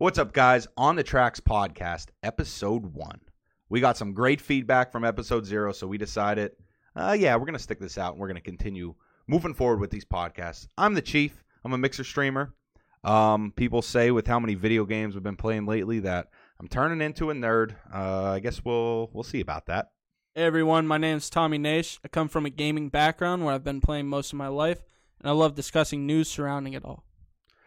What's 0.00 0.20
up, 0.20 0.32
guys? 0.32 0.68
On 0.76 0.94
the 0.94 1.02
Tracks 1.02 1.40
podcast, 1.40 2.10
episode 2.22 2.94
one. 2.94 3.20
We 3.68 3.80
got 3.80 3.96
some 3.96 4.14
great 4.14 4.40
feedback 4.40 4.92
from 4.92 5.04
episode 5.04 5.44
zero, 5.44 5.72
so 5.72 5.88
we 5.88 5.98
decided, 5.98 6.52
uh, 6.94 7.16
yeah, 7.18 7.34
we're 7.34 7.46
going 7.46 7.54
to 7.54 7.58
stick 7.58 7.80
this 7.80 7.98
out 7.98 8.12
and 8.12 8.20
we're 8.20 8.28
going 8.28 8.36
to 8.36 8.40
continue 8.40 8.94
moving 9.26 9.54
forward 9.54 9.80
with 9.80 9.90
these 9.90 10.04
podcasts. 10.04 10.68
I'm 10.78 10.94
the 10.94 11.02
Chief, 11.02 11.42
I'm 11.64 11.72
a 11.72 11.78
mixer 11.78 12.04
streamer. 12.04 12.54
Um, 13.02 13.52
people 13.56 13.82
say 13.82 14.12
with 14.12 14.28
how 14.28 14.38
many 14.38 14.54
video 14.54 14.84
games 14.84 15.14
we've 15.14 15.22
been 15.24 15.34
playing 15.34 15.66
lately 15.66 15.98
that 15.98 16.28
I'm 16.60 16.68
turning 16.68 17.04
into 17.04 17.30
a 17.30 17.34
nerd. 17.34 17.74
Uh, 17.92 18.30
I 18.30 18.38
guess 18.38 18.64
we'll 18.64 19.10
we'll 19.12 19.24
see 19.24 19.40
about 19.40 19.66
that. 19.66 19.90
Hey 20.36 20.44
everyone, 20.44 20.86
my 20.86 20.98
name's 20.98 21.28
Tommy 21.28 21.58
Nash. 21.58 21.98
I 22.04 22.08
come 22.08 22.28
from 22.28 22.46
a 22.46 22.50
gaming 22.50 22.88
background 22.88 23.44
where 23.44 23.52
I've 23.52 23.64
been 23.64 23.80
playing 23.80 24.06
most 24.06 24.32
of 24.32 24.38
my 24.38 24.46
life, 24.46 24.80
and 25.18 25.28
I 25.28 25.32
love 25.32 25.56
discussing 25.56 26.06
news 26.06 26.28
surrounding 26.28 26.74
it 26.74 26.84
all. 26.84 27.02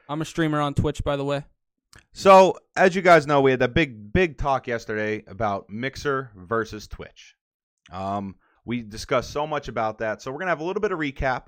I'm 0.07 0.21
a 0.21 0.25
streamer 0.25 0.61
on 0.61 0.75
Twitch, 0.75 1.03
by 1.03 1.17
the 1.17 1.25
way. 1.25 1.43
So, 2.13 2.57
as 2.75 2.95
you 2.95 3.01
guys 3.01 3.27
know, 3.27 3.41
we 3.41 3.51
had 3.51 3.59
that 3.61 3.73
big, 3.73 4.11
big 4.13 4.37
talk 4.37 4.67
yesterday 4.67 5.23
about 5.27 5.69
Mixer 5.69 6.31
versus 6.35 6.87
Twitch. 6.87 7.35
Um, 7.91 8.35
we 8.65 8.81
discussed 8.81 9.31
so 9.31 9.47
much 9.47 9.67
about 9.67 9.99
that. 9.99 10.21
So, 10.21 10.31
we're 10.31 10.37
going 10.37 10.47
to 10.47 10.51
have 10.51 10.59
a 10.59 10.65
little 10.65 10.81
bit 10.81 10.91
of 10.91 10.99
recap. 10.99 11.47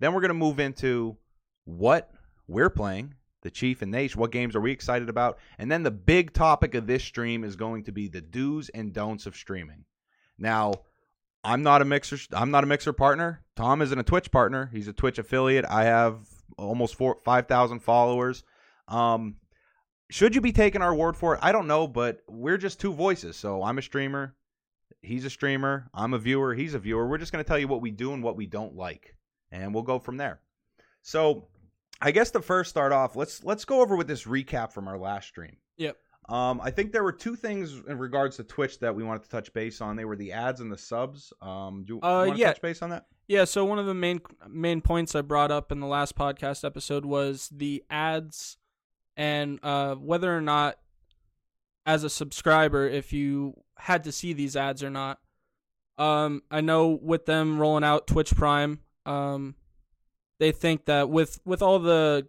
Then, 0.00 0.12
we're 0.12 0.20
going 0.20 0.30
to 0.30 0.34
move 0.34 0.60
into 0.60 1.16
what 1.64 2.10
we're 2.48 2.70
playing, 2.70 3.14
the 3.42 3.50
Chief 3.50 3.82
and 3.82 3.90
Nate. 3.92 4.16
What 4.16 4.32
games 4.32 4.56
are 4.56 4.60
we 4.60 4.72
excited 4.72 5.08
about? 5.08 5.38
And 5.58 5.70
then, 5.70 5.82
the 5.82 5.90
big 5.90 6.32
topic 6.32 6.74
of 6.74 6.86
this 6.86 7.04
stream 7.04 7.44
is 7.44 7.56
going 7.56 7.84
to 7.84 7.92
be 7.92 8.08
the 8.08 8.20
do's 8.20 8.68
and 8.68 8.92
don'ts 8.92 9.26
of 9.26 9.36
streaming. 9.36 9.84
Now, 10.38 10.74
I'm 11.44 11.62
not 11.62 11.82
a 11.82 11.84
mixer. 11.84 12.18
I'm 12.32 12.50
not 12.50 12.64
a 12.64 12.68
mixer 12.68 12.92
partner. 12.92 13.44
Tom 13.56 13.82
isn't 13.82 13.98
a 13.98 14.04
Twitch 14.04 14.30
partner. 14.30 14.70
He's 14.72 14.88
a 14.88 14.92
Twitch 14.92 15.18
affiliate. 15.18 15.64
I 15.68 15.84
have 15.84 16.18
almost 16.56 16.94
four, 16.94 17.18
five 17.24 17.46
thousand 17.46 17.80
followers. 17.80 18.44
Um, 18.88 19.36
should 20.12 20.34
you 20.34 20.42
be 20.42 20.52
taking 20.52 20.82
our 20.82 20.94
word 20.94 21.16
for 21.16 21.34
it? 21.34 21.40
I 21.42 21.52
don't 21.52 21.66
know, 21.66 21.88
but 21.88 22.22
we're 22.28 22.58
just 22.58 22.78
two 22.78 22.92
voices. 22.92 23.34
So 23.36 23.62
I'm 23.62 23.78
a 23.78 23.82
streamer, 23.82 24.34
he's 25.00 25.24
a 25.24 25.30
streamer, 25.30 25.88
I'm 25.94 26.12
a 26.12 26.18
viewer, 26.18 26.54
he's 26.54 26.74
a 26.74 26.78
viewer. 26.78 27.08
We're 27.08 27.18
just 27.18 27.32
going 27.32 27.42
to 27.42 27.48
tell 27.48 27.58
you 27.58 27.66
what 27.66 27.80
we 27.80 27.90
do 27.90 28.12
and 28.12 28.22
what 28.22 28.36
we 28.36 28.46
don't 28.46 28.76
like, 28.76 29.16
and 29.50 29.72
we'll 29.72 29.84
go 29.84 29.98
from 29.98 30.18
there. 30.18 30.40
So, 31.00 31.48
I 32.00 32.10
guess 32.10 32.30
to 32.32 32.42
first 32.42 32.68
start 32.68 32.92
off, 32.92 33.16
let's 33.16 33.42
let's 33.42 33.64
go 33.64 33.80
over 33.80 33.96
with 33.96 34.06
this 34.06 34.24
recap 34.24 34.72
from 34.72 34.86
our 34.86 34.98
last 34.98 35.28
stream. 35.28 35.56
Yep. 35.78 35.96
Um, 36.28 36.60
I 36.62 36.70
think 36.70 36.92
there 36.92 37.02
were 37.02 37.12
two 37.12 37.34
things 37.34 37.80
in 37.88 37.98
regards 37.98 38.36
to 38.36 38.44
Twitch 38.44 38.78
that 38.80 38.94
we 38.94 39.02
wanted 39.02 39.22
to 39.24 39.28
touch 39.30 39.52
base 39.52 39.80
on. 39.80 39.96
They 39.96 40.04
were 40.04 40.16
the 40.16 40.32
ads 40.32 40.60
and 40.60 40.70
the 40.70 40.78
subs. 40.78 41.32
Um, 41.40 41.84
do 41.86 41.94
you, 41.94 42.00
Uh, 42.02 42.22
you 42.22 42.28
want 42.28 42.32
to 42.34 42.40
yeah. 42.40 42.46
touch 42.48 42.60
base 42.60 42.82
on 42.82 42.90
that? 42.90 43.06
Yeah, 43.28 43.44
so 43.44 43.64
one 43.64 43.78
of 43.78 43.86
the 43.86 43.94
main 43.94 44.20
main 44.48 44.82
points 44.82 45.14
I 45.14 45.22
brought 45.22 45.50
up 45.50 45.72
in 45.72 45.80
the 45.80 45.86
last 45.86 46.16
podcast 46.16 46.64
episode 46.64 47.04
was 47.06 47.48
the 47.50 47.82
ads 47.88 48.58
and 49.16 49.58
uh, 49.62 49.94
whether 49.94 50.34
or 50.34 50.40
not, 50.40 50.78
as 51.84 52.04
a 52.04 52.10
subscriber, 52.10 52.86
if 52.86 53.12
you 53.12 53.54
had 53.76 54.04
to 54.04 54.12
see 54.12 54.32
these 54.32 54.56
ads 54.56 54.82
or 54.82 54.90
not. 54.90 55.18
Um, 55.98 56.42
I 56.50 56.60
know 56.60 56.98
with 57.02 57.26
them 57.26 57.58
rolling 57.58 57.84
out 57.84 58.06
Twitch 58.06 58.34
Prime, 58.34 58.80
um, 59.04 59.54
they 60.38 60.52
think 60.52 60.86
that 60.86 61.10
with 61.10 61.40
with 61.44 61.62
all 61.62 61.78
the 61.78 62.28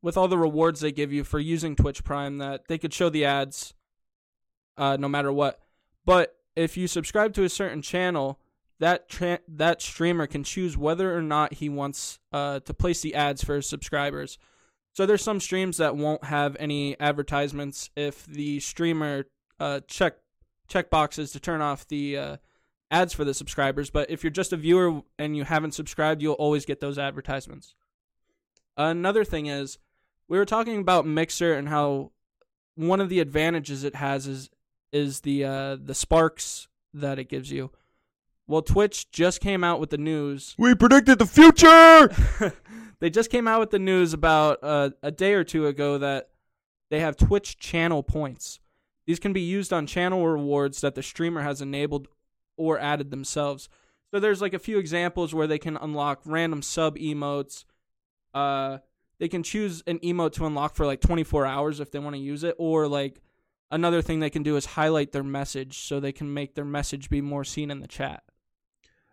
with 0.00 0.16
all 0.16 0.28
the 0.28 0.38
rewards 0.38 0.80
they 0.80 0.92
give 0.92 1.12
you 1.12 1.24
for 1.24 1.38
using 1.38 1.76
Twitch 1.76 2.04
Prime, 2.04 2.38
that 2.38 2.68
they 2.68 2.78
could 2.78 2.94
show 2.94 3.08
the 3.08 3.24
ads, 3.24 3.74
uh, 4.76 4.96
no 4.98 5.08
matter 5.08 5.32
what. 5.32 5.60
But 6.04 6.36
if 6.56 6.76
you 6.76 6.86
subscribe 6.86 7.34
to 7.34 7.44
a 7.44 7.48
certain 7.48 7.82
channel, 7.82 8.40
that 8.80 9.08
tra- 9.08 9.40
that 9.46 9.82
streamer 9.82 10.26
can 10.26 10.42
choose 10.42 10.76
whether 10.76 11.16
or 11.16 11.22
not 11.22 11.54
he 11.54 11.68
wants 11.68 12.18
uh, 12.32 12.60
to 12.60 12.74
place 12.74 13.00
the 13.00 13.14
ads 13.14 13.44
for 13.44 13.56
his 13.56 13.68
subscribers. 13.68 14.38
So 14.92 15.06
there's 15.06 15.22
some 15.22 15.40
streams 15.40 15.78
that 15.78 15.96
won't 15.96 16.24
have 16.24 16.56
any 16.60 16.98
advertisements 17.00 17.90
if 17.96 18.26
the 18.26 18.60
streamer 18.60 19.24
uh, 19.58 19.80
check 19.86 20.16
check 20.68 20.90
boxes 20.90 21.32
to 21.32 21.40
turn 21.40 21.60
off 21.60 21.86
the 21.88 22.16
uh, 22.16 22.36
ads 22.90 23.12
for 23.12 23.24
the 23.24 23.34
subscribers. 23.34 23.90
But 23.90 24.10
if 24.10 24.22
you're 24.22 24.30
just 24.30 24.52
a 24.52 24.56
viewer 24.56 25.02
and 25.18 25.36
you 25.36 25.44
haven't 25.44 25.72
subscribed, 25.72 26.22
you'll 26.22 26.34
always 26.34 26.66
get 26.66 26.80
those 26.80 26.98
advertisements. 26.98 27.74
Another 28.76 29.24
thing 29.24 29.46
is, 29.46 29.78
we 30.28 30.38
were 30.38 30.46
talking 30.46 30.78
about 30.78 31.06
Mixer 31.06 31.54
and 31.54 31.68
how 31.68 32.12
one 32.74 33.00
of 33.00 33.08
the 33.08 33.20
advantages 33.20 33.84
it 33.84 33.96
has 33.96 34.26
is 34.26 34.50
is 34.92 35.20
the 35.20 35.44
uh, 35.44 35.76
the 35.82 35.94
sparks 35.94 36.68
that 36.92 37.18
it 37.18 37.28
gives 37.28 37.50
you. 37.50 37.70
Well, 38.46 38.62
Twitch 38.62 39.10
just 39.10 39.40
came 39.40 39.64
out 39.64 39.80
with 39.80 39.90
the 39.90 39.98
news. 39.98 40.54
We 40.58 40.74
predicted 40.74 41.18
the 41.18 41.26
future. 41.26 42.14
they 43.02 43.10
just 43.10 43.30
came 43.30 43.48
out 43.48 43.58
with 43.58 43.70
the 43.70 43.80
news 43.80 44.12
about 44.14 44.60
uh, 44.62 44.90
a 45.02 45.10
day 45.10 45.34
or 45.34 45.42
two 45.42 45.66
ago 45.66 45.98
that 45.98 46.28
they 46.88 47.00
have 47.00 47.16
Twitch 47.16 47.58
channel 47.58 48.00
points. 48.00 48.60
These 49.06 49.18
can 49.18 49.32
be 49.32 49.40
used 49.40 49.72
on 49.72 49.88
channel 49.88 50.24
rewards 50.24 50.82
that 50.82 50.94
the 50.94 51.02
streamer 51.02 51.42
has 51.42 51.60
enabled 51.60 52.06
or 52.56 52.78
added 52.78 53.10
themselves. 53.10 53.68
So 54.12 54.20
there's 54.20 54.40
like 54.40 54.54
a 54.54 54.60
few 54.60 54.78
examples 54.78 55.34
where 55.34 55.48
they 55.48 55.58
can 55.58 55.76
unlock 55.78 56.20
random 56.24 56.62
sub 56.62 56.96
emotes. 56.96 57.64
Uh, 58.32 58.78
they 59.18 59.26
can 59.26 59.42
choose 59.42 59.82
an 59.88 59.98
emote 59.98 60.34
to 60.34 60.46
unlock 60.46 60.76
for 60.76 60.86
like 60.86 61.00
24 61.00 61.44
hours 61.44 61.80
if 61.80 61.90
they 61.90 61.98
want 61.98 62.14
to 62.14 62.22
use 62.22 62.44
it, 62.44 62.54
or 62.56 62.86
like 62.86 63.20
another 63.72 64.00
thing 64.00 64.20
they 64.20 64.30
can 64.30 64.44
do 64.44 64.54
is 64.54 64.64
highlight 64.64 65.10
their 65.10 65.24
message 65.24 65.80
so 65.80 65.98
they 65.98 66.12
can 66.12 66.32
make 66.32 66.54
their 66.54 66.64
message 66.64 67.10
be 67.10 67.20
more 67.20 67.42
seen 67.42 67.68
in 67.68 67.80
the 67.80 67.88
chat. 67.88 68.22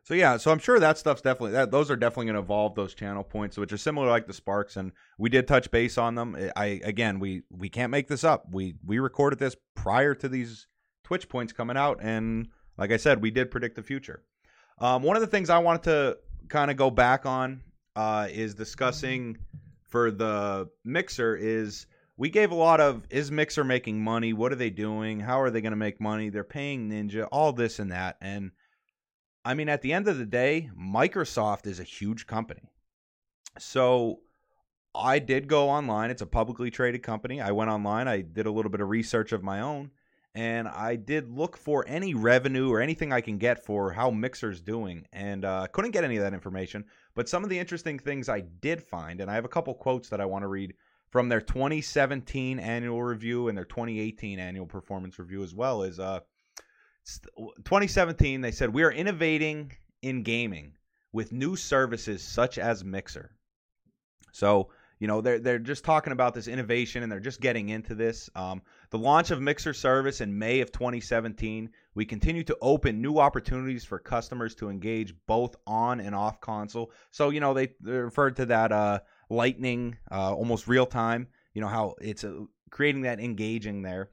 So 0.09 0.15
yeah, 0.15 0.37
so 0.37 0.49
I'm 0.49 0.57
sure 0.57 0.79
that 0.79 0.97
stuff's 0.97 1.21
definitely 1.21 1.51
that 1.51 1.69
those 1.69 1.91
are 1.91 1.95
definitely 1.95 2.25
going 2.25 2.37
to 2.37 2.41
evolve 2.41 2.73
those 2.73 2.95
channel 2.95 3.23
points, 3.23 3.59
which 3.59 3.71
are 3.71 3.77
similar 3.77 4.07
like 4.07 4.25
the 4.25 4.33
Sparks, 4.33 4.75
and 4.75 4.91
we 5.19 5.29
did 5.29 5.47
touch 5.47 5.69
base 5.69 5.99
on 5.99 6.15
them. 6.15 6.35
I 6.55 6.81
again, 6.83 7.19
we 7.19 7.43
we 7.51 7.69
can't 7.69 7.91
make 7.91 8.07
this 8.07 8.23
up. 8.23 8.47
We 8.51 8.73
we 8.83 8.97
recorded 8.97 9.37
this 9.37 9.55
prior 9.75 10.15
to 10.15 10.27
these 10.27 10.65
Twitch 11.03 11.29
points 11.29 11.53
coming 11.53 11.77
out, 11.77 11.99
and 12.01 12.47
like 12.75 12.91
I 12.91 12.97
said, 12.97 13.21
we 13.21 13.29
did 13.29 13.51
predict 13.51 13.75
the 13.75 13.83
future. 13.83 14.23
Um, 14.79 15.03
one 15.03 15.15
of 15.15 15.21
the 15.21 15.27
things 15.27 15.51
I 15.51 15.59
wanted 15.59 15.83
to 15.83 16.17
kind 16.47 16.71
of 16.71 16.77
go 16.77 16.89
back 16.89 17.27
on 17.27 17.61
uh, 17.95 18.29
is 18.31 18.55
discussing 18.55 19.37
for 19.89 20.09
the 20.09 20.71
mixer 20.83 21.35
is 21.35 21.85
we 22.17 22.31
gave 22.31 22.49
a 22.49 22.55
lot 22.55 22.81
of 22.81 23.03
is 23.11 23.29
mixer 23.29 23.63
making 23.63 24.03
money? 24.03 24.33
What 24.33 24.51
are 24.53 24.55
they 24.55 24.71
doing? 24.71 25.19
How 25.19 25.39
are 25.39 25.51
they 25.51 25.61
going 25.61 25.73
to 25.73 25.77
make 25.77 26.01
money? 26.01 26.29
They're 26.29 26.43
paying 26.43 26.89
Ninja 26.89 27.27
all 27.31 27.53
this 27.53 27.77
and 27.77 27.91
that, 27.91 28.17
and 28.21 28.49
I 29.49 29.55
mean, 29.55 29.67
at 29.67 29.81
the 29.81 29.93
end 29.93 30.07
of 30.07 30.19
the 30.19 30.27
day, 30.27 30.69
Microsoft 30.79 31.65
is 31.65 31.79
a 31.79 31.83
huge 31.83 32.27
company. 32.27 32.69
So 33.57 34.19
I 34.93 35.17
did 35.17 35.47
go 35.47 35.69
online. 35.69 36.11
It's 36.11 36.21
a 36.21 36.27
publicly 36.27 36.69
traded 36.69 37.01
company. 37.01 37.41
I 37.41 37.49
went 37.49 37.71
online. 37.71 38.07
I 38.07 38.21
did 38.21 38.45
a 38.45 38.51
little 38.51 38.69
bit 38.69 38.79
of 38.79 38.89
research 38.89 39.31
of 39.31 39.41
my 39.41 39.61
own, 39.61 39.89
and 40.35 40.67
I 40.67 40.97
did 40.97 41.31
look 41.31 41.57
for 41.57 41.83
any 41.87 42.13
revenue 42.13 42.69
or 42.69 42.79
anything 42.79 43.11
I 43.11 43.21
can 43.21 43.39
get 43.39 43.65
for 43.65 43.91
how 43.91 44.11
Mixer's 44.11 44.61
doing, 44.61 45.07
and 45.13 45.43
uh, 45.43 45.65
couldn't 45.71 45.91
get 45.93 46.03
any 46.03 46.17
of 46.17 46.21
that 46.21 46.35
information. 46.35 46.85
But 47.15 47.27
some 47.27 47.43
of 47.43 47.49
the 47.49 47.57
interesting 47.57 47.97
things 47.97 48.29
I 48.29 48.41
did 48.41 48.83
find, 48.83 49.19
and 49.19 49.31
I 49.31 49.33
have 49.33 49.45
a 49.45 49.49
couple 49.49 49.73
quotes 49.73 50.09
that 50.09 50.21
I 50.21 50.25
want 50.25 50.43
to 50.43 50.47
read 50.47 50.75
from 51.09 51.27
their 51.27 51.41
2017 51.41 52.59
annual 52.59 53.01
review 53.01 53.47
and 53.47 53.57
their 53.57 53.65
2018 53.65 54.37
annual 54.37 54.67
performance 54.67 55.17
review 55.17 55.41
as 55.41 55.55
well, 55.55 55.81
is 55.81 55.99
uh, 55.99 56.19
2017, 57.05 58.41
they 58.41 58.51
said, 58.51 58.73
We 58.73 58.83
are 58.83 58.91
innovating 58.91 59.71
in 60.01 60.23
gaming 60.23 60.73
with 61.11 61.31
new 61.31 61.55
services 61.55 62.23
such 62.23 62.57
as 62.57 62.83
Mixer. 62.83 63.31
So, 64.31 64.69
you 64.99 65.07
know, 65.07 65.21
they're, 65.21 65.39
they're 65.39 65.59
just 65.59 65.85
talking 65.85 66.13
about 66.13 66.33
this 66.33 66.47
innovation 66.47 67.03
and 67.03 67.11
they're 67.11 67.19
just 67.19 67.39
getting 67.39 67.69
into 67.69 67.95
this. 67.95 68.29
Um, 68.35 68.61
the 68.89 68.97
launch 68.97 69.31
of 69.31 69.41
Mixer 69.41 69.73
service 69.73 70.19
in 70.21 70.37
May 70.37 70.59
of 70.59 70.71
2017, 70.71 71.69
we 71.95 72.05
continue 72.05 72.43
to 72.43 72.57
open 72.61 73.01
new 73.01 73.17
opportunities 73.17 73.85
for 73.85 73.97
customers 73.97 74.55
to 74.55 74.69
engage 74.69 75.13
both 75.25 75.55
on 75.65 76.01
and 76.01 76.13
off 76.13 76.41
console. 76.41 76.91
So, 77.11 77.29
you 77.29 77.39
know, 77.39 77.53
they, 77.53 77.67
they 77.79 77.93
referred 77.93 78.35
to 78.37 78.45
that 78.47 78.71
uh, 78.71 78.99
lightning, 79.29 79.97
uh, 80.11 80.33
almost 80.35 80.67
real 80.67 80.85
time, 80.85 81.27
you 81.53 81.61
know, 81.61 81.67
how 81.67 81.95
it's 82.01 82.25
uh, 82.25 82.41
creating 82.69 83.03
that 83.03 83.21
engaging 83.21 83.81
there. 83.81 84.09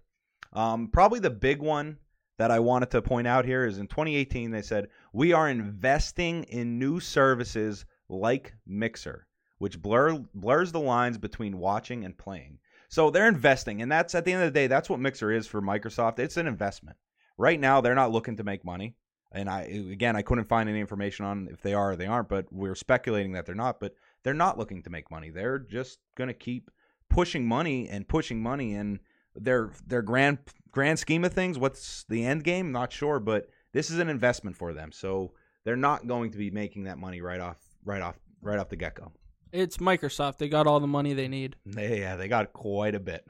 Um, 0.52 0.88
probably 0.88 1.18
the 1.20 1.30
big 1.30 1.60
one 1.60 1.98
that 2.38 2.50
I 2.50 2.58
wanted 2.58 2.90
to 2.90 3.02
point 3.02 3.26
out 3.26 3.44
here 3.44 3.64
is 3.64 3.78
in 3.78 3.86
2018 3.86 4.50
they 4.50 4.62
said 4.62 4.88
we 5.12 5.32
are 5.32 5.48
investing 5.48 6.44
in 6.44 6.78
new 6.78 7.00
services 7.00 7.84
like 8.08 8.54
Mixer, 8.66 9.26
which 9.58 9.80
blur 9.80 10.18
blurs 10.34 10.72
the 10.72 10.80
lines 10.80 11.18
between 11.18 11.58
watching 11.58 12.04
and 12.04 12.16
playing. 12.16 12.58
So 12.88 13.10
they're 13.10 13.28
investing, 13.28 13.82
and 13.82 13.90
that's 13.90 14.14
at 14.14 14.24
the 14.24 14.32
end 14.32 14.42
of 14.42 14.52
the 14.52 14.58
day, 14.58 14.66
that's 14.68 14.88
what 14.88 15.00
Mixer 15.00 15.32
is 15.32 15.46
for 15.46 15.60
Microsoft. 15.60 16.18
It's 16.18 16.36
an 16.36 16.46
investment. 16.46 16.96
Right 17.36 17.58
now, 17.58 17.80
they're 17.80 17.94
not 17.94 18.12
looking 18.12 18.36
to 18.36 18.44
make 18.44 18.64
money, 18.64 18.96
and 19.32 19.50
I 19.50 19.62
again 19.62 20.16
I 20.16 20.22
couldn't 20.22 20.44
find 20.44 20.68
any 20.68 20.80
information 20.80 21.24
on 21.26 21.48
if 21.50 21.62
they 21.62 21.74
are 21.74 21.92
or 21.92 21.96
they 21.96 22.06
aren't, 22.06 22.28
but 22.28 22.46
we're 22.52 22.74
speculating 22.74 23.32
that 23.32 23.46
they're 23.46 23.54
not. 23.54 23.80
But 23.80 23.94
they're 24.22 24.34
not 24.34 24.58
looking 24.58 24.82
to 24.82 24.90
make 24.90 25.10
money. 25.10 25.30
They're 25.30 25.58
just 25.58 25.98
going 26.16 26.28
to 26.28 26.34
keep 26.34 26.70
pushing 27.08 27.46
money 27.46 27.88
and 27.88 28.08
pushing 28.08 28.42
money 28.42 28.74
and 28.74 29.00
their 29.34 29.70
their 29.86 30.02
grand 30.02 30.38
grand 30.76 30.98
scheme 30.98 31.24
of 31.24 31.32
things, 31.32 31.58
what's 31.58 32.04
the 32.10 32.26
end 32.26 32.44
game? 32.44 32.70
Not 32.70 32.92
sure, 32.92 33.18
but 33.18 33.48
this 33.72 33.90
is 33.90 33.98
an 33.98 34.10
investment 34.10 34.54
for 34.54 34.74
them. 34.74 34.92
So 34.92 35.32
they're 35.64 35.74
not 35.74 36.06
going 36.06 36.30
to 36.32 36.36
be 36.36 36.50
making 36.50 36.84
that 36.84 36.98
money 36.98 37.22
right 37.22 37.40
off 37.40 37.56
right 37.82 38.02
off 38.02 38.18
right 38.42 38.58
off 38.58 38.68
the 38.68 38.76
get 38.76 38.94
go. 38.94 39.10
It's 39.52 39.78
Microsoft. 39.78 40.36
They 40.36 40.50
got 40.50 40.66
all 40.66 40.78
the 40.78 40.86
money 40.86 41.14
they 41.14 41.28
need. 41.28 41.56
Yeah, 41.64 42.16
they 42.16 42.28
got 42.28 42.52
quite 42.52 42.94
a 42.94 43.00
bit. 43.00 43.24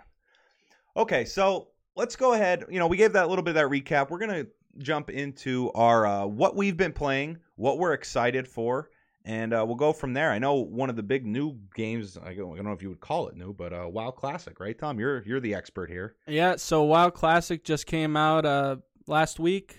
Okay, 0.97 1.25
so 1.25 1.69
let's 1.95 2.17
go 2.17 2.33
ahead. 2.33 2.65
You 2.69 2.81
know, 2.81 2.89
we 2.89 2.97
gave 2.97 3.13
that 3.13 3.29
little 3.29 3.45
bit 3.45 3.51
of 3.51 3.63
that 3.63 3.71
recap. 3.71 4.11
We're 4.11 4.19
gonna 4.19 4.47
jump 4.79 5.09
into 5.09 5.71
our 5.77 6.05
uh, 6.05 6.27
what 6.27 6.57
we've 6.57 6.77
been 6.77 6.93
playing, 6.93 7.39
what 7.55 7.79
we're 7.79 7.93
excited 7.93 8.49
for, 8.49 8.91
and 9.27 9.53
uh, 9.53 9.65
we'll 9.67 9.75
go 9.77 9.93
from 9.93 10.15
there. 10.15 10.31
I 10.31 10.39
know 10.39 10.55
one 10.55 10.89
of 10.89 10.95
the 10.95 11.03
big 11.03 11.27
new 11.27 11.59
games. 11.75 12.17
I 12.17 12.33
don't 12.33 12.63
know 12.63 12.73
if 12.73 12.81
you 12.81 12.89
would 12.89 13.01
call 13.01 13.27
it 13.27 13.37
new, 13.37 13.53
but 13.53 13.73
uh, 13.73 13.91
Classic, 14.13 14.59
right, 14.61 14.79
Tom? 14.79 15.01
You're 15.01 15.23
you're 15.25 15.41
the 15.41 15.55
expert 15.55 15.91
here. 15.91 16.15
Yeah, 16.29 16.57
so 16.57 16.85
WoW 16.85 17.11
Classic 17.11 17.65
just 17.65 17.87
came 17.87 18.17
out 18.17 18.47
uh, 18.47 18.77
last 19.09 19.41
week, 19.41 19.77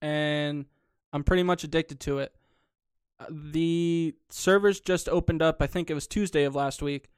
and 0.00 0.64
I'm 1.12 1.24
pretty 1.24 1.42
much 1.42 1.64
addicted 1.64 1.98
to 2.00 2.20
it. 2.20 2.32
Uh, 3.18 3.26
The 3.30 4.14
servers 4.30 4.78
just 4.80 5.08
opened 5.08 5.42
up. 5.42 5.60
I 5.60 5.66
think 5.66 5.90
it 5.90 5.94
was 5.94 6.06
Tuesday 6.06 6.44
of 6.44 6.54
last 6.54 6.80
week, 6.80 7.08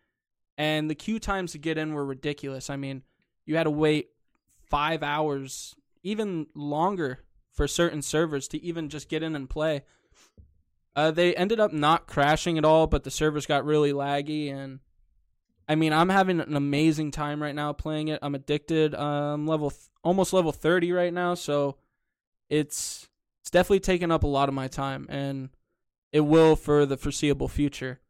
and 0.56 0.88
the 0.90 0.94
queue 0.94 1.19
times 1.19 1.52
to 1.52 1.58
get 1.58 1.76
in 1.76 1.93
were 1.93 2.06
ridiculous. 2.06 2.70
I 2.70 2.76
mean, 2.76 3.02
you 3.44 3.56
had 3.56 3.64
to 3.64 3.70
wait 3.70 4.08
five 4.70 5.02
hours, 5.02 5.75
even 6.02 6.46
longer, 6.55 7.20
for 7.52 7.69
certain 7.69 8.00
servers 8.00 8.49
to 8.49 8.62
even 8.62 8.88
just 8.88 9.11
get 9.11 9.23
in 9.23 9.37
and 9.37 9.49
play. 9.49 9.82
Uh, 10.96 11.10
they 11.10 11.37
ended 11.37 11.60
up 11.60 11.75
not 11.75 12.06
crashing 12.06 12.56
at 12.56 12.64
all, 12.64 12.87
but 12.87 13.04
the 13.04 13.10
servers 13.10 13.44
got 13.44 13.66
really 13.66 13.93
laggy, 13.93 14.50
and 14.50 14.81
I 15.69 15.75
mean, 15.75 15.93
I'm 15.93 16.08
having 16.08 16.40
an 16.40 16.56
amazing 16.56 17.10
time 17.10 17.43
right 17.43 17.54
now 17.54 17.75
playing 17.75 18.08
it. 18.08 18.19
I'm 18.22 18.34
addicted. 18.34 18.94
Um, 18.94 19.46
level 19.46 19.70
th- 19.70 19.82
almost 20.02 20.32
level 20.32 20.52
30 20.52 20.93
right 20.93 21.12
now, 21.12 21.34
so 21.34 21.76
it's 22.48 23.08
it's 23.43 23.50
definitely 23.50 23.81
taken 23.81 24.10
up 24.10 24.22
a 24.22 24.26
lot 24.26 24.48
of 24.48 24.54
my 24.54 24.69
time, 24.69 25.06
and 25.10 25.50
it 26.12 26.20
will 26.20 26.56
for 26.56 26.87
the 26.87 26.96
foreseeable 26.96 27.49
future. 27.49 28.00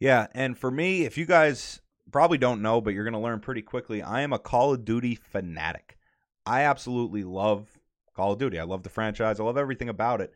Yeah, 0.00 0.26
and 0.32 0.58
for 0.58 0.70
me, 0.70 1.04
if 1.04 1.16
you 1.16 1.26
guys 1.26 1.80
probably 2.10 2.38
don't 2.38 2.60
know, 2.60 2.80
but 2.80 2.92
you're 2.92 3.04
going 3.04 3.14
to 3.14 3.20
learn 3.20 3.40
pretty 3.40 3.62
quickly, 3.62 4.02
I 4.02 4.22
am 4.22 4.32
a 4.32 4.38
Call 4.38 4.74
of 4.74 4.84
Duty 4.84 5.14
fanatic. 5.14 5.96
I 6.44 6.62
absolutely 6.62 7.22
love 7.22 7.68
Call 8.14 8.32
of 8.32 8.38
Duty. 8.38 8.58
I 8.58 8.64
love 8.64 8.82
the 8.82 8.90
franchise. 8.90 9.38
I 9.38 9.44
love 9.44 9.56
everything 9.56 9.88
about 9.88 10.20
it. 10.20 10.32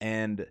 And 0.00 0.46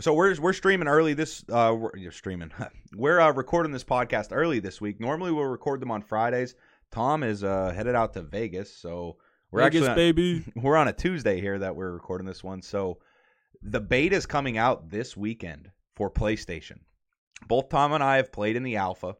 so 0.00 0.14
we're 0.14 0.34
we're 0.40 0.52
streaming 0.52 0.88
early 0.88 1.14
this 1.14 1.44
uh 1.50 1.74
we're 1.78 1.96
you're 1.96 2.12
streaming. 2.12 2.50
we're 2.96 3.20
uh, 3.20 3.32
recording 3.32 3.72
this 3.72 3.84
podcast 3.84 4.28
early 4.32 4.58
this 4.60 4.80
week. 4.80 5.00
Normally 5.00 5.32
we'll 5.32 5.44
record 5.44 5.80
them 5.80 5.90
on 5.90 6.02
Fridays. 6.02 6.54
Tom 6.90 7.22
is 7.22 7.44
uh 7.44 7.72
headed 7.74 7.94
out 7.94 8.14
to 8.14 8.22
Vegas, 8.22 8.74
so 8.74 9.16
we're 9.50 9.62
Vegas, 9.62 9.82
actually 9.82 9.90
on- 9.90 9.96
baby. 9.96 10.44
we're 10.56 10.76
on 10.76 10.88
a 10.88 10.92
Tuesday 10.92 11.40
here 11.40 11.58
that 11.58 11.76
we're 11.76 11.92
recording 11.92 12.26
this 12.26 12.42
one. 12.42 12.62
So 12.62 12.98
the 13.62 13.80
beta 13.80 14.16
is 14.16 14.26
coming 14.26 14.58
out 14.58 14.90
this 14.90 15.16
weekend 15.16 15.70
for 15.94 16.10
PlayStation. 16.10 16.78
Both 17.46 17.68
Tom 17.68 17.92
and 17.92 18.02
I 18.02 18.16
have 18.16 18.32
played 18.32 18.56
in 18.56 18.62
the 18.62 18.76
alpha. 18.76 19.16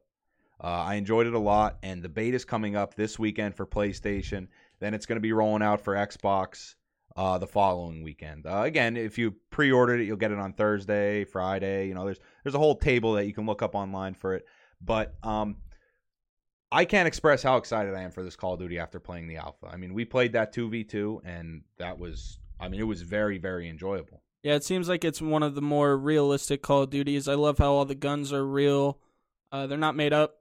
Uh, 0.63 0.67
I 0.67 0.95
enjoyed 0.97 1.27
it 1.27 1.35
a 1.35 1.39
lot, 1.39 1.79
and 1.83 2.03
the 2.03 2.09
beta 2.09 2.37
is 2.37 2.45
coming 2.45 2.77
up 2.77 2.95
this 2.95 3.19
weekend 3.19 3.55
for 3.55 3.67
PlayStation. 3.67 4.49
Then 4.79 4.93
it's 4.93 5.07
going 5.07 5.17
to 5.17 5.21
be 5.21 5.33
rolling 5.33 5.63
out 5.63 5.81
for 5.81 5.95
Xbox 5.95 6.75
uh, 7.21 7.37
the 7.37 7.47
following 7.47 8.03
weekend. 8.03 8.47
Uh, 8.47 8.63
again, 8.63 8.97
if 8.97 9.19
you 9.19 9.35
pre-ordered 9.51 10.01
it, 10.01 10.05
you'll 10.05 10.17
get 10.17 10.33
it 10.33 10.39
on 10.39 10.55
Thursday, 10.55 11.23
Friday. 11.25 11.87
You 11.87 11.93
know, 11.93 12.07
there's 12.07 12.19
there's 12.43 12.55
a 12.55 12.59
whole 12.59 12.77
table 12.77 13.13
that 13.13 13.27
you 13.27 13.35
can 13.35 13.45
look 13.45 13.61
up 13.61 13.75
online 13.75 14.15
for 14.15 14.33
it. 14.33 14.47
But 14.81 15.15
um, 15.23 15.59
I 16.73 16.87
can't 16.87 17.07
express 17.07 17.43
how 17.43 17.59
excited 17.59 17.95
I 17.95 18.01
am 18.01 18.11
for 18.11 18.23
this 18.23 18.37
Call 18.37 18.55
of 18.55 18.61
Duty 18.61 18.79
after 18.79 18.99
playing 18.99 19.27
the 19.27 19.37
alpha. 19.37 19.67
I 19.71 19.77
mean, 19.77 19.93
we 19.93 20.07
played 20.07 20.33
that 20.33 20.55
2v2 20.55 21.21
and 21.27 21.61
that 21.77 21.99
was 21.99 22.39
I 22.59 22.71
mean, 22.71 22.81
it 22.81 22.85
was 22.85 23.03
very 23.03 23.37
very 23.37 23.69
enjoyable. 23.69 24.23
Yeah, 24.43 24.55
it 24.55 24.65
seems 24.65 24.89
like 24.89 25.05
it's 25.05 25.21
one 25.21 25.43
of 25.43 25.55
the 25.55 25.61
more 25.61 25.99
realistic 25.99 26.63
Call 26.63 26.85
of 26.85 26.91
Duties. 26.91 27.29
I 27.29 27.35
love 27.35 27.59
how 27.59 27.73
all 27.73 27.85
the 27.85 27.95
guns 27.95 28.33
are 28.33 28.47
real. 28.47 28.99
Uh, 29.53 29.67
they're 29.67 29.77
not 29.77 29.95
made 29.95 30.15
up, 30.15 30.37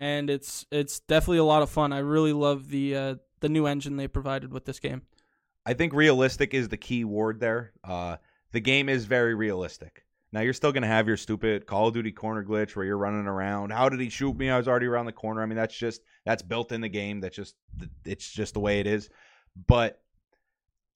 and 0.00 0.28
it's 0.28 0.66
it's 0.72 0.98
definitely 0.98 1.38
a 1.38 1.44
lot 1.44 1.62
of 1.62 1.70
fun. 1.70 1.92
I 1.92 1.98
really 1.98 2.32
love 2.32 2.70
the 2.70 2.96
uh, 2.96 3.14
the 3.38 3.48
new 3.48 3.66
engine 3.66 3.96
they 3.96 4.08
provided 4.08 4.52
with 4.52 4.64
this 4.64 4.80
game. 4.80 5.02
I 5.66 5.74
think 5.74 5.92
realistic 5.92 6.54
is 6.54 6.68
the 6.68 6.76
key 6.76 7.04
word 7.04 7.40
there. 7.40 7.72
Uh, 7.82 8.16
the 8.52 8.60
game 8.60 8.88
is 8.88 9.06
very 9.06 9.34
realistic. 9.34 10.04
Now 10.32 10.40
you're 10.40 10.52
still 10.52 10.72
gonna 10.72 10.88
have 10.88 11.06
your 11.06 11.16
stupid 11.16 11.66
Call 11.66 11.88
of 11.88 11.94
Duty 11.94 12.10
corner 12.10 12.44
glitch 12.44 12.74
where 12.74 12.84
you're 12.84 12.98
running 12.98 13.26
around. 13.26 13.70
How 13.70 13.88
did 13.88 14.00
he 14.00 14.08
shoot 14.08 14.36
me? 14.36 14.50
I 14.50 14.56
was 14.56 14.66
already 14.66 14.86
around 14.86 15.06
the 15.06 15.12
corner. 15.12 15.42
I 15.42 15.46
mean, 15.46 15.56
that's 15.56 15.76
just 15.76 16.02
that's 16.24 16.42
built 16.42 16.72
in 16.72 16.80
the 16.80 16.88
game. 16.88 17.20
That's 17.20 17.36
just 17.36 17.54
it's 18.04 18.30
just 18.30 18.54
the 18.54 18.60
way 18.60 18.80
it 18.80 18.86
is. 18.86 19.08
But 19.68 20.00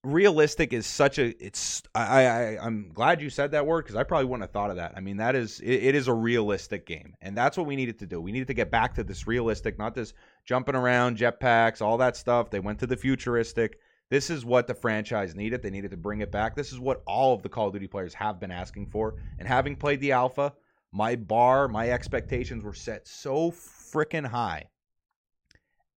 realistic 0.04 0.72
is 0.72 0.86
such 0.86 1.18
a 1.18 1.44
it's 1.44 1.82
I, 1.94 2.26
I 2.26 2.58
I'm 2.60 2.90
glad 2.92 3.22
you 3.22 3.30
said 3.30 3.52
that 3.52 3.66
word 3.66 3.84
because 3.84 3.96
I 3.96 4.02
probably 4.02 4.26
wouldn't 4.26 4.42
have 4.42 4.52
thought 4.52 4.70
of 4.70 4.76
that. 4.76 4.94
I 4.96 5.00
mean, 5.00 5.18
that 5.18 5.36
is 5.36 5.60
it, 5.60 5.84
it 5.84 5.94
is 5.94 6.08
a 6.08 6.14
realistic 6.14 6.84
game, 6.84 7.14
and 7.20 7.36
that's 7.36 7.56
what 7.56 7.66
we 7.66 7.76
needed 7.76 8.00
to 8.00 8.06
do. 8.06 8.20
We 8.20 8.32
needed 8.32 8.48
to 8.48 8.54
get 8.54 8.70
back 8.72 8.94
to 8.94 9.04
this 9.04 9.26
realistic, 9.26 9.78
not 9.78 9.94
this 9.94 10.14
jumping 10.44 10.74
around 10.74 11.16
jetpacks, 11.16 11.80
all 11.80 11.98
that 11.98 12.16
stuff. 12.16 12.50
They 12.50 12.60
went 12.60 12.80
to 12.80 12.86
the 12.86 12.96
futuristic. 12.96 13.78
This 14.10 14.30
is 14.30 14.44
what 14.44 14.66
the 14.66 14.74
franchise 14.74 15.34
needed. 15.34 15.62
They 15.62 15.70
needed 15.70 15.90
to 15.90 15.96
bring 15.96 16.20
it 16.20 16.32
back. 16.32 16.56
This 16.56 16.72
is 16.72 16.80
what 16.80 17.02
all 17.06 17.34
of 17.34 17.42
the 17.42 17.48
Call 17.48 17.66
of 17.66 17.74
Duty 17.74 17.88
players 17.88 18.14
have 18.14 18.40
been 18.40 18.50
asking 18.50 18.86
for. 18.86 19.16
And 19.38 19.46
having 19.46 19.76
played 19.76 20.00
the 20.00 20.12
alpha, 20.12 20.54
my 20.92 21.16
bar, 21.16 21.68
my 21.68 21.90
expectations 21.90 22.64
were 22.64 22.72
set 22.72 23.06
so 23.06 23.50
freaking 23.50 24.26
high. 24.26 24.64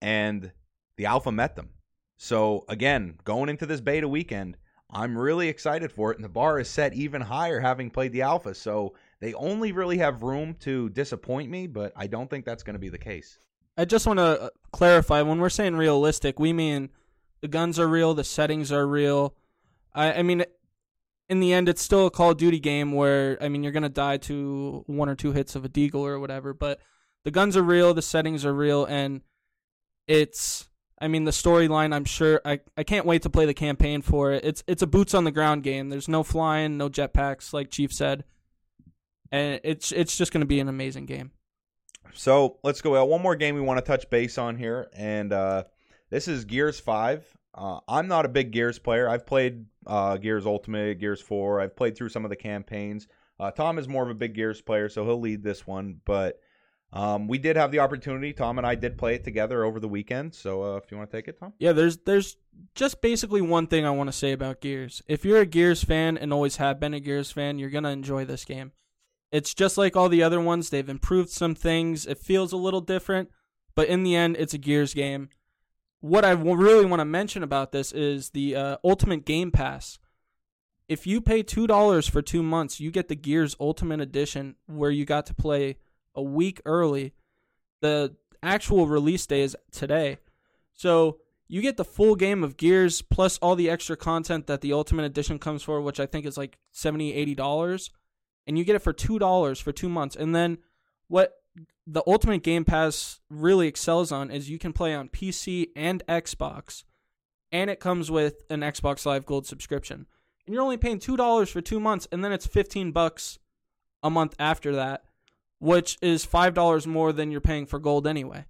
And 0.02 0.52
the 0.98 1.06
alpha 1.06 1.32
met 1.32 1.56
them. 1.56 1.70
So 2.18 2.66
again, 2.68 3.16
going 3.24 3.50
into 3.50 3.66
this 3.66 3.82
beta 3.82 4.08
weekend, 4.08 4.58
I'm 4.94 5.18
really 5.18 5.48
excited 5.48 5.92
for 5.92 6.12
it, 6.12 6.18
and 6.18 6.26
the 6.26 6.30
bar 6.30 6.60
is 6.60 6.70
set 6.70 6.94
even 6.94 7.22
higher 7.22 7.62
having 7.62 7.90
played 7.90 8.12
the 8.12 8.24
alpha. 8.24 8.54
So 8.54 8.94
they 9.22 9.34
only 9.36 9.72
really 9.72 9.98
have 10.00 10.22
room 10.22 10.56
to 10.62 10.90
disappoint 10.90 11.50
me, 11.50 11.66
but 11.66 11.94
I 11.96 12.08
don't 12.08 12.30
think 12.30 12.44
that's 12.44 12.64
going 12.64 12.74
to 12.74 12.80
be 12.80 12.90
the 12.90 12.98
case. 12.98 13.40
I 13.78 13.86
just 13.86 14.06
want 14.06 14.20
to 14.20 14.24
uh, 14.24 14.50
clarify 14.74 15.22
when 15.22 15.40
we're 15.40 15.50
saying 15.50 15.76
realistic, 15.78 16.40
we 16.40 16.52
mean 16.52 16.90
the 17.42 17.48
guns 17.48 17.80
are 17.80 17.88
real, 17.88 18.14
the 18.14 18.24
settings 18.24 18.72
are 18.72 18.88
real. 18.88 19.36
I, 19.94 20.14
I 20.14 20.24
mean, 20.24 20.46
in 21.30 21.40
the 21.40 21.54
end, 21.54 21.70
it's 21.70 21.82
still 21.82 22.08
a 22.08 22.12
Call 22.12 22.32
of 22.32 22.38
Duty 22.38 22.60
game 22.60 22.92
where 22.92 23.38
I 23.42 23.50
mean 23.50 23.64
you're 23.64 23.72
gonna 23.72 23.90
die 23.90 24.18
to 24.18 24.84
one 24.88 25.10
or 25.10 25.16
two 25.16 25.32
hits 25.32 25.56
of 25.56 25.66
a 25.66 25.70
deagle 25.70 26.02
or 26.02 26.20
whatever, 26.20 26.54
but 26.54 26.80
the 27.24 27.32
guns 27.32 27.56
are 27.56 27.64
real, 27.64 27.94
the 27.94 28.02
settings 28.02 28.46
are 28.46 28.54
real, 28.54 28.86
and 28.86 29.22
it's. 30.08 30.68
I 31.04 31.08
mean, 31.08 31.24
the 31.24 31.32
storyline. 31.32 31.96
I'm 31.96 32.06
sure. 32.06 32.42
I, 32.46 32.60
I 32.78 32.84
can't 32.84 33.08
wait 33.08 33.24
to 33.24 33.30
play 33.32 33.48
the 33.48 33.56
campaign 33.56 34.04
for 34.04 34.34
it. 34.34 34.46
It's 34.46 34.64
it's 34.68 34.84
a 34.84 34.88
boots 34.88 35.16
on 35.16 35.24
the 35.24 35.32
ground 35.32 35.64
game. 35.64 35.90
There's 35.90 36.08
no 36.08 36.22
flying, 36.22 36.78
no 36.78 36.90
jetpacks, 36.90 37.54
like 37.54 37.72
Chief 37.72 37.92
said, 37.92 38.24
and 39.32 39.60
it's 39.64 39.92
it's 39.92 40.16
just 40.16 40.32
gonna 40.32 40.46
be 40.46 40.60
an 40.60 40.68
amazing 40.68 41.08
game. 41.08 41.32
So 42.14 42.58
let's 42.64 42.82
go. 42.82 42.96
Uh, 42.96 43.06
one 43.06 43.22
more 43.22 43.36
game 43.36 43.56
we 43.56 43.62
want 43.62 43.80
to 43.80 43.86
touch 43.86 44.10
base 44.12 44.38
on 44.38 44.58
here, 44.58 44.90
and 44.94 45.34
uh, 45.34 45.64
this 46.12 46.28
is 46.28 46.46
Gears 46.46 46.80
Five. 46.80 47.26
Uh, 47.56 47.80
I'm 47.88 48.08
not 48.08 48.26
a 48.26 48.30
big 48.30 48.52
Gears 48.52 48.78
player. 48.78 49.10
I've 49.10 49.26
played 49.26 49.66
uh, 49.88 50.18
Gears 50.18 50.46
Ultimate, 50.46 51.00
Gears 51.00 51.22
Four. 51.22 51.60
I've 51.60 51.76
played 51.76 51.98
through 51.98 52.10
some 52.10 52.24
of 52.24 52.30
the 52.30 52.36
campaigns. 52.36 53.08
Uh, 53.40 53.50
Tom 53.50 53.80
is 53.80 53.88
more 53.88 54.04
of 54.04 54.10
a 54.10 54.14
big 54.14 54.36
Gears 54.36 54.62
player, 54.62 54.88
so 54.88 55.04
he'll 55.04 55.20
lead 55.20 55.42
this 55.42 55.66
one. 55.66 56.00
But 56.06 56.40
um, 56.94 57.28
we 57.28 57.38
did 57.38 57.56
have 57.56 57.72
the 57.72 57.80
opportunity. 57.80 58.34
Tom 58.34 58.58
and 58.58 58.68
I 58.68 58.76
did 58.76 58.98
play 58.98 59.16
it 59.16 59.24
together 59.24 59.64
over 59.64 59.80
the 59.80 59.88
weekend. 59.88 60.36
So 60.36 60.64
uh, 60.64 60.78
if 60.78 60.92
you 60.92 60.98
want 60.98 61.10
to 61.10 61.18
take 61.18 61.28
it, 61.28 61.40
Tom. 61.40 61.54
Yeah, 61.58 61.72
there's 61.72 61.98
there's 61.98 62.38
just 62.76 63.02
basically 63.02 63.42
one 63.42 63.68
thing 63.68 63.86
I 63.86 63.92
want 63.92 64.10
to 64.10 64.18
say 64.18 64.34
about 64.34 64.62
Gears. 64.62 65.02
If 65.08 65.26
you're 65.26 65.40
a 65.40 65.46
Gears 65.46 65.84
fan 65.84 66.18
and 66.18 66.32
always 66.34 66.58
have 66.58 66.80
been 66.80 66.94
a 66.94 67.00
Gears 67.00 67.32
fan, 67.32 67.58
you're 67.58 67.72
to 67.72 67.90
enjoy 67.90 68.26
this 68.26 68.46
game. 68.46 68.74
It's 69.32 69.54
just 69.54 69.78
like 69.78 69.96
all 69.96 70.10
the 70.10 70.24
other 70.24 70.42
ones. 70.42 70.70
They've 70.70 70.88
improved 70.88 71.30
some 71.30 71.56
things. 71.56 72.06
It 72.06 72.18
feels 72.20 72.52
a 72.52 72.58
little 72.58 72.82
different, 72.82 73.30
but 73.76 73.88
in 73.88 74.04
the 74.04 74.16
end, 74.16 74.36
it's 74.38 74.54
a 74.54 74.58
Gears 74.58 74.94
game. 74.94 75.30
What 76.02 76.26
I 76.26 76.32
really 76.32 76.86
want 76.86 77.00
to 77.00 77.06
mention 77.06 77.44
about 77.44 77.72
this 77.72 77.92
is 77.92 78.32
the 78.32 78.56
uh, 78.56 78.78
Ultimate 78.84 79.24
Game 79.24 79.52
Pass. 79.52 80.00
If 80.90 81.06
you 81.06 81.22
pay 81.22 81.44
$2 81.44 82.10
for 82.10 82.22
two 82.24 82.42
months, 82.44 82.80
you 82.80 82.90
get 82.92 83.08
the 83.08 83.16
Gears 83.16 83.56
Ultimate 83.60 84.02
Edition 84.02 84.56
where 84.66 84.90
you 84.90 85.06
got 85.06 85.28
to 85.28 85.34
play 85.36 85.78
a 86.16 86.24
week 86.24 86.60
early. 86.66 87.14
The 87.82 88.16
actual 88.42 88.88
release 88.88 89.28
day 89.28 89.42
is 89.42 89.56
today. 89.72 90.18
So 90.74 91.20
you 91.48 91.62
get 91.62 91.78
the 91.78 91.86
full 91.86 92.16
game 92.16 92.44
of 92.44 92.58
Gears 92.58 93.04
plus 93.04 93.38
all 93.38 93.56
the 93.56 93.70
extra 93.70 93.96
content 93.96 94.48
that 94.48 94.62
the 94.62 94.74
Ultimate 94.74 95.04
Edition 95.04 95.38
comes 95.38 95.62
for, 95.62 95.80
which 95.82 96.00
I 96.00 96.08
think 96.08 96.26
is 96.26 96.36
like 96.38 96.58
$70, 96.74 97.36
$80. 97.38 97.90
And 98.48 98.58
you 98.58 98.64
get 98.64 98.76
it 98.76 98.82
for 98.82 98.92
$2 98.92 99.62
for 99.62 99.72
two 99.72 99.90
months. 99.90 100.16
And 100.16 100.34
then 100.34 100.58
what 101.08 101.41
the 101.88 102.04
Ultimate 102.08 102.44
Game 102.44 102.66
Pass 102.66 103.20
really 103.30 103.68
excels 103.68 104.12
on 104.12 104.32
is 104.32 104.50
you 104.50 104.60
can 104.60 104.74
play 104.74 104.94
on 104.94 105.10
PC 105.10 105.70
and 105.76 106.04
Xbox. 106.08 106.84
And 107.52 107.70
it 107.70 107.80
comes 107.80 108.10
with 108.10 108.44
an 108.50 108.62
Xbox 108.62 109.06
Live 109.06 109.26
Gold 109.26 109.46
subscription. 109.46 110.08
And 110.46 110.54
you're 110.54 110.64
only 110.64 110.78
paying 110.78 111.00
$2 111.00 111.50
for 111.50 111.62
two 111.62 111.80
months. 111.80 112.08
And 112.12 112.24
then 112.24 112.32
it's 112.32 112.48
15 112.48 112.92
bucks 112.92 113.40
a 114.02 114.10
month 114.10 114.36
after 114.40 114.74
that, 114.76 115.04
which 115.60 115.98
is 116.02 116.26
$5 116.26 116.88
more 116.88 117.12
than 117.12 117.32
you're 117.32 117.42
paying 117.42 117.66
for 117.66 117.80
gold 117.80 118.08
anyway. 118.08 118.46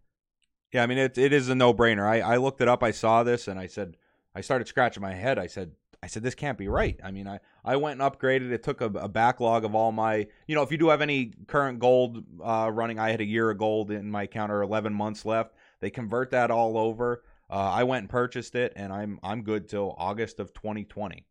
Yeah, 0.71 0.83
I 0.83 0.87
mean 0.87 0.99
it. 0.99 1.17
It 1.17 1.33
is 1.33 1.49
a 1.49 1.55
no 1.55 1.73
brainer. 1.73 2.07
I, 2.07 2.21
I 2.21 2.37
looked 2.37 2.61
it 2.61 2.67
up. 2.67 2.81
I 2.81 2.91
saw 2.91 3.23
this, 3.23 3.47
and 3.47 3.59
I 3.59 3.67
said, 3.67 3.97
I 4.33 4.41
started 4.41 4.67
scratching 4.67 5.01
my 5.01 5.13
head. 5.13 5.37
I 5.37 5.47
said, 5.47 5.71
I 6.03 6.07
said 6.07 6.23
this 6.23 6.33
can't 6.33 6.57
be 6.57 6.67
right. 6.67 6.99
I 7.03 7.11
mean, 7.11 7.27
I, 7.27 7.39
I 7.63 7.75
went 7.75 8.01
and 8.01 8.11
upgraded. 8.11 8.51
It 8.51 8.63
took 8.63 8.81
a, 8.81 8.85
a 8.85 9.07
backlog 9.07 9.63
of 9.63 9.75
all 9.75 9.91
my, 9.91 10.27
you 10.47 10.55
know, 10.55 10.63
if 10.63 10.71
you 10.71 10.77
do 10.77 10.89
have 10.89 11.01
any 11.01 11.33
current 11.45 11.79
gold 11.79 12.23
uh, 12.43 12.71
running, 12.73 12.97
I 12.97 13.11
had 13.11 13.21
a 13.21 13.25
year 13.25 13.51
of 13.51 13.59
gold 13.59 13.91
in 13.91 14.09
my 14.09 14.23
account 14.23 14.51
or 14.51 14.63
11 14.63 14.93
months 14.93 15.25
left. 15.25 15.53
they 15.79 15.91
convert 15.91 16.31
that 16.31 16.49
all 16.49 16.77
over. 16.77 17.23
Uh, 17.51 17.69
I 17.71 17.83
went 17.83 18.03
and 18.03 18.09
purchased 18.09 18.55
it, 18.55 18.71
and 18.77 18.93
I'm 18.93 19.19
I'm 19.21 19.43
good 19.43 19.67
till 19.67 19.93
August 19.97 20.39
of 20.39 20.53
2020. 20.53 21.25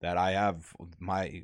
That 0.00 0.16
I 0.16 0.30
have 0.30 0.72
my 0.98 1.42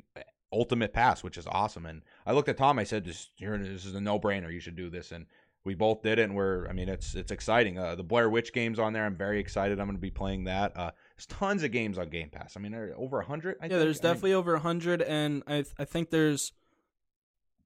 ultimate 0.50 0.94
pass, 0.94 1.22
which 1.22 1.36
is 1.36 1.46
awesome. 1.46 1.84
And 1.84 2.00
I 2.24 2.32
looked 2.32 2.48
at 2.48 2.56
Tom. 2.56 2.78
I 2.78 2.84
said, 2.84 3.04
"This, 3.04 3.28
this 3.38 3.84
is 3.84 3.94
a 3.94 4.00
no 4.00 4.18
brainer. 4.18 4.50
You 4.50 4.60
should 4.60 4.76
do 4.76 4.88
this." 4.88 5.12
And 5.12 5.26
we 5.64 5.74
both 5.74 6.02
did 6.02 6.18
it, 6.18 6.22
and 6.22 6.34
we're. 6.34 6.66
I 6.68 6.72
mean, 6.72 6.88
it's 6.88 7.14
it's 7.14 7.32
exciting. 7.32 7.78
Uh, 7.78 7.96
the 7.96 8.02
Blair 8.02 8.30
Witch 8.30 8.54
games 8.54 8.78
on 8.78 8.94
there. 8.94 9.04
I'm 9.04 9.16
very 9.16 9.38
excited. 9.38 9.78
I'm 9.78 9.86
going 9.86 9.96
to 9.96 10.00
be 10.00 10.10
playing 10.10 10.44
that. 10.44 10.74
Uh, 10.74 10.92
there's 11.16 11.26
tons 11.26 11.62
of 11.62 11.70
games 11.70 11.98
on 11.98 12.08
Game 12.08 12.28
Pass. 12.30 12.56
I 12.56 12.60
mean, 12.60 12.72
there 12.72 12.90
are 12.90 12.96
over 12.96 13.22
hundred. 13.22 13.56
Yeah, 13.62 13.78
there's 13.78 14.00
definitely 14.00 14.32
I 14.32 14.34
mean, 14.34 14.38
over 14.40 14.56
hundred, 14.58 15.02
and 15.02 15.42
I 15.46 15.64
I 15.78 15.84
think 15.84 16.10
there's 16.10 16.52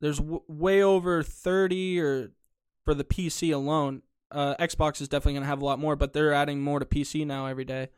there's 0.00 0.18
w- 0.18 0.42
way 0.48 0.82
over 0.82 1.22
thirty 1.22 1.98
or 2.00 2.30
for 2.84 2.94
the 2.94 3.04
PC 3.04 3.54
alone. 3.54 4.02
Uh, 4.30 4.54
Xbox 4.56 5.00
is 5.00 5.08
definitely 5.08 5.34
going 5.34 5.44
to 5.44 5.48
have 5.48 5.62
a 5.62 5.64
lot 5.64 5.78
more, 5.78 5.96
but 5.96 6.12
they're 6.12 6.34
adding 6.34 6.60
more 6.60 6.78
to 6.78 6.84
PC 6.84 7.26
now 7.26 7.46
every 7.46 7.64
day. 7.64 7.88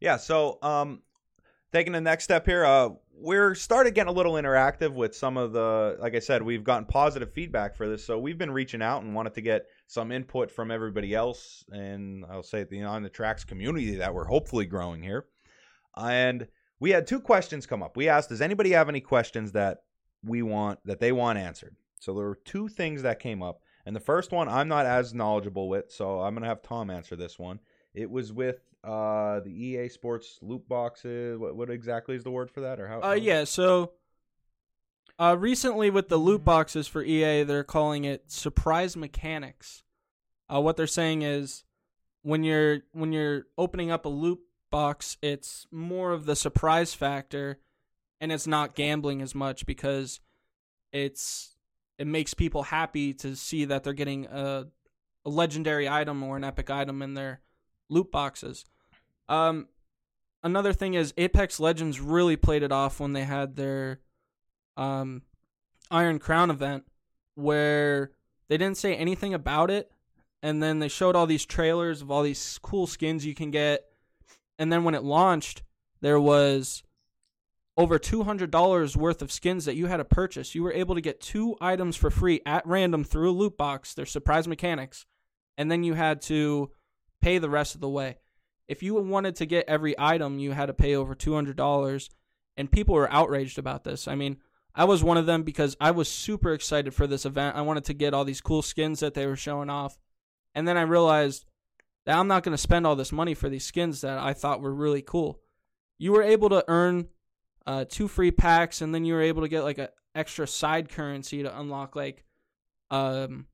Yeah, 0.00 0.16
so 0.16 0.58
um, 0.62 1.02
taking 1.72 1.92
the 1.92 2.00
next 2.00 2.24
step 2.24 2.44
here, 2.44 2.64
uh, 2.64 2.90
we're 3.12 3.54
started 3.54 3.94
getting 3.94 4.10
a 4.10 4.16
little 4.16 4.32
interactive 4.32 4.92
with 4.92 5.14
some 5.14 5.36
of 5.36 5.52
the. 5.52 5.96
Like 6.00 6.16
I 6.16 6.18
said, 6.18 6.42
we've 6.42 6.64
gotten 6.64 6.86
positive 6.86 7.32
feedback 7.32 7.76
for 7.76 7.88
this, 7.88 8.04
so 8.04 8.18
we've 8.18 8.38
been 8.38 8.50
reaching 8.50 8.82
out 8.82 9.04
and 9.04 9.14
wanted 9.14 9.34
to 9.34 9.40
get 9.40 9.66
some 9.86 10.12
input 10.12 10.50
from 10.50 10.70
everybody 10.70 11.14
else, 11.14 11.64
and 11.70 12.24
I'll 12.30 12.42
say 12.42 12.64
the 12.64 12.82
on 12.82 13.02
the 13.02 13.08
tracks 13.08 13.44
community 13.44 13.96
that 13.96 14.14
we're 14.14 14.24
hopefully 14.24 14.66
growing 14.66 15.02
here. 15.02 15.26
And 15.96 16.48
we 16.80 16.90
had 16.90 17.06
two 17.06 17.20
questions 17.20 17.66
come 17.66 17.82
up. 17.82 17.96
We 17.96 18.08
asked, 18.08 18.30
does 18.30 18.40
anybody 18.40 18.70
have 18.72 18.88
any 18.88 19.00
questions 19.00 19.52
that 19.52 19.82
we 20.24 20.42
want 20.42 20.80
that 20.84 21.00
they 21.00 21.12
want 21.12 21.38
answered? 21.38 21.76
So 22.00 22.14
there 22.14 22.26
were 22.26 22.40
two 22.44 22.68
things 22.68 23.02
that 23.02 23.20
came 23.20 23.42
up. 23.42 23.60
And 23.86 23.94
the 23.94 24.00
first 24.00 24.32
one 24.32 24.48
I'm 24.48 24.68
not 24.68 24.86
as 24.86 25.12
knowledgeable 25.12 25.68
with, 25.68 25.92
so 25.92 26.20
I'm 26.20 26.34
gonna 26.34 26.46
have 26.46 26.62
Tom 26.62 26.90
answer 26.90 27.16
this 27.16 27.38
one. 27.38 27.60
It 27.92 28.10
was 28.10 28.32
with 28.32 28.60
uh, 28.82 29.40
the 29.40 29.50
EA 29.50 29.88
Sports 29.88 30.38
loot 30.42 30.66
boxes. 30.68 31.38
What 31.38 31.54
what 31.54 31.70
exactly 31.70 32.16
is 32.16 32.24
the 32.24 32.30
word 32.30 32.50
for 32.50 32.60
that, 32.62 32.80
or 32.80 32.88
how? 32.88 33.02
Uh, 33.02 33.12
yeah. 33.12 33.44
So, 33.44 33.92
uh, 35.18 35.36
recently 35.38 35.90
with 35.90 36.08
the 36.08 36.16
loot 36.16 36.44
boxes 36.44 36.88
for 36.88 37.02
EA, 37.02 37.44
they're 37.44 37.64
calling 37.64 38.04
it 38.04 38.30
surprise 38.30 38.96
mechanics. 38.96 39.82
Uh, 40.52 40.60
what 40.60 40.76
they're 40.76 40.86
saying 40.86 41.22
is 41.22 41.64
when 42.22 42.42
you're 42.42 42.80
when 42.92 43.12
you're 43.12 43.46
opening 43.56 43.90
up 43.90 44.04
a 44.04 44.08
loot 44.08 44.40
box, 44.70 45.16
it's 45.22 45.66
more 45.70 46.12
of 46.12 46.26
the 46.26 46.34
surprise 46.34 46.94
factor, 46.94 47.60
and 48.20 48.32
it's 48.32 48.46
not 48.46 48.74
gambling 48.74 49.22
as 49.22 49.34
much 49.34 49.66
because 49.66 50.20
it's 50.92 51.56
it 51.98 52.06
makes 52.06 52.34
people 52.34 52.64
happy 52.64 53.14
to 53.14 53.36
see 53.36 53.64
that 53.66 53.84
they're 53.84 53.92
getting 53.92 54.26
a, 54.26 54.66
a 55.24 55.30
legendary 55.30 55.88
item 55.88 56.22
or 56.22 56.36
an 56.36 56.44
epic 56.44 56.70
item 56.70 57.02
in 57.02 57.14
their 57.14 57.40
loot 57.88 58.10
boxes. 58.10 58.64
Um, 59.28 59.68
another 60.42 60.72
thing 60.72 60.94
is 60.94 61.14
Apex 61.16 61.60
Legends 61.60 62.00
really 62.00 62.36
played 62.36 62.64
it 62.64 62.72
off 62.72 62.98
when 62.98 63.12
they 63.12 63.24
had 63.24 63.54
their 63.54 64.00
um, 64.76 65.22
Iron 65.90 66.18
Crown 66.18 66.50
event 66.50 66.84
where 67.34 68.12
they 68.48 68.56
didn't 68.56 68.76
say 68.76 68.94
anything 68.94 69.34
about 69.34 69.70
it 69.70 69.90
and 70.42 70.62
then 70.62 70.78
they 70.78 70.88
showed 70.88 71.16
all 71.16 71.26
these 71.26 71.46
trailers 71.46 72.02
of 72.02 72.10
all 72.10 72.22
these 72.22 72.58
cool 72.62 72.86
skins 72.86 73.26
you 73.26 73.34
can 73.34 73.50
get 73.50 73.84
and 74.58 74.72
then 74.72 74.84
when 74.84 74.94
it 74.94 75.02
launched 75.02 75.62
there 76.00 76.20
was 76.20 76.82
over 77.76 77.98
$200 77.98 78.96
worth 78.96 79.22
of 79.22 79.32
skins 79.32 79.64
that 79.64 79.74
you 79.74 79.86
had 79.86 79.96
to 79.96 80.04
purchase. 80.04 80.54
You 80.54 80.62
were 80.62 80.72
able 80.72 80.94
to 80.94 81.00
get 81.00 81.20
two 81.20 81.56
items 81.60 81.96
for 81.96 82.10
free 82.10 82.40
at 82.46 82.66
random 82.66 83.04
through 83.04 83.30
a 83.30 83.32
loot 83.32 83.56
box. 83.56 83.94
They're 83.94 84.06
surprise 84.06 84.46
mechanics. 84.46 85.06
And 85.58 85.70
then 85.70 85.82
you 85.82 85.94
had 85.94 86.20
to 86.22 86.70
pay 87.20 87.38
the 87.38 87.50
rest 87.50 87.74
of 87.74 87.80
the 87.80 87.88
way. 87.88 88.18
If 88.68 88.82
you 88.82 88.94
wanted 88.94 89.36
to 89.36 89.46
get 89.46 89.68
every 89.68 89.94
item, 89.98 90.38
you 90.38 90.52
had 90.52 90.66
to 90.66 90.74
pay 90.74 90.94
over 90.94 91.14
$200. 91.14 92.08
And 92.56 92.70
people 92.70 92.94
were 92.94 93.12
outraged 93.12 93.58
about 93.58 93.84
this. 93.84 94.06
I 94.06 94.14
mean, 94.14 94.38
I 94.74 94.84
was 94.84 95.04
one 95.04 95.16
of 95.16 95.26
them 95.26 95.42
because 95.42 95.76
I 95.80 95.92
was 95.92 96.10
super 96.10 96.52
excited 96.52 96.94
for 96.94 97.06
this 97.06 97.24
event. 97.24 97.56
I 97.56 97.62
wanted 97.62 97.84
to 97.84 97.94
get 97.94 98.12
all 98.12 98.24
these 98.24 98.40
cool 98.40 98.62
skins 98.62 99.00
that 99.00 99.14
they 99.14 99.26
were 99.26 99.36
showing 99.36 99.70
off. 99.70 99.98
And 100.54 100.66
then 100.66 100.76
I 100.76 100.82
realized 100.82 101.44
that 102.06 102.18
I'm 102.18 102.28
not 102.28 102.42
going 102.42 102.52
to 102.54 102.58
spend 102.58 102.86
all 102.86 102.96
this 102.96 103.12
money 103.12 103.34
for 103.34 103.48
these 103.48 103.64
skins 103.64 104.00
that 104.00 104.18
I 104.18 104.32
thought 104.32 104.60
were 104.60 104.74
really 104.74 105.02
cool. 105.02 105.40
You 105.98 106.12
were 106.12 106.22
able 106.22 106.48
to 106.50 106.64
earn 106.68 107.08
uh, 107.66 107.84
two 107.88 108.08
free 108.08 108.30
packs, 108.30 108.82
and 108.82 108.94
then 108.94 109.04
you 109.04 109.14
were 109.14 109.22
able 109.22 109.42
to 109.42 109.48
get 109.48 109.62
like 109.62 109.78
an 109.78 109.88
extra 110.14 110.46
side 110.46 110.88
currency 110.88 111.42
to 111.42 111.58
unlock 111.58 111.96
like 111.96 112.24
um 112.90 113.46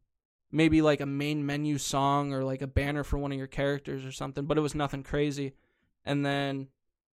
maybe 0.53 0.83
like 0.83 1.01
a 1.01 1.07
main 1.07 1.47
menu 1.47 1.79
song 1.79 2.35
or 2.35 2.43
like 2.43 2.61
a 2.61 2.67
banner 2.67 3.05
for 3.05 3.19
one 3.19 3.31
of 3.33 3.39
your 3.39 3.47
characters 3.47 4.05
or 4.05 4.13
something, 4.13 4.45
but 4.45 4.59
it 4.59 4.63
was 4.63 4.75
nothing 4.75 5.03
crazy. 5.03 5.53
And 6.05 6.27
then 6.27 6.69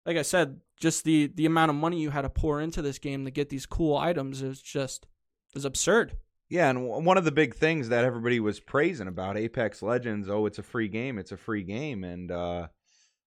like 0.06 0.16
I 0.16 0.22
said, 0.22 0.60
just 0.78 1.04
the 1.04 1.32
the 1.34 1.46
amount 1.46 1.70
of 1.70 1.76
money 1.76 2.00
you 2.00 2.10
had 2.10 2.22
to 2.22 2.28
pour 2.28 2.60
into 2.60 2.82
this 2.82 2.98
game 2.98 3.24
to 3.24 3.30
get 3.30 3.48
these 3.48 3.66
cool 3.66 3.96
items 3.96 4.42
is 4.42 4.60
just 4.60 5.06
is 5.54 5.64
absurd. 5.64 6.16
Yeah, 6.48 6.70
and 6.70 6.86
one 6.86 7.18
of 7.18 7.24
the 7.24 7.32
big 7.32 7.56
things 7.56 7.88
that 7.88 8.04
everybody 8.04 8.38
was 8.38 8.60
praising 8.60 9.08
about 9.08 9.36
Apex 9.36 9.82
Legends, 9.82 10.28
oh, 10.28 10.46
it's 10.46 10.60
a 10.60 10.62
free 10.62 10.86
game, 10.86 11.18
it's 11.18 11.32
a 11.32 11.36
free 11.36 11.64
game, 11.64 12.04
and 12.04 12.30
uh, 12.30 12.68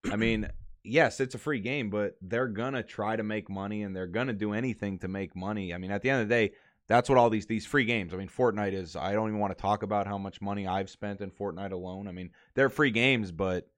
I 0.10 0.16
mean, 0.16 0.48
yes, 0.86 1.20
it's 1.20 1.36
a 1.36 1.40
free 1.40 1.60
game, 1.60 1.90
but 1.90 2.16
they're 2.22 2.48
gonna 2.48 2.84
try 2.84 3.16
to 3.16 3.24
make 3.24 3.50
money 3.50 3.84
and 3.84 3.96
they're 3.96 4.08
gonna 4.08 4.34
do 4.34 4.54
anything 4.54 5.00
to 5.00 5.08
make 5.08 5.36
money. 5.36 5.74
I 5.74 5.78
mean, 5.78 5.92
at 5.92 6.02
the 6.02 6.10
end 6.10 6.22
of 6.22 6.30
the 6.30 6.34
day, 6.34 6.54
that's 6.88 7.10
what 7.10 7.18
all 7.18 7.30
these 7.30 7.46
these 7.46 7.66
free 7.66 7.86
games. 7.86 8.14
I 8.14 8.18
mean, 8.18 8.30
Fortnite 8.30 8.74
is. 8.74 8.96
I 8.96 9.14
don't 9.14 9.28
even 9.28 9.40
want 9.40 9.56
to 9.56 9.62
talk 9.62 9.84
about 9.84 10.08
how 10.08 10.18
much 10.18 10.42
money 10.42 10.66
I've 10.66 10.90
spent 10.90 11.22
in 11.22 11.30
Fortnite 11.30 11.72
alone. 11.72 12.08
I 12.08 12.12
mean, 12.12 12.32
they're 12.56 12.70
free 12.70 12.92
games, 12.92 13.32
but 13.32 13.70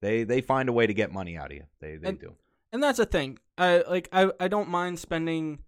they 0.00 0.24
they 0.24 0.40
find 0.40 0.68
a 0.68 0.72
way 0.72 0.86
to 0.86 0.94
get 0.94 1.12
money 1.12 1.36
out 1.36 1.50
of 1.50 1.56
you. 1.56 1.64
They 1.80 1.96
they 1.96 2.10
and, 2.10 2.18
do. 2.18 2.34
And 2.74 2.82
that's 2.82 2.98
the 2.98 3.06
thing. 3.06 3.38
I 3.56 3.84
like 3.88 4.08
I 4.12 4.32
I 4.40 4.48
don't 4.48 4.68
mind 4.68 4.98
spending 4.98 5.60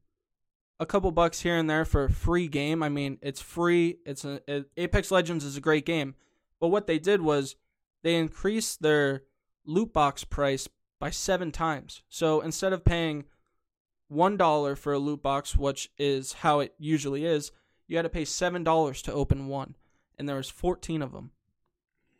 a 0.80 0.84
couple 0.84 1.12
bucks 1.12 1.40
here 1.40 1.56
and 1.56 1.70
there 1.70 1.84
for 1.84 2.02
a 2.02 2.10
free 2.10 2.48
game. 2.48 2.82
I 2.82 2.88
mean, 2.88 3.18
it's 3.22 3.40
free. 3.40 3.98
It's 4.04 4.24
a 4.24 4.40
it, 4.48 4.68
Apex 4.76 5.12
Legends 5.12 5.44
is 5.44 5.56
a 5.56 5.60
great 5.60 5.86
game. 5.86 6.16
But 6.60 6.68
what 6.68 6.88
they 6.88 6.98
did 6.98 7.22
was 7.22 7.54
they 8.02 8.16
increased 8.16 8.82
their 8.82 9.22
loot 9.64 9.92
box 9.92 10.24
price 10.24 10.68
by 10.98 11.10
seven 11.10 11.52
times. 11.52 12.02
So 12.08 12.40
instead 12.40 12.72
of 12.72 12.84
paying 12.84 13.24
one 14.08 14.36
dollar 14.36 14.74
for 14.74 14.92
a 14.92 14.98
loot 14.98 15.22
box, 15.22 15.54
which 15.54 15.88
is 15.96 16.32
how 16.32 16.58
it 16.58 16.74
usually 16.76 17.24
is, 17.24 17.52
you 17.86 17.96
had 17.96 18.02
to 18.02 18.08
pay 18.08 18.24
seven 18.24 18.64
dollars 18.64 19.00
to 19.02 19.12
open 19.12 19.46
one, 19.46 19.76
and 20.18 20.28
there 20.28 20.34
was 20.34 20.50
fourteen 20.50 21.02
of 21.02 21.12
them. 21.12 21.30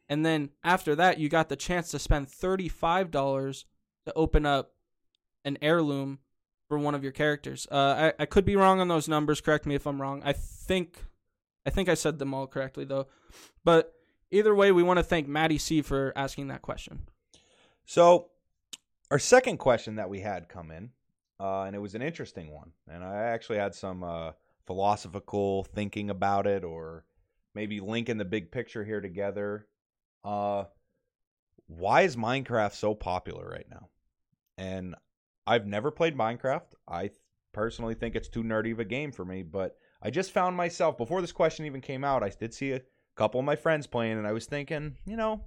And 0.09 0.25
then 0.25 0.51
after 0.63 0.95
that, 0.95 1.19
you 1.19 1.29
got 1.29 1.49
the 1.49 1.57
chance 1.57 1.91
to 1.91 1.99
spend 1.99 2.29
thirty-five 2.29 3.11
dollars 3.11 3.65
to 4.05 4.13
open 4.15 4.47
up 4.47 4.75
an 5.47 5.57
heirloom 5.63 6.19
for 6.69 6.79
one 6.79 6.95
of 6.95 7.03
your 7.03 7.13
characters. 7.13 7.67
Uh, 7.71 8.13
I 8.19 8.23
I 8.23 8.27
could 8.27 8.45
be 8.45 8.57
wrong 8.57 8.81
on 8.81 8.89
those 8.89 9.09
numbers. 9.09 9.41
Correct 9.41 9.65
me 9.65 9.75
if 9.75 9.87
I'm 9.87 10.03
wrong. 10.03 10.21
I 10.25 10.35
think 10.35 11.05
I 11.65 11.71
think 11.71 11.89
I 11.89 11.95
said 11.95 12.19
them 12.19 12.35
all 12.35 12.47
correctly 12.47 12.85
though. 12.85 13.07
But 13.65 13.95
either 14.31 14.55
way, 14.55 14.73
we 14.73 14.83
want 14.83 14.99
to 14.99 15.03
thank 15.03 15.27
Maddie 15.27 15.59
C 15.59 15.81
for 15.81 16.13
asking 16.15 16.49
that 16.49 16.61
question. 16.61 17.09
So 17.87 18.29
our 19.11 19.19
second 19.19 19.59
question 19.59 19.97
that 19.97 20.11
we 20.11 20.21
had 20.21 20.49
come 20.49 20.71
in, 20.71 20.91
uh, 21.41 21.63
and 21.63 21.77
it 21.77 21.79
was 21.79 21.95
an 21.95 22.03
interesting 22.03 22.53
one, 22.53 22.73
and 22.89 23.05
I 23.05 23.17
actually 23.25 23.59
had 23.59 23.75
some 23.75 24.03
uh, 24.03 24.33
philosophical 24.67 25.63
thinking 25.63 26.11
about 26.11 26.47
it, 26.47 26.65
or 26.65 27.05
maybe 27.55 27.81
linking 27.81 28.19
the 28.19 28.25
big 28.25 28.51
picture 28.51 28.85
here 28.85 29.01
together. 29.01 29.67
Uh, 30.25 30.65
why 31.69 32.03
is 32.03 32.17
Minecraft 32.17 32.75
so 32.75 32.95
popular 32.95 33.49
right 33.49 33.67
now? 33.71 33.89
And 34.59 34.97
I've 35.47 35.67
never 35.67 35.91
played 35.91 36.17
Minecraft. 36.17 36.75
I 36.89 37.11
personally 37.53 37.95
think 37.95 38.17
it's 38.17 38.29
too 38.29 38.43
nerdy 38.43 38.73
of 38.73 38.81
a 38.81 38.85
game 38.85 39.13
for 39.13 39.25
me, 39.25 39.43
but 39.43 39.77
I 40.03 40.11
just 40.11 40.33
found 40.33 40.57
myself 40.57 40.99
before 40.99 41.21
this 41.21 41.33
question 41.33 41.67
even 41.67 41.81
came 41.81 42.05
out. 42.05 42.23
I 42.23 42.29
did 42.29 42.53
see 42.53 42.73
a 42.73 42.83
couple 43.17 43.41
of 43.41 43.47
my 43.47 43.57
friends 43.57 43.87
playing, 43.87 44.19
and 44.19 44.27
I 44.27 44.33
was 44.33 44.47
thinking, 44.47 44.97
you 45.07 45.17
know, 45.17 45.43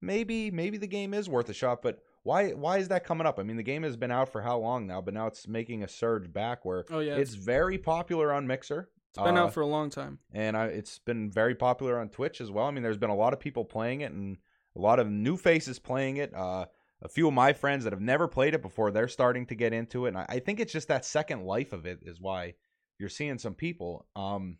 maybe 0.00 0.50
maybe 0.50 0.78
the 0.78 0.86
game 0.86 1.14
is 1.14 1.28
worth 1.28 1.48
a 1.48 1.54
shot, 1.54 1.82
but 1.82 2.00
why 2.22 2.50
why 2.50 2.78
is 2.78 2.88
that 2.88 3.04
coming 3.04 3.26
up? 3.26 3.38
I 3.38 3.42
mean, 3.42 3.56
the 3.56 3.62
game 3.62 3.82
has 3.82 3.96
been 3.96 4.10
out 4.10 4.30
for 4.30 4.42
how 4.42 4.58
long 4.58 4.86
now, 4.86 5.00
but 5.00 5.14
now 5.14 5.26
it's 5.26 5.48
making 5.48 5.82
a 5.82 5.88
surge 5.88 6.32
back 6.32 6.64
where 6.64 6.84
oh, 6.90 6.98
yeah, 6.98 7.16
it's, 7.16 7.34
very 7.34 7.78
popular 7.78 8.32
on 8.32 8.46
Mixer. 8.46 8.90
It's 9.10 9.22
been 9.24 9.38
uh, 9.38 9.44
out 9.44 9.54
for 9.54 9.62
a 9.62 9.66
long 9.66 9.88
time, 9.88 10.18
and 10.32 10.56
I, 10.56 10.66
it's 10.66 10.98
been 10.98 11.30
very 11.30 11.54
popular 11.54 11.98
on 11.98 12.10
Twitch 12.10 12.40
as 12.40 12.50
well. 12.50 12.66
I 12.66 12.70
mean, 12.70 12.82
there's 12.82 12.98
been 12.98 13.10
a 13.10 13.16
lot 13.16 13.32
of 13.32 13.40
people 13.40 13.64
playing 13.64 14.02
it, 14.02 14.12
and 14.12 14.36
a 14.76 14.80
lot 14.80 14.98
of 14.98 15.08
new 15.08 15.36
faces 15.36 15.78
playing 15.78 16.18
it. 16.18 16.34
Uh, 16.34 16.66
a 17.02 17.08
few 17.08 17.28
of 17.28 17.34
my 17.34 17.52
friends 17.52 17.84
that 17.84 17.92
have 17.92 18.02
never 18.02 18.26
played 18.26 18.54
it 18.54 18.62
before, 18.62 18.90
they're 18.90 19.08
starting 19.08 19.46
to 19.46 19.54
get 19.54 19.72
into 19.72 20.06
it, 20.06 20.14
and 20.14 20.18
I, 20.18 20.40
think 20.40 20.60
it's 20.60 20.72
just 20.72 20.88
that 20.88 21.04
second 21.04 21.44
life 21.44 21.72
of 21.72 21.86
it 21.86 22.00
is 22.02 22.20
why 22.20 22.54
you're 22.98 23.08
seeing 23.08 23.38
some 23.38 23.54
people. 23.54 24.06
Um, 24.16 24.58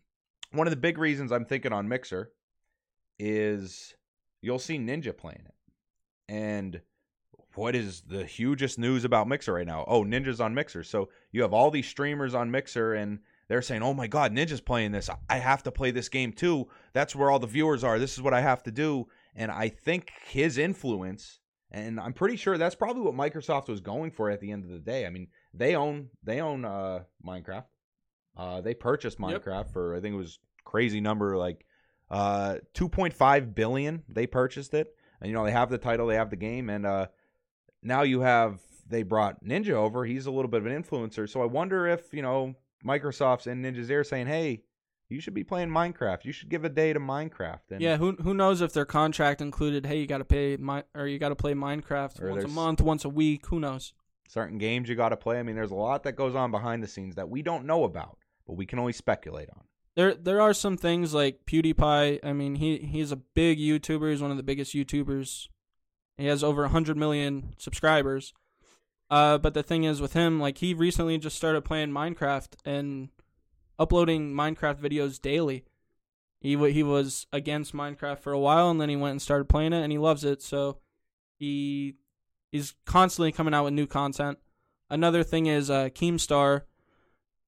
one 0.51 0.67
of 0.67 0.71
the 0.71 0.77
big 0.77 0.97
reasons 0.97 1.31
I'm 1.31 1.45
thinking 1.45 1.73
on 1.73 1.87
Mixer 1.89 2.31
is 3.17 3.93
you'll 4.41 4.59
see 4.59 4.77
Ninja 4.77 5.15
playing 5.15 5.45
it, 5.45 6.33
and 6.33 6.81
what 7.55 7.75
is 7.75 8.01
the 8.01 8.25
hugest 8.25 8.79
news 8.79 9.03
about 9.03 9.27
Mixer 9.27 9.53
right 9.53 9.67
now? 9.67 9.83
Oh, 9.87 10.03
Ninja's 10.03 10.39
on 10.39 10.53
Mixer. 10.53 10.83
So 10.83 11.09
you 11.31 11.41
have 11.41 11.53
all 11.53 11.71
these 11.71 11.87
streamers 11.87 12.33
on 12.33 12.51
Mixer, 12.51 12.93
and 12.93 13.19
they're 13.49 13.61
saying, 13.61 13.81
"Oh 13.81 13.93
my 13.93 14.07
God, 14.07 14.31
Ninja's 14.31 14.61
playing 14.61 14.91
this. 14.91 15.09
I 15.29 15.37
have 15.37 15.63
to 15.63 15.71
play 15.71 15.91
this 15.91 16.07
game 16.07 16.31
too. 16.31 16.69
That's 16.93 17.15
where 17.15 17.29
all 17.29 17.39
the 17.39 17.47
viewers 17.47 17.83
are. 17.83 17.99
This 17.99 18.13
is 18.13 18.21
what 18.21 18.33
I 18.33 18.41
have 18.41 18.63
to 18.63 18.71
do." 18.71 19.07
And 19.35 19.51
I 19.51 19.69
think 19.69 20.11
his 20.27 20.57
influence, 20.57 21.38
and 21.71 21.99
I'm 21.99 22.13
pretty 22.13 22.35
sure 22.35 22.57
that's 22.57 22.75
probably 22.75 23.03
what 23.03 23.13
Microsoft 23.13 23.67
was 23.67 23.79
going 23.81 24.11
for 24.11 24.29
at 24.29 24.39
the 24.39 24.51
end 24.51 24.63
of 24.63 24.69
the 24.69 24.79
day. 24.79 25.05
I 25.05 25.09
mean, 25.09 25.27
they 25.53 25.75
own 25.75 26.09
they 26.23 26.41
own 26.41 26.65
uh, 26.65 27.03
Minecraft. 27.25 27.65
Uh, 28.37 28.61
they 28.61 28.73
purchased 28.73 29.19
Yep. 29.19 29.43
Minecraft 29.43 29.71
for 29.73 29.95
I 29.95 29.99
think 29.99 30.13
it 30.13 30.17
was 30.17 30.39
crazy 30.65 31.01
number 31.01 31.37
like 31.37 31.65
uh, 32.09 32.55
2.5 32.73 33.53
billion. 33.55 34.03
They 34.09 34.25
purchased 34.27 34.73
it, 34.73 34.95
and 35.21 35.29
you 35.29 35.35
know 35.35 35.45
they 35.45 35.51
have 35.51 35.69
the 35.69 35.77
title, 35.77 36.07
they 36.07 36.15
have 36.15 36.29
the 36.29 36.35
game, 36.35 36.69
and 36.69 36.85
uh, 36.85 37.07
now 37.83 38.01
you 38.03 38.21
have 38.21 38.59
they 38.87 39.03
brought 39.03 39.43
Ninja 39.43 39.73
over. 39.73 40.05
He's 40.05 40.25
a 40.25 40.31
little 40.31 40.49
bit 40.49 40.61
of 40.61 40.65
an 40.65 40.83
influencer, 40.83 41.29
so 41.29 41.41
I 41.41 41.45
wonder 41.45 41.85
if 41.87 42.11
you 42.13 42.21
know 42.21 42.55
Microsoft's 42.85 43.45
and 43.47 43.63
Ninja's 43.63 43.87
there 43.87 44.03
saying, 44.03 44.27
"Hey, 44.27 44.63
you 45.09 45.19
should 45.19 45.33
be 45.33 45.43
playing 45.43 45.69
Minecraft. 45.69 46.25
You 46.25 46.31
should 46.31 46.49
give 46.49 46.63
a 46.63 46.69
day 46.69 46.93
to 46.93 46.99
Minecraft." 46.99 47.71
And 47.71 47.81
Yeah, 47.81 47.97
who 47.97 48.13
who 48.13 48.33
knows 48.33 48.61
if 48.61 48.73
their 48.73 48.85
contract 48.85 49.41
included, 49.41 49.85
hey, 49.85 49.99
you 49.99 50.07
got 50.07 50.19
to 50.19 50.25
pay 50.25 50.57
my 50.57 50.83
or 50.95 51.07
you 51.07 51.19
got 51.19 51.29
to 51.29 51.35
play 51.35 51.53
Minecraft 51.53 52.29
once 52.29 52.43
a 52.43 52.47
month, 52.47 52.81
once 52.81 53.05
a 53.05 53.09
week. 53.09 53.47
Who 53.47 53.59
knows? 53.59 53.93
certain 54.29 54.59
games 54.59 54.87
you 54.87 54.95
got 54.95 55.09
to 55.09 55.17
play. 55.17 55.39
I 55.39 55.43
mean, 55.43 55.55
there's 55.55 55.71
a 55.71 55.75
lot 55.75 56.03
that 56.03 56.15
goes 56.15 56.35
on 56.35 56.51
behind 56.51 56.83
the 56.83 56.87
scenes 56.87 57.15
that 57.15 57.29
we 57.29 57.41
don't 57.41 57.65
know 57.65 57.83
about, 57.83 58.17
but 58.45 58.53
we 58.53 58.65
can 58.65 58.79
only 58.79 58.93
speculate 58.93 59.49
on. 59.49 59.63
There 59.95 60.13
there 60.13 60.39
are 60.39 60.53
some 60.53 60.77
things 60.77 61.13
like 61.13 61.45
PewDiePie. 61.45 62.19
I 62.23 62.33
mean, 62.33 62.55
he 62.55 62.77
he's 62.77 63.11
a 63.11 63.17
big 63.17 63.57
YouTuber. 63.57 64.11
He's 64.11 64.21
one 64.21 64.31
of 64.31 64.37
the 64.37 64.43
biggest 64.43 64.73
YouTubers. 64.73 65.47
He 66.17 66.27
has 66.27 66.43
over 66.43 66.61
100 66.63 66.95
million 66.95 67.55
subscribers. 67.57 68.33
Uh, 69.09 69.39
but 69.39 69.55
the 69.55 69.63
thing 69.63 69.85
is 69.85 69.99
with 69.99 70.13
him, 70.13 70.39
like 70.39 70.59
he 70.59 70.73
recently 70.73 71.17
just 71.17 71.35
started 71.35 71.65
playing 71.65 71.89
Minecraft 71.89 72.49
and 72.63 73.09
uploading 73.79 74.33
Minecraft 74.33 74.79
videos 74.79 75.19
daily. 75.19 75.65
He 76.39 76.55
he 76.71 76.83
was 76.83 77.25
against 77.33 77.73
Minecraft 77.73 78.19
for 78.19 78.31
a 78.31 78.39
while, 78.39 78.69
and 78.69 78.79
then 78.79 78.89
he 78.89 78.95
went 78.95 79.11
and 79.11 79.21
started 79.21 79.49
playing 79.49 79.73
it, 79.73 79.81
and 79.81 79.91
he 79.91 79.97
loves 79.97 80.23
it. 80.23 80.41
So 80.41 80.77
he 81.37 81.95
he's 82.51 82.75
constantly 82.85 83.31
coming 83.31 83.53
out 83.53 83.63
with 83.63 83.73
new 83.73 83.87
content. 83.87 84.37
Another 84.89 85.23
thing 85.23 85.47
is 85.47 85.69
uh, 85.69 85.89
Keemstar. 85.89 86.63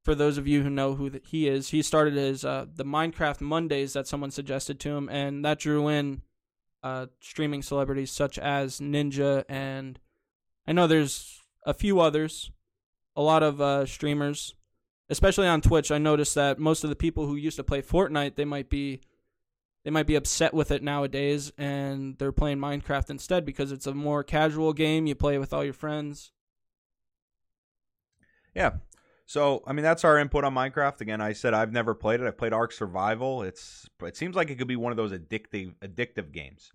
For 0.03 0.15
those 0.15 0.39
of 0.39 0.47
you 0.47 0.63
who 0.63 0.69
know 0.71 0.95
who 0.95 1.11
th- 1.11 1.23
he 1.27 1.47
is, 1.47 1.69
he 1.69 1.83
started 1.83 2.15
his 2.15 2.43
uh, 2.43 2.65
the 2.73 2.83
Minecraft 2.83 3.39
Mondays 3.39 3.93
that 3.93 4.07
someone 4.07 4.31
suggested 4.31 4.79
to 4.79 4.89
him, 4.89 5.07
and 5.09 5.45
that 5.45 5.59
drew 5.59 5.87
in 5.87 6.23
uh, 6.81 7.05
streaming 7.19 7.61
celebrities 7.61 8.11
such 8.11 8.39
as 8.39 8.79
Ninja 8.79 9.45
and 9.47 9.99
I 10.67 10.73
know 10.73 10.87
there's 10.87 11.39
a 11.65 11.73
few 11.73 11.99
others, 11.99 12.51
a 13.15 13.21
lot 13.21 13.43
of 13.43 13.59
uh, 13.61 13.85
streamers, 13.85 14.55
especially 15.11 15.47
on 15.47 15.61
Twitch. 15.61 15.91
I 15.91 15.99
noticed 15.99 16.33
that 16.35 16.57
most 16.57 16.83
of 16.83 16.89
the 16.89 16.95
people 16.95 17.27
who 17.27 17.35
used 17.35 17.57
to 17.57 17.63
play 17.63 17.81
Fortnite, 17.81 18.35
they 18.35 18.45
might 18.45 18.69
be 18.69 19.01
they 19.83 19.91
might 19.91 20.07
be 20.07 20.15
upset 20.15 20.53
with 20.53 20.71
it 20.71 20.83
nowadays, 20.83 21.51
and 21.57 22.17
they're 22.17 22.31
playing 22.31 22.59
Minecraft 22.59 23.09
instead 23.09 23.45
because 23.45 23.71
it's 23.71 23.87
a 23.87 23.93
more 23.93 24.23
casual 24.23 24.73
game. 24.73 25.07
You 25.07 25.15
play 25.15 25.37
with 25.37 25.53
all 25.53 25.63
your 25.63 25.73
friends. 25.73 26.31
Yeah. 28.55 28.71
So, 29.25 29.63
I 29.65 29.73
mean, 29.73 29.83
that's 29.83 30.03
our 30.03 30.19
input 30.19 30.43
on 30.43 30.53
Minecraft. 30.53 31.01
Again, 31.01 31.21
I 31.21 31.33
said 31.33 31.53
I've 31.53 31.71
never 31.71 31.95
played 31.95 32.19
it. 32.19 32.27
I've 32.27 32.37
played 32.37 32.53
Ark 32.53 32.71
Survival. 32.71 33.43
It's 33.43 33.87
it 34.03 34.15
seems 34.15 34.35
like 34.35 34.49
it 34.49 34.57
could 34.57 34.67
be 34.67 34.75
one 34.75 34.91
of 34.91 34.97
those 34.97 35.11
addictive 35.11 35.75
addictive 35.83 36.31
games. 36.31 36.71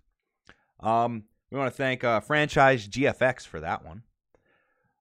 Um, 0.79 1.23
we 1.49 1.57
want 1.57 1.71
to 1.71 1.77
thank 1.77 2.03
uh, 2.03 2.19
franchise 2.19 2.87
GFX 2.87 3.47
for 3.47 3.59
that 3.61 3.85
one. 3.85 4.03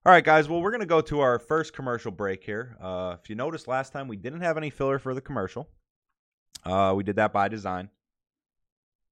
All 0.07 0.13
right, 0.13 0.23
guys. 0.23 0.49
Well, 0.49 0.63
we're 0.63 0.71
gonna 0.71 0.87
go 0.87 1.01
to 1.01 1.19
our 1.19 1.41
first 1.41 1.73
commercial 1.73 2.13
break 2.13 2.45
here. 2.45 2.77
Uh, 2.81 3.17
if 3.21 3.29
you 3.29 3.35
noticed 3.35 3.67
last 3.67 3.93
time, 3.93 4.07
we 4.07 4.17
didn't 4.17 4.43
have 4.43 4.57
any 4.57 4.71
filler 4.71 5.01
for 5.01 5.15
the 5.15 5.21
commercial. 5.21 5.69
Uh, 6.65 6.95
we 6.97 7.03
did 7.03 7.17
that 7.17 7.33
by 7.33 7.49
design. 7.49 7.91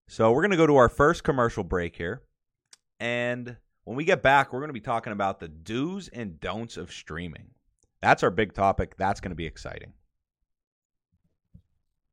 So 0.06 0.30
we're 0.30 0.42
gonna 0.42 0.56
go 0.56 0.68
to 0.68 0.76
our 0.76 0.88
first 0.88 1.24
commercial 1.24 1.64
break 1.64 1.96
here, 1.96 2.22
and 3.00 3.56
when 3.82 3.96
we 3.96 4.04
get 4.04 4.22
back, 4.22 4.52
we're 4.52 4.60
gonna 4.60 4.72
be 4.72 4.78
talking 4.78 5.12
about 5.12 5.40
the 5.40 5.48
do's 5.48 6.06
and 6.06 6.38
don'ts 6.38 6.76
of 6.76 6.92
streaming. 6.92 7.50
That's 8.00 8.22
our 8.22 8.30
big 8.30 8.52
topic. 8.52 8.96
That's 8.96 9.18
going 9.18 9.30
to 9.30 9.34
be 9.34 9.46
exciting. 9.46 9.94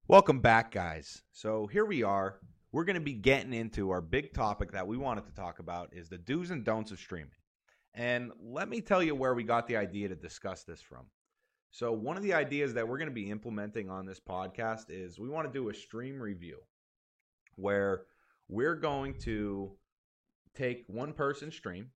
Welcome 0.08 0.40
back, 0.40 0.72
guys. 0.72 1.22
So 1.34 1.68
here 1.68 1.86
we 1.86 2.02
are. 2.02 2.40
We're 2.72 2.86
going 2.86 2.96
to 2.96 3.02
be 3.02 3.14
getting 3.14 3.54
into 3.54 3.92
our 3.92 4.00
big 4.00 4.34
topic 4.34 4.72
that 4.72 4.88
we 4.88 4.96
wanted 4.98 5.26
to 5.26 5.34
talk 5.34 5.60
about 5.60 5.94
is 5.94 6.08
the 6.08 6.18
do's 6.18 6.50
and 6.50 6.64
don'ts 6.64 6.92
of 6.92 7.00
streaming. 7.00 7.36
And 7.94 8.32
let 8.42 8.70
me 8.70 8.82
tell 8.82 9.04
you 9.04 9.16
where 9.16 9.34
we 9.34 9.44
got 9.44 9.68
the 9.68 9.78
idea 9.78 10.08
to 10.10 10.16
discuss 10.16 10.64
this 10.64 10.82
from. 10.82 11.06
So 11.72 11.92
one 11.92 12.18
of 12.18 12.24
the 12.24 12.34
ideas 12.34 12.74
that 12.74 12.88
we're 12.88 12.98
going 12.98 13.10
to 13.10 13.16
be 13.16 13.30
implementing 13.30 13.90
on 13.90 14.06
this 14.06 14.20
podcast 14.20 14.86
is 14.90 15.20
we 15.20 15.30
want 15.30 15.52
to 15.52 15.54
do 15.54 15.70
a 15.70 15.74
stream 15.74 16.22
review 16.22 16.60
where 17.56 18.04
we're 18.50 18.76
going 18.76 19.16
to 19.20 19.72
take 20.56 20.84
one 20.88 21.14
person 21.14 21.52
stream 21.52 21.90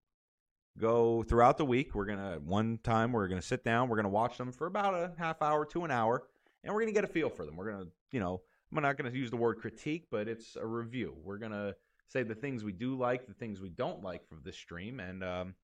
go 0.77 1.23
throughout 1.23 1.57
the 1.57 1.65
week. 1.65 1.95
We're 1.95 2.05
gonna 2.05 2.39
one 2.43 2.79
time 2.83 3.11
we're 3.11 3.27
gonna 3.27 3.41
sit 3.41 3.63
down. 3.63 3.89
We're 3.89 3.97
gonna 3.97 4.09
watch 4.09 4.37
them 4.37 4.51
for 4.51 4.67
about 4.67 4.93
a 4.93 5.13
half 5.17 5.41
hour 5.41 5.65
to 5.67 5.83
an 5.83 5.91
hour, 5.91 6.23
and 6.63 6.73
we're 6.73 6.81
gonna 6.81 6.91
get 6.91 7.03
a 7.03 7.07
feel 7.07 7.29
for 7.29 7.45
them. 7.45 7.55
We're 7.55 7.71
gonna, 7.71 7.85
you 8.11 8.19
know, 8.19 8.41
I'm 8.71 8.81
not 8.81 8.97
gonna 8.97 9.11
use 9.11 9.31
the 9.31 9.37
word 9.37 9.59
critique, 9.59 10.07
but 10.11 10.27
it's 10.27 10.55
a 10.55 10.65
review. 10.65 11.15
We're 11.23 11.37
gonna 11.37 11.75
say 12.07 12.23
the 12.23 12.35
things 12.35 12.63
we 12.63 12.71
do 12.71 12.95
like, 12.95 13.27
the 13.27 13.33
things 13.33 13.61
we 13.61 13.69
don't 13.69 14.03
like 14.03 14.27
from 14.27 14.41
this 14.43 14.57
stream, 14.57 14.99
and 14.99 15.23
um, 15.23 15.55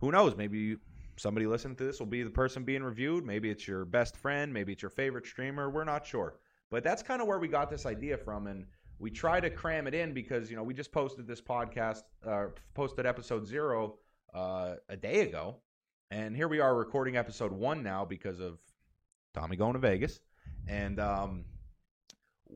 who 0.00 0.10
knows? 0.10 0.36
Maybe 0.36 0.76
somebody 1.16 1.46
listening 1.46 1.76
to 1.76 1.84
this 1.84 1.98
will 1.98 2.06
be 2.06 2.22
the 2.22 2.30
person 2.30 2.64
being 2.64 2.82
reviewed. 2.82 3.24
Maybe 3.24 3.50
it's 3.50 3.66
your 3.66 3.84
best 3.84 4.16
friend. 4.16 4.52
Maybe 4.52 4.72
it's 4.72 4.82
your 4.82 4.90
favorite 4.90 5.26
streamer. 5.26 5.70
We're 5.70 5.84
not 5.84 6.06
sure, 6.06 6.36
but 6.70 6.84
that's 6.84 7.02
kind 7.02 7.22
of 7.22 7.28
where 7.28 7.38
we 7.38 7.48
got 7.48 7.70
this 7.70 7.86
idea 7.86 8.16
from, 8.16 8.46
and 8.46 8.66
we 8.98 9.10
try 9.10 9.40
to 9.40 9.50
cram 9.50 9.86
it 9.86 9.94
in 9.94 10.12
because 10.12 10.50
you 10.50 10.56
know 10.56 10.62
we 10.62 10.74
just 10.74 10.92
posted 10.92 11.26
this 11.26 11.40
podcast, 11.40 12.02
uh, 12.26 12.46
posted 12.74 13.06
episode 13.06 13.46
zero 13.46 13.96
uh, 14.34 14.74
a 14.88 14.96
day 14.96 15.20
ago, 15.20 15.56
and 16.10 16.36
here 16.36 16.48
we 16.48 16.60
are 16.60 16.74
recording 16.74 17.16
episode 17.16 17.52
one 17.52 17.82
now 17.82 18.04
because 18.04 18.40
of 18.40 18.58
Tommy 19.34 19.56
going 19.56 19.74
to 19.74 19.78
Vegas, 19.78 20.20
and 20.66 21.00
um, 21.00 21.44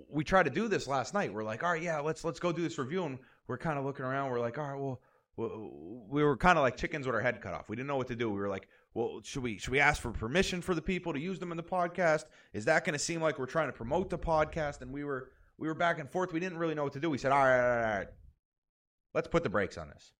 we 0.09 0.25
tried 0.25 0.45
to 0.45 0.51
do 0.51 0.69
this 0.69 0.87
last 0.87 1.15
night. 1.15 1.33
We're 1.33 1.45
like, 1.45 1.63
all 1.63 1.73
right, 1.73 1.83
yeah, 1.83 2.01
let's 2.01 2.25
let's 2.25 2.41
go 2.41 2.53
do 2.53 2.63
this 2.63 2.79
review, 2.79 3.05
and 3.05 3.19
we're 3.47 3.59
kind 3.59 3.79
of 3.79 3.85
looking 3.85 4.05
around. 4.05 4.31
We're 4.31 4.41
like, 4.41 4.59
all 4.59 4.69
right, 4.69 4.81
well, 4.81 5.01
we 5.37 6.23
were 6.23 6.37
kind 6.37 6.59
of 6.59 6.63
like 6.63 6.77
chickens 6.77 7.07
with 7.07 7.15
our 7.15 7.21
head 7.21 7.41
cut 7.41 7.55
off. 7.55 7.69
We 7.69 7.77
didn't 7.77 7.89
know 7.89 7.97
what 7.97 8.09
to 8.09 8.17
do. 8.17 8.31
We 8.31 8.39
were 8.39 8.49
like, 8.49 8.69
well, 8.95 9.21
should 9.23 9.43
we 9.43 9.59
should 9.59 9.71
we 9.71 9.81
ask 9.81 10.03
for 10.03 10.11
permission 10.11 10.61
for 10.61 10.75
the 10.75 10.83
people 10.83 11.13
to 11.13 11.21
use 11.21 11.39
them 11.39 11.51
in 11.51 11.57
the 11.57 11.63
podcast? 11.63 12.25
Is 12.53 12.65
that 12.67 12.85
going 12.85 12.95
to 12.95 12.99
seem 12.99 13.23
like 13.23 13.39
we're 13.39 13.47
trying 13.47 13.69
to 13.69 13.73
promote 13.73 14.11
the 14.11 14.19
podcast? 14.19 14.83
And 14.83 14.93
we 14.93 15.05
were 15.05 15.31
we 15.59 15.69
were 15.69 15.75
back 15.75 15.99
and 15.99 16.11
forth. 16.11 16.33
We 16.33 16.41
didn't 16.41 16.59
really 16.59 16.75
know 16.75 16.85
what 16.85 16.93
to 16.95 17.01
do. 17.01 17.09
We 17.11 17.19
said, 17.19 17.33
all 17.33 17.45
right, 17.45 17.61
all 17.61 17.69
right, 17.69 17.85
all 17.85 17.99
right, 17.99 18.09
let's 19.15 19.29
put 19.29 19.43
the 19.43 19.51
brakes 19.51 19.79
on 19.79 19.89
this. 19.89 20.13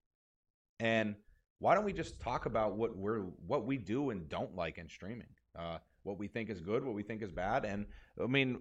And 0.79 1.17
why 1.59 1.75
don't 1.75 1.85
we 1.85 1.93
just 1.93 2.21
talk 2.21 2.47
about 2.47 2.77
what 2.77 2.97
we're 2.97 3.21
what 3.47 3.67
we 3.67 3.77
do 3.77 4.11
and 4.11 4.29
don't 4.29 4.55
like 4.55 4.79
in 4.79 4.89
streaming? 4.89 5.29
Uh, 5.59 5.79
what 6.05 6.19
we 6.19 6.29
think 6.29 6.49
is 6.49 6.61
good, 6.61 6.85
what 6.85 6.95
we 6.95 7.03
think 7.03 7.23
is 7.23 7.31
bad, 7.31 7.65
and 7.65 7.87
I 8.23 8.27
mean, 8.27 8.61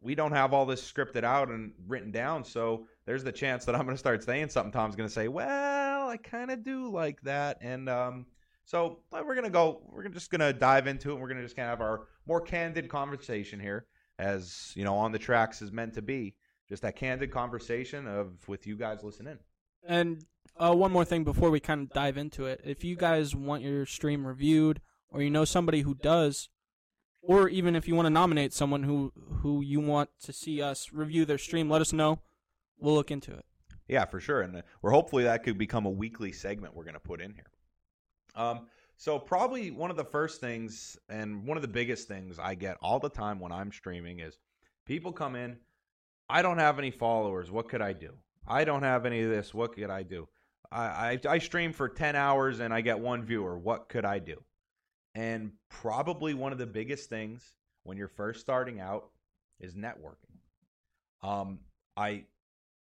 we 0.00 0.14
don't 0.14 0.32
have 0.32 0.52
all 0.52 0.66
this 0.66 0.80
scripted 0.80 1.24
out 1.24 1.48
and 1.48 1.72
written 1.86 2.10
down, 2.10 2.44
so 2.44 2.86
there's 3.06 3.24
the 3.24 3.32
chance 3.32 3.64
that 3.64 3.74
I'm 3.74 3.82
going 3.82 3.94
to 3.94 3.98
start 3.98 4.22
saying 4.22 4.50
something. 4.50 4.72
Tom's 4.72 4.96
going 4.96 5.08
to 5.08 5.14
say, 5.14 5.28
"Well, 5.28 6.08
I 6.08 6.16
kind 6.16 6.50
of 6.50 6.64
do 6.64 6.90
like 6.90 7.20
that," 7.22 7.58
and 7.60 7.88
um, 7.88 8.26
so 8.64 8.98
we're 9.12 9.34
going 9.34 9.44
to 9.44 9.50
go. 9.50 9.82
We're 9.90 10.08
just 10.08 10.30
going 10.30 10.40
to 10.40 10.52
dive 10.52 10.86
into 10.86 11.10
it. 11.10 11.12
and 11.12 11.22
We're 11.22 11.28
going 11.28 11.38
to 11.38 11.44
just 11.44 11.56
kind 11.56 11.70
of 11.70 11.78
have 11.78 11.80
our 11.80 12.08
more 12.26 12.40
candid 12.40 12.88
conversation 12.88 13.60
here, 13.60 13.86
as 14.18 14.72
you 14.74 14.84
know, 14.84 14.96
on 14.96 15.12
the 15.12 15.18
tracks 15.18 15.62
is 15.62 15.72
meant 15.72 15.94
to 15.94 16.02
be. 16.02 16.34
Just 16.68 16.82
that 16.82 16.96
candid 16.96 17.30
conversation 17.30 18.08
of 18.08 18.48
with 18.48 18.66
you 18.66 18.76
guys 18.76 19.04
listening. 19.04 19.38
And 19.86 20.24
uh, 20.56 20.74
one 20.74 20.90
more 20.90 21.04
thing 21.04 21.22
before 21.22 21.50
we 21.50 21.60
kind 21.60 21.82
of 21.82 21.90
dive 21.90 22.16
into 22.18 22.46
it. 22.46 22.60
If 22.64 22.82
you 22.82 22.96
guys 22.96 23.36
want 23.36 23.62
your 23.62 23.86
stream 23.86 24.26
reviewed, 24.26 24.80
or 25.10 25.22
you 25.22 25.30
know 25.30 25.44
somebody 25.44 25.82
who 25.82 25.94
does, 25.94 26.48
or 27.26 27.48
even 27.48 27.76
if 27.76 27.86
you 27.88 27.94
want 27.94 28.06
to 28.06 28.10
nominate 28.10 28.52
someone 28.52 28.82
who 28.82 29.12
who 29.42 29.60
you 29.60 29.80
want 29.80 30.10
to 30.22 30.32
see 30.32 30.62
us 30.62 30.92
review 30.92 31.24
their 31.24 31.38
stream, 31.38 31.68
let 31.68 31.80
us 31.80 31.92
know. 31.92 32.20
We'll 32.78 32.94
look 32.94 33.10
into 33.10 33.32
it. 33.32 33.44
Yeah, 33.88 34.04
for 34.04 34.20
sure. 34.20 34.42
And 34.42 34.56
uh, 34.56 34.62
we're 34.82 34.90
hopefully 34.90 35.24
that 35.24 35.42
could 35.42 35.58
become 35.58 35.86
a 35.86 35.90
weekly 35.90 36.32
segment 36.32 36.74
we're 36.74 36.84
going 36.84 36.94
to 36.94 37.00
put 37.00 37.20
in 37.20 37.32
here. 37.32 37.50
Um, 38.34 38.66
so 38.96 39.18
probably 39.18 39.70
one 39.70 39.90
of 39.90 39.96
the 39.96 40.04
first 40.04 40.40
things 40.40 40.96
and 41.08 41.46
one 41.46 41.56
of 41.56 41.62
the 41.62 41.68
biggest 41.68 42.08
things 42.08 42.38
I 42.38 42.54
get 42.54 42.76
all 42.80 42.98
the 42.98 43.08
time 43.08 43.38
when 43.38 43.52
I'm 43.52 43.70
streaming 43.70 44.20
is 44.20 44.38
people 44.86 45.12
come 45.12 45.36
in, 45.36 45.56
I 46.28 46.42
don't 46.42 46.58
have 46.58 46.78
any 46.78 46.90
followers. 46.90 47.50
What 47.50 47.68
could 47.68 47.82
I 47.82 47.92
do? 47.92 48.12
I 48.46 48.64
don't 48.64 48.82
have 48.82 49.06
any 49.06 49.22
of 49.22 49.30
this. 49.30 49.52
What 49.52 49.74
could 49.74 49.90
I 49.90 50.02
do? 50.02 50.28
I, 50.72 50.84
I, 50.84 51.20
I 51.28 51.38
stream 51.38 51.72
for 51.72 51.88
10 51.88 52.16
hours 52.16 52.60
and 52.60 52.72
I 52.72 52.80
get 52.80 52.98
one 52.98 53.24
viewer. 53.24 53.58
What 53.58 53.88
could 53.88 54.04
I 54.04 54.18
do? 54.18 54.42
And 55.16 55.52
probably 55.70 56.34
one 56.34 56.52
of 56.52 56.58
the 56.58 56.66
biggest 56.66 57.08
things 57.08 57.56
when 57.84 57.96
you're 57.96 58.06
first 58.06 58.38
starting 58.38 58.80
out 58.80 59.08
is 59.58 59.74
networking. 59.74 60.36
Um, 61.22 61.58
I 61.96 62.24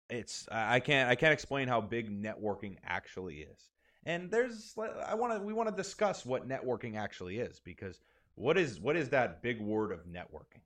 it's 0.09 0.49
I 0.51 0.81
can't 0.81 1.11
I 1.11 1.15
can't 1.15 1.35
explain 1.35 1.69
how 1.69 1.83
big 1.83 2.11
networking 2.11 2.77
actually 2.85 3.41
is. 3.41 3.71
And 4.07 4.31
there's 4.31 4.75
I 5.07 5.15
want 5.15 5.35
to 5.35 5.41
we 5.41 5.53
want 5.53 5.69
to 5.69 5.75
discuss 5.75 6.25
what 6.25 6.49
networking 6.49 6.97
actually 6.97 7.39
is 7.39 7.61
because 7.61 8.01
what 8.35 8.57
is 8.57 8.81
what 8.81 8.97
is 8.97 9.11
that 9.11 9.43
big 9.43 9.61
word 9.61 9.93
of 9.93 10.07
networking? 10.07 10.63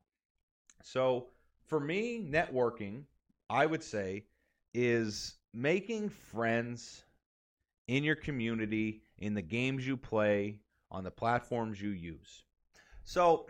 So 0.84 1.30
for 1.66 1.80
me, 1.80 2.24
networking, 2.30 3.02
I 3.48 3.66
would 3.66 3.82
say, 3.82 4.26
is 4.72 5.34
making 5.52 6.10
friends 6.10 7.02
in 7.88 8.04
your 8.04 8.14
community, 8.14 9.02
in 9.18 9.34
the 9.34 9.42
games 9.42 9.84
you 9.84 9.96
play, 9.96 10.60
on 10.90 11.04
the 11.04 11.10
platforms 11.10 11.80
you 11.80 11.90
use. 11.90 12.44
So 13.04 13.46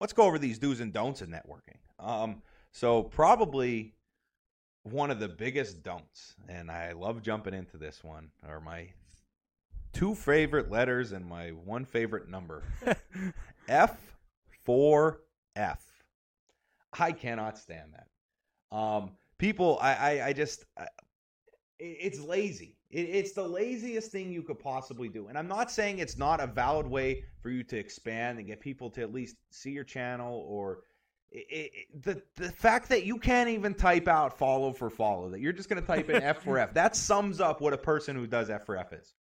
let's 0.00 0.12
go 0.12 0.24
over 0.24 0.38
these 0.38 0.58
do's 0.58 0.80
and 0.80 0.92
don'ts 0.92 1.22
in 1.22 1.30
networking. 1.30 1.78
Um, 1.98 2.42
so 2.72 3.02
probably 3.02 3.94
one 4.82 5.10
of 5.10 5.20
the 5.20 5.28
biggest 5.28 5.82
don'ts, 5.82 6.34
and 6.48 6.70
I 6.70 6.92
love 6.92 7.22
jumping 7.22 7.54
into 7.54 7.76
this 7.76 8.02
one, 8.02 8.30
are 8.46 8.60
my 8.60 8.88
two 9.92 10.14
favorite 10.14 10.70
letters 10.70 11.12
and 11.12 11.26
my 11.26 11.48
one 11.48 11.84
favorite 11.84 12.28
number. 12.28 12.62
F 13.68 13.96
four 14.64 15.20
F. 15.56 15.84
I 16.98 17.12
cannot 17.12 17.58
stand 17.58 17.92
that. 17.94 18.76
Um, 18.76 19.12
people, 19.38 19.78
I, 19.80 19.94
I, 19.94 20.26
I 20.28 20.32
just, 20.32 20.64
I, 20.78 20.86
it's 21.78 22.20
lazy. 22.20 22.77
It, 22.90 23.00
it's 23.00 23.32
the 23.32 23.46
laziest 23.46 24.10
thing 24.10 24.32
you 24.32 24.42
could 24.42 24.58
possibly 24.58 25.08
do. 25.08 25.28
And 25.28 25.38
I'm 25.38 25.48
not 25.48 25.70
saying 25.70 25.98
it's 25.98 26.18
not 26.18 26.40
a 26.40 26.46
valid 26.46 26.86
way 26.86 27.24
for 27.40 27.50
you 27.50 27.62
to 27.64 27.78
expand 27.78 28.38
and 28.38 28.46
get 28.46 28.60
people 28.60 28.90
to 28.90 29.02
at 29.02 29.12
least 29.12 29.36
see 29.50 29.70
your 29.70 29.84
channel 29.84 30.44
or 30.46 30.80
it, 31.30 31.46
it, 31.50 32.02
the 32.02 32.22
the 32.36 32.50
fact 32.50 32.88
that 32.88 33.04
you 33.04 33.18
can't 33.18 33.50
even 33.50 33.74
type 33.74 34.08
out 34.08 34.38
follow 34.38 34.72
for 34.72 34.88
follow 34.88 35.28
that 35.28 35.40
you're 35.40 35.52
just 35.52 35.68
going 35.68 35.80
to 35.80 35.86
type 35.86 36.08
in 36.08 36.22
F 36.22 36.42
for 36.42 36.58
F 36.58 36.72
that 36.72 36.96
sums 36.96 37.38
up 37.38 37.60
what 37.60 37.74
a 37.74 37.78
person 37.78 38.16
who 38.16 38.26
does 38.26 38.48
F 38.48 38.64
for 38.64 38.78
F 38.78 38.94
is. 38.94 39.12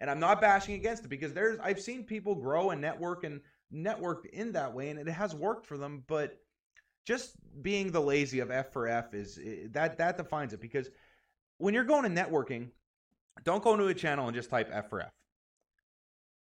And 0.00 0.10
I'm 0.10 0.18
not 0.18 0.40
bashing 0.40 0.74
against 0.74 1.04
it 1.04 1.08
because 1.08 1.32
there's 1.32 1.58
I've 1.62 1.80
seen 1.80 2.02
people 2.02 2.34
grow 2.34 2.70
and 2.70 2.80
network 2.80 3.22
and 3.22 3.40
network 3.70 4.26
in 4.32 4.52
that 4.52 4.74
way 4.74 4.88
and 4.88 4.98
it 4.98 5.08
has 5.08 5.36
worked 5.36 5.66
for 5.66 5.78
them, 5.78 6.02
but 6.08 6.36
just 7.04 7.34
being 7.62 7.92
the 7.92 8.00
lazy 8.00 8.40
of 8.40 8.50
F 8.50 8.72
for 8.72 8.88
F 8.88 9.14
is 9.14 9.38
that 9.70 9.98
that 9.98 10.16
defines 10.16 10.52
it 10.52 10.60
because 10.60 10.90
when 11.58 11.74
you're 11.74 11.84
going 11.84 12.02
to 12.02 12.22
networking, 12.22 12.70
don't 13.44 13.62
go 13.62 13.72
into 13.72 13.86
a 13.86 13.94
channel 13.94 14.26
and 14.26 14.34
just 14.34 14.50
type 14.50 14.68
F 14.72 14.88
for 14.88 15.00
F. 15.00 15.12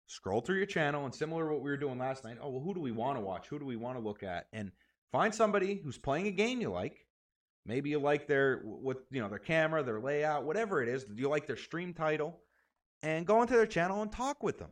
Scroll 0.07 0.41
through 0.41 0.57
your 0.57 0.65
channel 0.65 1.05
and 1.05 1.15
similar 1.15 1.47
to 1.47 1.53
what 1.53 1.63
we 1.63 1.71
were 1.71 1.77
doing 1.77 1.97
last 1.97 2.23
night. 2.23 2.37
Oh, 2.41 2.49
well, 2.49 2.61
who 2.61 2.73
do 2.73 2.79
we 2.79 2.91
want 2.91 3.17
to 3.17 3.21
watch? 3.21 3.47
Who 3.47 3.57
do 3.57 3.65
we 3.65 3.77
want 3.77 3.97
to 3.97 4.03
look 4.03 4.21
at? 4.21 4.47
And 4.53 4.71
find 5.11 5.33
somebody 5.33 5.79
who's 5.83 5.97
playing 5.97 6.27
a 6.27 6.31
game 6.31 6.61
you 6.61 6.69
like. 6.69 7.07
Maybe 7.65 7.89
you 7.89 7.99
like 7.99 8.27
their 8.27 8.59
what 8.63 8.97
you 9.09 9.21
know 9.21 9.29
their 9.29 9.39
camera, 9.39 9.83
their 9.83 10.01
layout, 10.01 10.43
whatever 10.43 10.83
it 10.83 10.89
is. 10.89 11.05
Do 11.05 11.13
you 11.15 11.29
like 11.29 11.47
their 11.47 11.55
stream 11.55 11.93
title, 11.93 12.41
and 13.03 13.25
go 13.25 13.41
into 13.41 13.53
their 13.53 13.65
channel 13.65 14.01
and 14.01 14.11
talk 14.11 14.43
with 14.43 14.57
them. 14.57 14.71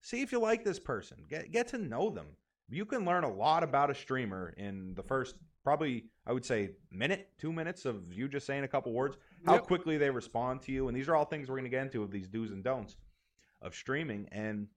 See 0.00 0.22
if 0.22 0.32
you 0.32 0.40
like 0.40 0.64
this 0.64 0.78
person. 0.78 1.18
Get 1.28 1.52
get 1.52 1.68
to 1.68 1.78
know 1.78 2.10
them. 2.10 2.26
You 2.68 2.86
can 2.86 3.04
learn 3.04 3.24
a 3.24 3.32
lot 3.32 3.62
about 3.62 3.90
a 3.90 3.94
streamer 3.94 4.54
in 4.56 4.94
the 4.94 5.02
first 5.02 5.34
probably 5.62 6.04
I 6.26 6.32
would 6.32 6.44
say 6.44 6.70
minute, 6.90 7.28
two 7.38 7.52
minutes 7.52 7.84
of 7.84 8.12
you 8.12 8.28
just 8.28 8.46
saying 8.46 8.64
a 8.64 8.68
couple 8.68 8.92
words 8.92 9.16
how 9.44 9.54
yep. 9.54 9.66
quickly 9.66 9.98
they 9.98 10.10
respond 10.10 10.62
to 10.62 10.72
you, 10.72 10.88
and 10.88 10.96
these 10.96 11.08
are 11.08 11.16
all 11.16 11.24
things 11.24 11.48
we're 11.48 11.56
going 11.56 11.64
to 11.64 11.70
get 11.70 11.82
into 11.82 12.02
of 12.02 12.10
these 12.10 12.28
do's 12.28 12.50
and 12.50 12.62
don'ts 12.62 12.96
of 13.60 13.74
streaming, 13.74 14.28
and 14.32 14.68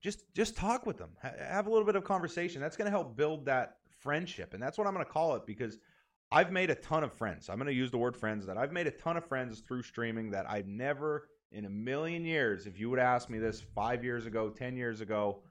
just 0.00 0.22
just 0.34 0.56
talk 0.56 0.86
with 0.86 0.98
them, 0.98 1.10
have 1.20 1.66
a 1.66 1.70
little 1.70 1.86
bit 1.86 1.96
of 1.96 2.04
conversation. 2.04 2.60
That's 2.60 2.76
going 2.76 2.86
to 2.86 2.90
help 2.90 3.16
build 3.16 3.46
that 3.46 3.76
friendship, 4.00 4.54
and 4.54 4.62
that's 4.62 4.78
what 4.78 4.86
I'm 4.86 4.94
going 4.94 5.04
to 5.04 5.12
call 5.12 5.36
it 5.36 5.46
because 5.46 5.78
I've 6.32 6.52
made 6.52 6.70
a 6.70 6.74
ton 6.74 7.04
of 7.04 7.12
friends. 7.12 7.48
I'm 7.48 7.56
going 7.56 7.66
to 7.66 7.74
use 7.74 7.90
the 7.90 7.98
word 7.98 8.16
friends 8.16 8.46
that 8.46 8.56
I've 8.56 8.72
made 8.72 8.86
a 8.86 8.92
ton 8.92 9.16
of 9.16 9.24
friends 9.24 9.60
through 9.60 9.82
streaming 9.82 10.30
that 10.30 10.48
I've 10.48 10.68
never 10.68 11.28
in 11.52 11.64
a 11.64 11.70
million 11.70 12.24
years, 12.24 12.66
if 12.66 12.78
you 12.78 12.90
would 12.90 12.98
ask 12.98 13.28
me 13.28 13.38
this 13.38 13.60
five 13.60 14.04
years 14.04 14.26
ago, 14.26 14.50
ten 14.50 14.76
years 14.76 15.00
ago, 15.00 15.42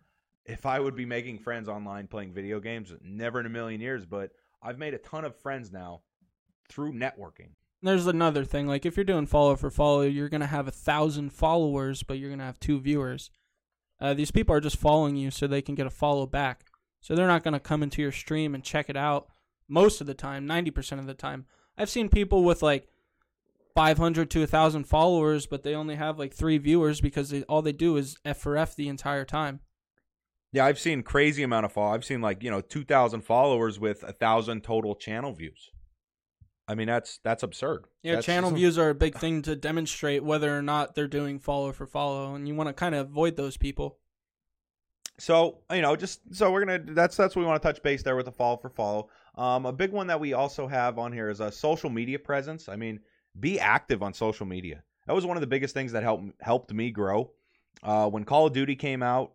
if 0.45 0.65
I 0.65 0.79
would 0.79 0.95
be 0.95 1.05
making 1.05 1.39
friends 1.39 1.67
online 1.67 2.07
playing 2.07 2.33
video 2.33 2.59
games, 2.59 2.93
never 3.01 3.39
in 3.39 3.45
a 3.45 3.49
million 3.49 3.81
years. 3.81 4.05
But 4.05 4.31
I've 4.63 4.77
made 4.77 4.93
a 4.93 4.97
ton 4.97 5.25
of 5.25 5.35
friends 5.35 5.71
now 5.71 6.01
through 6.69 6.93
networking 6.93 7.49
there's 7.81 8.07
another 8.07 8.43
thing. 8.43 8.67
Like 8.67 8.85
if 8.85 8.97
you're 8.97 9.03
doing 9.03 9.25
follow 9.25 9.55
for 9.55 9.69
follow, 9.69 10.01
you're 10.01 10.29
gonna 10.29 10.47
have 10.47 10.67
a 10.67 10.71
thousand 10.71 11.31
followers, 11.31 12.03
but 12.03 12.17
you're 12.17 12.29
gonna 12.29 12.45
have 12.45 12.59
two 12.59 12.79
viewers. 12.79 13.31
Uh, 14.01 14.13
these 14.13 14.31
people 14.31 14.55
are 14.55 14.61
just 14.61 14.77
following 14.77 15.15
you 15.15 15.31
so 15.31 15.47
they 15.47 15.61
can 15.61 15.75
get 15.75 15.87
a 15.87 15.91
follow 15.91 16.25
back. 16.25 16.65
So 17.01 17.15
they're 17.15 17.27
not 17.27 17.43
gonna 17.43 17.59
come 17.59 17.83
into 17.83 18.01
your 18.01 18.11
stream 18.11 18.53
and 18.53 18.63
check 18.63 18.89
it 18.89 18.97
out 18.97 19.27
most 19.67 20.01
of 20.01 20.07
the 20.07 20.13
time, 20.13 20.45
ninety 20.45 20.71
percent 20.71 20.99
of 20.99 21.07
the 21.07 21.13
time. 21.13 21.45
I've 21.77 21.89
seen 21.89 22.09
people 22.09 22.43
with 22.43 22.61
like 22.61 22.87
500 23.75 24.29
to 24.31 24.39
1000 24.39 24.83
followers 24.83 25.45
but 25.45 25.63
they 25.63 25.73
only 25.75 25.95
have 25.95 26.19
like 26.19 26.33
3 26.33 26.57
viewers 26.57 26.99
because 26.99 27.29
they, 27.29 27.43
all 27.43 27.61
they 27.61 27.71
do 27.71 27.95
is 27.95 28.17
F 28.25 28.39
for 28.39 28.57
F 28.57 28.75
the 28.75 28.89
entire 28.89 29.23
time. 29.23 29.61
Yeah, 30.51 30.65
I've 30.65 30.79
seen 30.79 31.03
crazy 31.03 31.43
amount 31.43 31.65
of 31.65 31.71
follow. 31.71 31.93
I've 31.93 32.03
seen 32.03 32.21
like, 32.21 32.43
you 32.43 32.49
know, 32.49 32.61
2000 32.61 33.21
followers 33.21 33.79
with 33.79 34.01
a 34.03 34.07
1000 34.07 34.63
total 34.63 34.95
channel 34.95 35.31
views. 35.31 35.69
I 36.69 36.75
mean, 36.75 36.87
that's 36.87 37.19
that's 37.23 37.41
absurd. 37.41 37.85
Yeah, 38.03 38.15
that's 38.15 38.27
channel 38.27 38.51
views 38.55 38.77
are 38.77 38.91
a 38.91 38.95
big 38.95 39.17
thing 39.17 39.41
to 39.41 39.55
demonstrate 39.55 40.23
whether 40.23 40.55
or 40.55 40.61
not 40.61 40.93
they're 40.93 41.07
doing 41.07 41.39
follow 41.39 41.71
for 41.71 41.87
follow, 41.87 42.35
and 42.35 42.47
you 42.47 42.53
want 42.53 42.69
to 42.69 42.73
kind 42.73 42.93
of 42.93 43.07
avoid 43.07 43.35
those 43.35 43.57
people. 43.57 43.97
So 45.17 45.61
you 45.73 45.81
know, 45.81 45.95
just 45.95 46.21
so 46.35 46.51
we're 46.51 46.63
gonna 46.63 46.93
that's 46.93 47.17
that's 47.17 47.35
what 47.35 47.41
we 47.41 47.47
want 47.47 47.59
to 47.59 47.67
touch 47.67 47.81
base 47.81 48.03
there 48.03 48.15
with 48.15 48.25
the 48.25 48.31
follow 48.31 48.57
for 48.57 48.69
follow. 48.69 49.09
Um, 49.33 49.65
a 49.65 49.73
big 49.73 49.91
one 49.91 50.05
that 50.07 50.19
we 50.19 50.33
also 50.33 50.67
have 50.67 50.99
on 50.99 51.11
here 51.11 51.31
is 51.31 51.39
a 51.39 51.51
social 51.51 51.89
media 51.89 52.19
presence. 52.19 52.69
I 52.69 52.75
mean, 52.75 52.99
be 53.39 53.59
active 53.59 54.03
on 54.03 54.13
social 54.13 54.45
media. 54.45 54.83
That 55.07 55.15
was 55.15 55.25
one 55.25 55.37
of 55.37 55.41
the 55.41 55.47
biggest 55.47 55.73
things 55.73 55.91
that 55.93 56.03
helped 56.03 56.31
helped 56.39 56.71
me 56.71 56.91
grow. 56.91 57.31
Uh, 57.81 58.07
when 58.11 58.25
Call 58.25 58.45
of 58.45 58.53
Duty 58.53 58.75
came 58.75 59.01
out, 59.01 59.31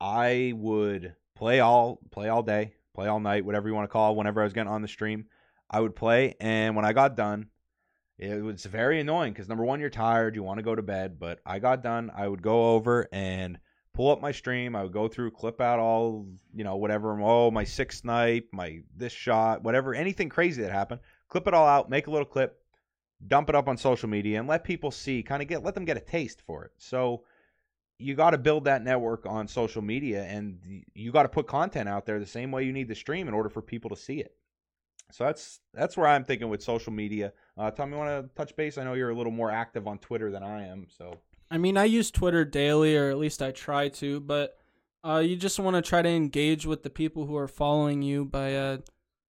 I 0.00 0.54
would 0.56 1.14
play 1.36 1.60
all 1.60 2.00
play 2.10 2.30
all 2.30 2.42
day, 2.42 2.72
play 2.94 3.06
all 3.06 3.20
night, 3.20 3.44
whatever 3.44 3.68
you 3.68 3.74
want 3.74 3.84
to 3.84 3.92
call. 3.92 4.12
It, 4.12 4.16
whenever 4.16 4.40
I 4.40 4.44
was 4.44 4.54
getting 4.54 4.72
on 4.72 4.80
the 4.80 4.88
stream, 4.88 5.26
I 5.70 5.80
would 5.80 5.94
play, 5.94 6.34
and 6.40 6.74
when 6.76 6.84
I 6.84 6.92
got 6.92 7.16
done, 7.16 7.48
it 8.18 8.42
was 8.42 8.64
very 8.64 9.00
annoying 9.00 9.32
because 9.32 9.48
number 9.48 9.64
one, 9.64 9.80
you're 9.80 9.90
tired, 9.90 10.34
you 10.34 10.42
want 10.42 10.58
to 10.58 10.64
go 10.64 10.74
to 10.74 10.82
bed. 10.82 11.20
But 11.20 11.40
I 11.46 11.58
got 11.60 11.82
done, 11.82 12.10
I 12.14 12.26
would 12.26 12.42
go 12.42 12.74
over 12.74 13.08
and 13.12 13.58
pull 13.94 14.10
up 14.10 14.20
my 14.20 14.32
stream. 14.32 14.74
I 14.74 14.82
would 14.82 14.92
go 14.92 15.08
through, 15.08 15.32
clip 15.32 15.60
out 15.60 15.78
all, 15.78 16.26
you 16.54 16.64
know, 16.64 16.76
whatever. 16.76 17.20
Oh, 17.20 17.50
my 17.50 17.64
six 17.64 17.98
snipe, 17.98 18.48
my 18.52 18.80
this 18.96 19.12
shot, 19.12 19.62
whatever, 19.62 19.94
anything 19.94 20.28
crazy 20.28 20.62
that 20.62 20.72
happened. 20.72 21.00
Clip 21.28 21.46
it 21.46 21.54
all 21.54 21.66
out, 21.66 21.90
make 21.90 22.06
a 22.06 22.10
little 22.10 22.26
clip, 22.26 22.60
dump 23.26 23.48
it 23.48 23.54
up 23.54 23.68
on 23.68 23.76
social 23.76 24.08
media, 24.08 24.38
and 24.38 24.48
let 24.48 24.64
people 24.64 24.90
see, 24.90 25.22
kind 25.22 25.42
of 25.42 25.48
get, 25.48 25.62
let 25.62 25.74
them 25.74 25.84
get 25.84 25.96
a 25.96 26.00
taste 26.00 26.42
for 26.46 26.64
it. 26.64 26.72
So 26.78 27.24
you 27.98 28.14
got 28.14 28.30
to 28.30 28.38
build 28.38 28.64
that 28.64 28.82
network 28.82 29.26
on 29.26 29.48
social 29.48 29.82
media, 29.82 30.22
and 30.24 30.84
you 30.94 31.12
got 31.12 31.24
to 31.24 31.28
put 31.28 31.46
content 31.46 31.88
out 31.88 32.06
there 32.06 32.18
the 32.18 32.26
same 32.26 32.50
way 32.50 32.64
you 32.64 32.72
need 32.72 32.88
to 32.88 32.94
stream 32.94 33.28
in 33.28 33.34
order 33.34 33.48
for 33.48 33.62
people 33.62 33.90
to 33.90 33.96
see 33.96 34.20
it. 34.20 34.34
So 35.10 35.24
that's 35.24 35.60
that's 35.72 35.96
where 35.96 36.06
I'm 36.06 36.24
thinking 36.24 36.48
with 36.48 36.62
social 36.62 36.92
media. 36.92 37.32
Uh, 37.56 37.70
Tom, 37.70 37.90
you 37.90 37.98
want 37.98 38.10
to 38.10 38.34
touch 38.34 38.54
base? 38.56 38.78
I 38.78 38.84
know 38.84 38.94
you're 38.94 39.10
a 39.10 39.16
little 39.16 39.32
more 39.32 39.50
active 39.50 39.86
on 39.86 39.98
Twitter 39.98 40.30
than 40.30 40.42
I 40.42 40.66
am. 40.66 40.86
So 40.88 41.18
I 41.50 41.58
mean, 41.58 41.76
I 41.76 41.84
use 41.84 42.10
Twitter 42.10 42.44
daily, 42.44 42.96
or 42.96 43.10
at 43.10 43.18
least 43.18 43.40
I 43.40 43.50
try 43.50 43.88
to. 43.88 44.20
But 44.20 44.58
uh, 45.04 45.18
you 45.18 45.36
just 45.36 45.58
want 45.58 45.76
to 45.76 45.82
try 45.82 46.02
to 46.02 46.08
engage 46.08 46.66
with 46.66 46.82
the 46.82 46.90
people 46.90 47.26
who 47.26 47.36
are 47.36 47.48
following 47.48 48.02
you 48.02 48.24
by 48.24 48.54
uh, 48.54 48.78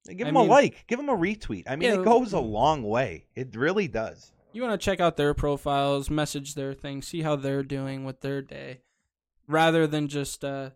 give 0.07 0.27
them 0.27 0.37
I 0.37 0.41
a 0.41 0.43
mean, 0.43 0.49
like, 0.49 0.85
give 0.87 0.99
them 0.99 1.09
a 1.09 1.17
retweet. 1.17 1.63
I 1.67 1.75
mean, 1.75 1.89
yeah, 1.89 1.99
it 1.99 2.03
goes 2.03 2.33
a 2.33 2.39
long 2.39 2.83
way. 2.83 3.25
It 3.35 3.55
really 3.55 3.87
does. 3.87 4.31
You 4.51 4.63
want 4.63 4.79
to 4.79 4.83
check 4.83 4.99
out 4.99 5.15
their 5.15 5.33
profiles, 5.33 6.09
message 6.09 6.55
their 6.55 6.73
things, 6.73 7.07
see 7.07 7.21
how 7.21 7.35
they're 7.35 7.63
doing 7.63 8.03
with 8.03 8.21
their 8.21 8.41
day, 8.41 8.81
rather 9.47 9.85
than 9.85 10.07
just 10.07 10.43
uh, 10.43 10.71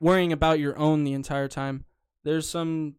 worrying 0.00 0.32
about 0.32 0.58
your 0.58 0.78
own 0.78 1.04
the 1.04 1.12
entire 1.12 1.48
time. 1.48 1.84
There's 2.24 2.48
some 2.48 2.94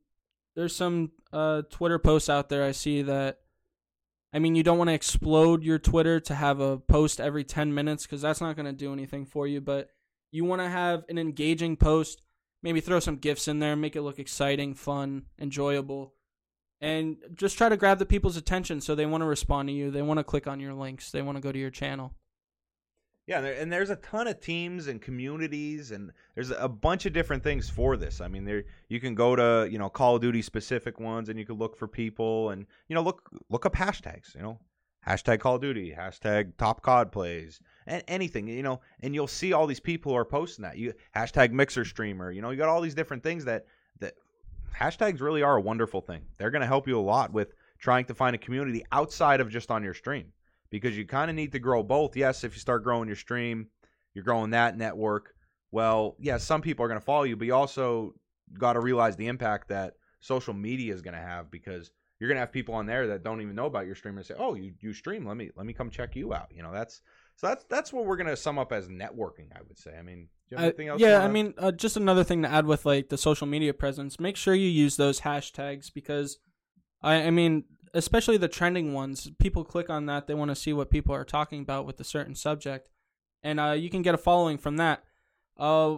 there's 0.56 0.76
some 0.76 1.12
uh, 1.32 1.64
Twitter 1.70 2.00
posts 2.00 2.30
out 2.30 2.50
there 2.50 2.64
I 2.64 2.72
see 2.72 3.02
that 3.04 3.40
I 4.32 4.40
mean, 4.40 4.56
you 4.56 4.64
don't 4.64 4.78
want 4.78 4.90
to 4.90 4.94
explode 4.94 5.64
your 5.64 5.80
Twitter 5.80 6.20
to 6.20 6.36
have 6.36 6.60
a 6.60 6.78
post 6.78 7.20
every 7.20 7.44
10 7.44 7.74
minutes 7.74 8.06
because 8.06 8.22
that's 8.22 8.42
not 8.42 8.56
going 8.56 8.68
to 8.68 8.72
do 8.72 8.94
anything 8.94 9.26
for 9.26 9.48
you. 9.48 9.60
But 9.60 9.90
you 10.32 10.46
want 10.46 10.62
to 10.62 10.70
have 10.70 11.04
an 11.10 11.18
engaging 11.18 11.76
post, 11.76 12.22
maybe 12.62 12.80
throw 12.80 13.00
some 13.00 13.18
GIFs 13.18 13.48
in 13.48 13.60
there, 13.60 13.76
make 13.76 13.96
it 13.96 14.04
look 14.04 14.20
exciting, 14.20 14.76
fun, 14.76 15.24
enjoyable, 15.40 16.14
and 16.80 17.18
just 17.34 17.58
try 17.58 17.70
to 17.70 17.78
grab 17.78 17.98
the 17.98 18.06
people's 18.06 18.38
attention 18.38 18.82
so 18.82 18.94
they 18.94 19.08
want 19.08 19.22
to 19.22 19.26
respond 19.26 19.68
to 19.70 19.74
you. 19.74 19.90
They 19.90 20.04
want 20.04 20.20
to 20.20 20.24
click 20.24 20.46
on 20.46 20.60
your 20.60 20.74
links, 20.74 21.12
they 21.12 21.24
want 21.24 21.38
to 21.38 21.42
go 21.42 21.52
to 21.52 21.60
your 21.60 21.72
channel. 21.72 22.14
Yeah, 23.30 23.42
and 23.42 23.72
there's 23.72 23.92
a 23.92 23.96
ton 23.98 24.26
of 24.26 24.42
teams 24.42 24.88
and 24.88 25.00
communities, 25.00 25.92
and 25.92 26.12
there's 26.34 26.50
a 26.50 26.68
bunch 26.68 27.06
of 27.06 27.14
different 27.14 27.44
things 27.44 27.70
for 27.70 27.96
this. 27.96 28.22
I 28.22 28.28
mean, 28.28 28.44
there 28.44 28.64
you 28.88 29.00
can 29.00 29.14
go 29.14 29.36
to 29.36 29.70
you 29.72 29.78
know 29.78 29.88
Call 29.88 30.16
of 30.16 30.22
Duty 30.24 30.42
specific 30.42 31.00
ones, 31.00 31.30
and 31.30 31.38
you 31.38 31.46
can 31.46 31.54
look 31.54 31.78
for 31.78 31.88
people, 31.88 32.50
and 32.50 32.66
you 32.88 32.96
know 32.96 33.04
look 33.04 33.30
look 33.50 33.68
up 33.68 33.76
hashtags. 33.76 34.34
You 34.34 34.42
know, 34.42 34.60
hashtag 35.08 35.42
Call 35.42 35.58
of 35.58 35.62
Duty, 35.62 35.94
hashtag 35.96 36.58
Top 36.58 36.82
COD 36.82 37.12
plays, 37.12 37.60
and 37.86 38.04
anything. 38.08 38.48
You 38.48 38.64
know, 38.64 38.82
and 39.02 39.14
you'll 39.14 39.28
see 39.28 39.54
all 39.54 39.68
these 39.68 39.80
people 39.80 40.12
who 40.12 40.18
are 40.18 40.26
posting 40.26 40.64
that. 40.64 40.80
You 40.80 40.96
hashtag 41.16 41.52
Mixer 41.52 41.86
streamer. 41.86 42.32
You 42.32 42.42
know, 42.42 42.50
you 42.50 42.58
got 42.58 42.70
all 42.70 42.82
these 42.82 42.96
different 42.96 43.22
things 43.22 43.46
that 43.46 43.68
that 44.00 44.16
hashtags 44.76 45.22
really 45.22 45.44
are 45.44 45.58
a 45.58 45.62
wonderful 45.62 46.02
thing. 46.02 46.24
They're 46.40 46.50
going 46.50 46.62
to 46.62 46.68
help 46.68 46.88
you 46.88 46.98
a 46.98 47.00
lot 47.00 47.32
with 47.32 47.54
trying 47.78 48.06
to 48.06 48.16
find 48.16 48.36
a 48.36 48.40
community 48.40 48.84
outside 48.92 49.40
of 49.40 49.52
just 49.52 49.70
on 49.70 49.84
your 49.84 49.94
stream 49.94 50.34
because 50.70 50.98
you 50.98 51.06
kind 51.06 51.30
of 51.30 51.36
need 51.36 51.52
to 51.54 51.60
grow 51.60 51.84
both. 51.84 52.16
Yes, 52.16 52.44
if 52.44 52.54
you 52.54 52.60
start 52.60 52.84
growing 52.84 53.08
your 53.08 53.16
stream, 53.16 53.68
you're 54.14 54.24
growing 54.24 54.52
that 54.52 54.78
network, 54.78 55.34
Well, 55.72 56.16
yeah, 56.20 56.38
some 56.38 56.62
people 56.62 56.84
are 56.84 56.88
going 56.88 57.00
to 57.00 57.06
follow 57.06 57.24
you, 57.24 57.36
but 57.36 57.46
you 57.46 57.54
also 57.54 58.16
got 58.58 58.74
to 58.74 58.80
realize 58.80 59.16
the 59.16 59.28
impact 59.28 59.70
that 59.70 59.94
social 60.20 60.54
media 60.54 60.94
is 60.94 61.02
going 61.02 61.14
to 61.14 61.22
have 61.22 61.52
because 61.52 61.92
you're 62.20 62.28
going 62.28 62.36
to 62.38 62.42
have 62.42 62.52
people 62.52 62.76
on 62.76 62.86
there 62.86 63.08
that 63.08 63.24
don't 63.24 63.42
even 63.42 63.56
know 63.56 63.68
about 63.68 63.86
your 63.86 63.96
stream 63.96 64.18
and 64.18 64.26
say, 64.26 64.34
"Oh, 64.38 64.54
you 64.56 64.74
you 64.82 64.94
stream? 64.94 65.26
Let 65.26 65.38
me 65.38 65.52
let 65.56 65.66
me 65.66 65.74
come 65.74 65.90
check 65.90 66.16
you 66.16 66.34
out." 66.34 66.48
You 66.52 66.64
know, 66.64 66.74
that's 66.74 67.02
so 67.36 67.48
that's 67.48 67.64
that's 67.70 67.94
what 67.94 68.06
we're 68.06 68.18
going 68.18 68.28
to 68.28 68.36
sum 68.36 68.60
up 68.60 68.74
as 68.74 68.90
networking. 68.90 69.56
I 69.56 69.62
would 69.68 69.78
say. 69.78 69.96
I 69.98 70.02
mean, 70.02 70.28
do 70.50 70.56
you 70.56 70.58
have 70.58 70.74
Uh, 70.78 70.84
else? 70.84 71.02
yeah, 71.02 71.24
I 71.24 71.28
mean, 71.30 71.54
uh, 71.58 71.72
just 71.72 71.96
another 71.96 72.24
thing 72.26 72.42
to 72.42 72.50
add 72.50 72.66
with 72.66 72.86
like 72.86 73.10
the 73.10 73.18
social 73.18 73.48
media 73.48 73.74
presence. 73.74 74.20
Make 74.20 74.36
sure 74.36 74.54
you 74.54 74.68
use 74.68 74.98
those 74.98 75.22
hashtags 75.22 75.94
because, 75.94 76.40
I, 77.02 77.24
I 77.24 77.30
mean, 77.30 77.64
especially 77.94 78.38
the 78.38 78.48
trending 78.48 78.94
ones. 78.94 79.32
People 79.40 79.64
click 79.64 79.90
on 79.90 80.06
that; 80.08 80.28
they 80.28 80.34
want 80.34 80.50
to 80.50 80.56
see 80.56 80.74
what 80.74 80.90
people 80.90 81.14
are 81.14 81.26
talking 81.26 81.62
about 81.62 81.86
with 81.86 82.00
a 82.00 82.04
certain 82.04 82.36
subject, 82.36 82.90
and 83.44 83.60
uh, 83.60 83.72
you 83.72 83.90
can 83.90 84.02
get 84.02 84.16
a 84.16 84.20
following 84.20 84.58
from 84.58 84.78
that. 84.78 85.04
Uh, 85.58 85.98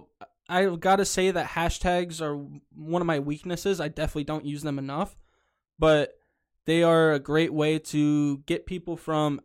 I've 0.50 0.80
got 0.80 0.98
to 0.98 1.06
say 1.06 1.32
that 1.32 1.52
hashtags 1.52 2.22
are 2.22 2.36
one 2.76 3.02
of 3.02 3.06
my 3.06 3.20
weaknesses. 3.20 3.80
I 3.80 3.88
definitely 3.88 4.26
don't 4.26 4.46
use 4.46 4.64
them 4.64 4.80
enough, 4.80 5.16
but 5.80 6.18
they 6.66 6.84
are 6.84 7.14
a 7.14 7.20
great 7.20 7.54
way 7.54 7.80
to 7.80 8.40
get 8.40 8.66
people 8.66 8.98
from 8.98 9.42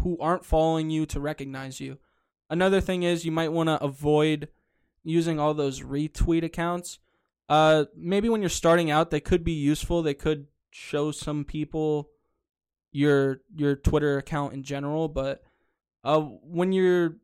who 0.00 0.18
aren't 0.20 0.44
following 0.44 0.90
you 0.90 1.06
to 1.06 1.20
recognize 1.20 1.80
you. 1.80 1.98
Another 2.48 2.80
thing 2.80 3.02
is 3.02 3.24
you 3.24 3.32
might 3.32 3.52
want 3.52 3.68
to 3.68 3.82
avoid 3.82 4.48
using 5.02 5.40
all 5.40 5.54
those 5.54 5.80
retweet 5.80 6.44
accounts. 6.44 6.98
Uh, 7.48 7.86
maybe 7.96 8.28
when 8.28 8.40
you're 8.40 8.48
starting 8.48 8.90
out, 8.90 9.10
they 9.10 9.20
could 9.20 9.44
be 9.44 9.52
useful. 9.52 10.02
They 10.02 10.14
could 10.14 10.46
show 10.76 11.10
some 11.10 11.44
people 11.44 12.10
your 12.92 13.40
your 13.54 13.76
Twitter 13.76 14.18
account 14.18 14.52
in 14.52 14.62
general, 14.62 15.08
but 15.08 15.42
uh, 16.04 16.20
when 16.20 16.72
you're 16.72 17.16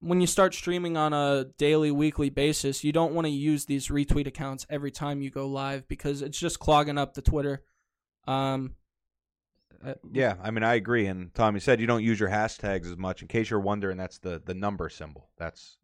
when 0.00 0.20
you 0.20 0.26
start 0.26 0.52
streaming 0.52 0.96
on 0.96 1.12
a 1.12 1.46
daily, 1.58 1.92
weekly 1.92 2.28
basis, 2.28 2.82
you 2.82 2.92
don't 2.92 3.14
want 3.14 3.24
to 3.24 3.30
use 3.30 3.66
these 3.66 3.88
retweet 3.88 4.26
accounts 4.26 4.66
every 4.68 4.90
time 4.90 5.22
you 5.22 5.30
go 5.30 5.46
live 5.46 5.86
because 5.86 6.22
it's 6.22 6.38
just 6.38 6.58
clogging 6.58 6.98
up 6.98 7.14
the 7.14 7.22
Twitter. 7.22 7.62
Um, 8.26 8.74
uh, 9.84 9.94
Yeah, 10.12 10.34
I 10.42 10.50
mean, 10.50 10.64
I 10.64 10.74
agree. 10.74 11.06
And 11.06 11.32
Tommy 11.34 11.60
said 11.60 11.80
you 11.80 11.86
don't 11.86 12.02
use 12.02 12.18
your 12.18 12.30
hashtags 12.30 12.86
as 12.86 12.96
much. 12.96 13.22
In 13.22 13.28
case 13.28 13.48
you're 13.48 13.60
wondering, 13.60 13.96
that's 13.96 14.18
the 14.18 14.42
the 14.44 14.54
number 14.54 14.88
symbol. 14.88 15.30
That's 15.38 15.78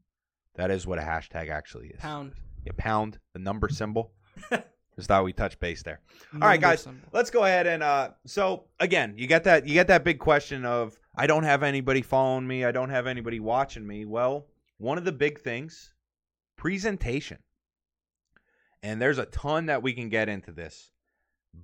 that 0.56 0.72
is 0.72 0.86
what 0.86 0.98
a 0.98 1.02
hashtag 1.02 1.48
actually 1.48 1.88
is. 1.88 2.00
pound. 2.00 2.32
Yeah, 2.64 2.72
pound 2.76 3.18
the 3.32 3.38
number 3.38 3.68
symbol. 3.68 4.12
Just 4.98 5.06
thought 5.06 5.22
we 5.22 5.32
touch 5.32 5.60
base 5.60 5.84
there. 5.84 6.00
All 6.34 6.40
right, 6.40 6.60
guys. 6.60 6.88
Let's 7.12 7.30
go 7.30 7.44
ahead 7.44 7.68
and 7.68 7.84
uh. 7.84 8.10
So 8.26 8.64
again, 8.80 9.14
you 9.16 9.28
get 9.28 9.44
that 9.44 9.64
you 9.64 9.74
get 9.74 9.86
that 9.86 10.02
big 10.02 10.18
question 10.18 10.64
of 10.64 10.98
I 11.14 11.28
don't 11.28 11.44
have 11.44 11.62
anybody 11.62 12.02
following 12.02 12.48
me. 12.48 12.64
I 12.64 12.72
don't 12.72 12.90
have 12.90 13.06
anybody 13.06 13.38
watching 13.38 13.86
me. 13.86 14.06
Well, 14.06 14.48
one 14.78 14.98
of 14.98 15.04
the 15.04 15.12
big 15.12 15.38
things, 15.38 15.94
presentation. 16.56 17.38
And 18.82 19.00
there's 19.00 19.18
a 19.18 19.26
ton 19.26 19.66
that 19.66 19.84
we 19.84 19.92
can 19.92 20.08
get 20.08 20.28
into 20.28 20.50
this, 20.50 20.90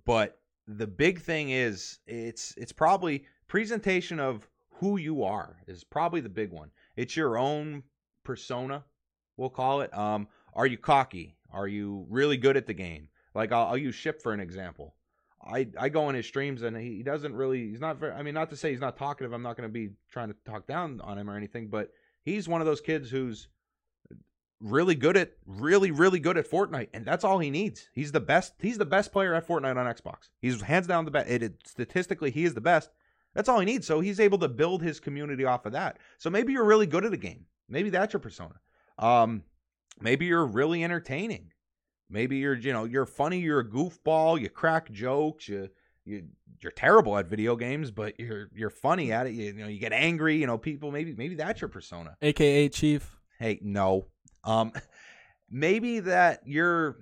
but 0.04 0.38
the 0.68 0.86
big 0.86 1.20
thing 1.20 1.50
is 1.50 1.98
it's 2.06 2.54
it's 2.56 2.72
probably 2.72 3.24
presentation 3.48 4.20
of 4.20 4.48
who 4.70 4.96
you 4.96 5.24
are 5.24 5.56
is 5.66 5.82
probably 5.82 6.20
the 6.20 6.28
big 6.28 6.52
one. 6.52 6.70
It's 6.96 7.16
your 7.16 7.36
own 7.36 7.82
persona, 8.22 8.84
we'll 9.36 9.50
call 9.50 9.80
it. 9.80 9.92
Um, 9.92 10.28
are 10.54 10.66
you 10.68 10.78
cocky? 10.78 11.36
Are 11.52 11.66
you 11.66 12.06
really 12.08 12.36
good 12.36 12.56
at 12.56 12.68
the 12.68 12.74
game? 12.74 13.08
Like 13.34 13.52
I'll, 13.52 13.66
I'll 13.68 13.78
use 13.78 13.94
Ship 13.94 14.20
for 14.22 14.32
an 14.32 14.40
example. 14.40 14.94
I 15.44 15.68
I 15.78 15.88
go 15.88 16.08
in 16.08 16.14
his 16.14 16.26
streams 16.26 16.62
and 16.62 16.76
he, 16.76 17.02
doesn't 17.02 17.34
really 17.34 17.68
he's 17.68 17.80
not 17.80 17.98
very 17.98 18.12
I 18.12 18.22
mean 18.22 18.34
not 18.34 18.50
to 18.50 18.56
say 18.56 18.70
he's 18.70 18.80
not 18.80 18.96
talkative. 18.96 19.32
I'm 19.32 19.42
not 19.42 19.56
going 19.56 19.68
to 19.68 19.72
be 19.72 19.90
trying 20.10 20.28
to 20.28 20.36
talk 20.44 20.66
down 20.66 21.00
on 21.02 21.18
him 21.18 21.28
or 21.28 21.36
anything, 21.36 21.68
but 21.68 21.90
he's 22.24 22.48
one 22.48 22.60
of 22.60 22.66
those 22.66 22.80
kids 22.80 23.10
who's 23.10 23.48
really 24.60 24.94
good 24.94 25.16
at 25.16 25.32
really 25.44 25.90
really 25.90 26.18
good 26.18 26.38
at 26.38 26.50
Fortnite 26.50 26.88
and 26.94 27.04
that's 27.04 27.24
all 27.24 27.38
he 27.38 27.50
needs. 27.50 27.88
He's 27.92 28.12
the 28.12 28.20
best 28.20 28.54
he's 28.60 28.78
the 28.78 28.86
best 28.86 29.12
player 29.12 29.34
at 29.34 29.46
Fortnite 29.46 29.76
on 29.76 29.94
Xbox. 29.94 30.30
He's 30.40 30.62
hands 30.62 30.86
down 30.86 31.04
the 31.04 31.10
best. 31.10 31.28
It, 31.28 31.42
it, 31.42 31.54
statistically 31.66 32.30
he 32.30 32.44
is 32.44 32.54
the 32.54 32.60
best. 32.60 32.90
That's 33.34 33.48
all 33.48 33.58
he 33.58 33.66
needs. 33.66 33.86
So 33.86 34.00
he's 34.00 34.20
able 34.20 34.38
to 34.38 34.48
build 34.48 34.82
his 34.82 35.00
community 35.00 35.44
off 35.44 35.66
of 35.66 35.72
that. 35.72 35.98
So 36.18 36.30
maybe 36.30 36.52
you're 36.52 36.64
really 36.64 36.86
good 36.86 37.04
at 37.04 37.12
a 37.12 37.18
game. 37.18 37.46
Maybe 37.68 37.90
that's 37.90 38.14
your 38.14 38.20
persona. 38.20 38.54
Um 38.98 39.42
maybe 40.00 40.24
you're 40.24 40.46
really 40.46 40.82
entertaining. 40.82 41.50
Maybe 42.14 42.36
you're, 42.36 42.54
you 42.54 42.72
know, 42.72 42.84
you're 42.84 43.06
funny, 43.06 43.40
you're 43.40 43.58
a 43.58 43.68
goofball, 43.68 44.40
you 44.40 44.48
crack 44.48 44.88
jokes, 44.92 45.48
you 45.48 45.68
you 46.04 46.22
you're 46.62 46.70
terrible 46.70 47.18
at 47.18 47.26
video 47.26 47.56
games, 47.56 47.90
but 47.90 48.20
you're 48.20 48.50
you're 48.54 48.70
funny 48.70 49.10
at 49.10 49.26
it. 49.26 49.32
You, 49.32 49.46
you 49.46 49.52
know, 49.54 49.66
you 49.66 49.80
get 49.80 49.92
angry, 49.92 50.36
you 50.36 50.46
know, 50.46 50.56
people 50.56 50.92
maybe 50.92 51.12
maybe 51.16 51.34
that's 51.34 51.60
your 51.60 51.68
persona. 51.68 52.16
AKA 52.22 52.68
Chief. 52.68 53.16
Hey, 53.40 53.58
no. 53.62 54.06
Um 54.44 54.70
maybe 55.50 55.98
that 56.00 56.42
you're 56.46 56.98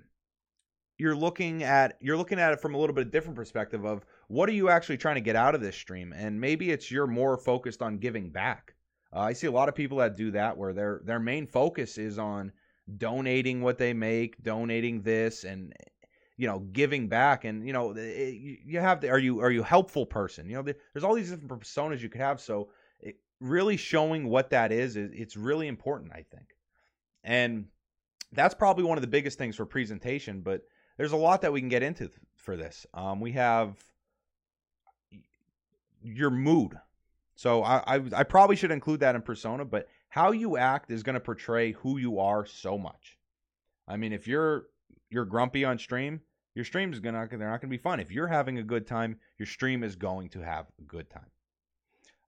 you're 0.97 1.15
looking 1.15 1.61
at 1.61 1.95
you're 2.01 2.17
looking 2.17 2.39
at 2.39 2.51
it 2.51 2.59
from 2.59 2.73
a 2.73 2.79
little 2.79 2.95
bit 2.95 3.11
different 3.11 3.35
perspective 3.35 3.85
of 3.85 4.03
what 4.29 4.49
are 4.49 4.53
you 4.53 4.69
actually 4.69 4.97
trying 4.97 5.15
to 5.15 5.21
get 5.21 5.35
out 5.35 5.53
of 5.53 5.61
this 5.61 5.75
stream 5.75 6.11
and 6.17 6.41
maybe 6.41 6.71
it's 6.71 6.89
you're 6.89 7.05
more 7.05 7.37
focused 7.37 7.83
on 7.83 7.99
giving 7.99 8.31
back. 8.31 8.73
Uh, 9.15 9.19
I 9.19 9.33
see 9.33 9.45
a 9.45 9.51
lot 9.51 9.69
of 9.69 9.75
people 9.75 9.99
that 9.99 10.17
do 10.17 10.31
that 10.31 10.57
where 10.57 10.73
their 10.73 11.01
their 11.05 11.19
main 11.19 11.45
focus 11.45 11.99
is 11.99 12.17
on 12.17 12.51
donating 12.97 13.61
what 13.61 13.77
they 13.77 13.93
make, 13.93 14.41
donating 14.43 15.01
this, 15.01 15.43
and 15.43 15.73
you 16.37 16.47
know 16.47 16.59
giving 16.59 17.07
back. 17.07 17.45
And 17.45 17.65
you 17.65 17.73
know 17.73 17.91
it, 17.91 18.33
you- 18.33 18.57
you 18.65 18.79
have 18.79 18.99
to. 19.01 19.09
Are 19.09 19.19
you 19.19 19.39
are 19.41 19.51
you 19.51 19.63
helpful 19.63 20.05
person? 20.05 20.49
You 20.49 20.55
know 20.57 20.73
there's 20.93 21.03
all 21.03 21.15
these 21.15 21.31
different 21.31 21.61
personas 21.61 22.01
you 22.01 22.09
could 22.09 22.21
have. 22.21 22.41
So 22.41 22.69
it, 22.99 23.17
really 23.39 23.77
showing 23.77 24.29
what 24.29 24.49
that 24.51 24.71
is 24.71 24.95
it's 24.95 25.37
really 25.37 25.67
important. 25.67 26.11
I 26.13 26.25
think, 26.31 26.55
and 27.23 27.65
that's 28.31 28.55
probably 28.55 28.83
one 28.83 28.97
of 28.97 29.01
the 29.01 29.07
biggest 29.07 29.37
things 29.37 29.55
for 29.55 29.65
presentation. 29.65 30.41
But 30.41 30.61
there's 30.97 31.11
a 31.11 31.17
lot 31.17 31.41
that 31.41 31.53
we 31.53 31.61
can 31.61 31.69
get 31.69 31.83
into 31.83 32.09
for 32.35 32.57
this. 32.57 32.85
Um, 32.93 33.19
we 33.19 33.33
have 33.33 33.77
your 36.03 36.29
mood. 36.29 36.73
So 37.35 37.63
I, 37.63 37.95
I 37.95 38.01
I 38.17 38.23
probably 38.23 38.55
should 38.55 38.71
include 38.71 38.99
that 38.99 39.15
in 39.15 39.21
persona, 39.21 39.65
but 39.65 39.87
how 40.13 40.31
you 40.31 40.57
act 40.57 40.91
is 40.91 41.01
going 41.01 41.15
to 41.15 41.19
portray 41.19 41.71
who 41.71 41.97
you 41.97 42.19
are 42.19 42.45
so 42.45 42.77
much. 42.77 43.17
I 43.87 43.97
mean, 43.97 44.13
if 44.13 44.27
you're 44.27 44.67
you're 45.09 45.25
grumpy 45.25 45.65
on 45.65 45.79
stream, 45.79 46.21
your 46.53 46.65
stream 46.65 46.93
is 46.93 46.99
gonna 46.99 47.27
they're 47.31 47.49
not 47.49 47.61
gonna 47.61 47.71
be 47.71 47.79
fun. 47.79 47.99
If 47.99 48.11
you're 48.11 48.27
having 48.27 48.59
a 48.59 48.63
good 48.63 48.85
time, 48.85 49.17
your 49.39 49.47
stream 49.47 49.83
is 49.83 49.95
going 49.95 50.29
to 50.29 50.41
have 50.41 50.67
a 50.79 50.83
good 50.83 51.09
time. 51.09 51.31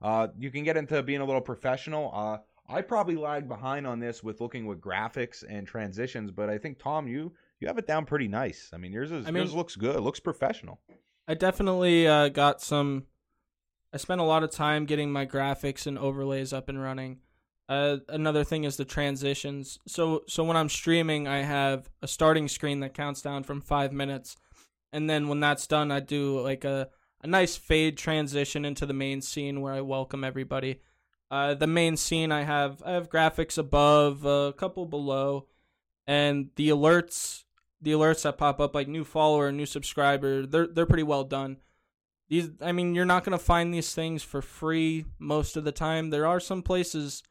Uh, 0.02 0.30
you 0.36 0.50
can 0.50 0.64
get 0.64 0.78
into 0.78 1.04
being 1.04 1.22
a 1.22 1.26
little 1.26 1.42
professional. 1.42 2.12
Uh, 2.12 2.38
I 2.68 2.82
probably 2.82 3.18
lag 3.18 3.48
behind 3.48 3.86
on 3.86 4.00
this 4.00 4.24
with 4.24 4.42
looking 4.42 4.66
with 4.66 4.82
graphics 4.82 5.44
and 5.48 5.68
transitions, 5.68 6.32
but 6.32 6.50
I 6.50 6.58
think 6.58 6.80
Tom, 6.80 7.08
you 7.08 7.34
you 7.60 7.68
have 7.68 7.78
it 7.78 7.86
down 7.86 8.06
pretty 8.06 8.28
nice. 8.28 8.72
I 8.74 8.78
mean, 8.78 8.94
yours 8.94 9.12
is 9.12 9.28
I 9.28 9.32
mean- 9.32 9.44
yours 9.44 9.54
looks 9.54 9.76
good. 9.76 9.96
It 9.96 10.02
looks 10.02 10.20
professional. 10.20 10.80
I 11.28 11.36
definitely 11.36 12.08
uh, 12.08 12.30
got 12.30 12.62
some. 12.62 13.06
I 13.94 13.98
spent 13.98 14.22
a 14.22 14.26
lot 14.26 14.42
of 14.42 14.50
time 14.50 14.86
getting 14.86 15.12
my 15.12 15.28
graphics 15.28 15.86
and 15.86 16.00
overlays 16.00 16.52
up 16.52 16.68
and 16.68 16.82
running. 16.82 17.20
Uh, 17.68 17.98
another 18.10 18.44
thing 18.44 18.64
is 18.64 18.78
the 18.78 18.86
transitions. 18.86 19.80
So 19.88 20.24
so 20.28 20.44
when 20.44 20.58
I'm 20.58 20.70
streaming, 20.70 21.28
I 21.28 21.42
have 21.42 21.90
a 22.02 22.08
starting 22.08 22.48
screen 22.48 22.80
that 22.82 22.94
counts 22.94 23.22
down 23.22 23.44
from 23.44 23.62
five 23.62 23.92
minutes, 23.92 24.36
and 24.94 25.10
then 25.10 25.28
when 25.28 25.40
that's 25.40 25.66
done, 25.68 25.92
I 25.92 26.00
do 26.00 26.40
like 26.42 26.64
a 26.64 26.90
a 27.22 27.28
nice 27.28 27.56
fade 27.56 27.98
transition 27.98 28.66
into 28.66 28.86
the 28.86 28.94
main 28.94 29.22
scene 29.22 29.62
where 29.62 29.74
I 29.74 29.82
welcome 29.82 30.24
everybody. 30.24 30.82
Uh, 31.32 31.56
the 31.56 31.66
main 31.66 31.98
scene, 31.98 32.32
I 32.32 32.44
have 32.44 32.84
I 32.86 32.92
have 32.92 33.10
graphics 33.10 33.58
above, 33.58 34.26
a 34.26 34.54
couple 34.54 34.86
below, 34.86 35.48
and 36.06 36.50
the 36.56 36.70
alerts 36.70 37.46
the 37.82 37.92
alerts 37.92 38.24
that 38.24 38.38
pop 38.38 38.60
up 38.60 38.76
like 38.76 38.88
new 38.88 39.04
follower, 39.04 39.52
new 39.52 39.66
subscriber, 39.66 40.46
they're 40.46 40.68
they're 40.68 40.86
pretty 40.86 41.04
well 41.04 41.24
done. 41.24 41.58
These 42.30 42.52
I 42.62 42.72
mean, 42.72 42.96
you're 42.96 43.06
not 43.06 43.24
going 43.24 43.38
to 43.38 43.44
find 43.44 43.74
these 43.74 43.94
things 43.94 44.24
for 44.24 44.42
free 44.42 45.06
most 45.20 45.58
of 45.58 45.64
the 45.64 45.72
time. 45.72 46.10
There 46.10 46.28
are 46.28 46.40
some 46.40 46.62
places 46.62 47.24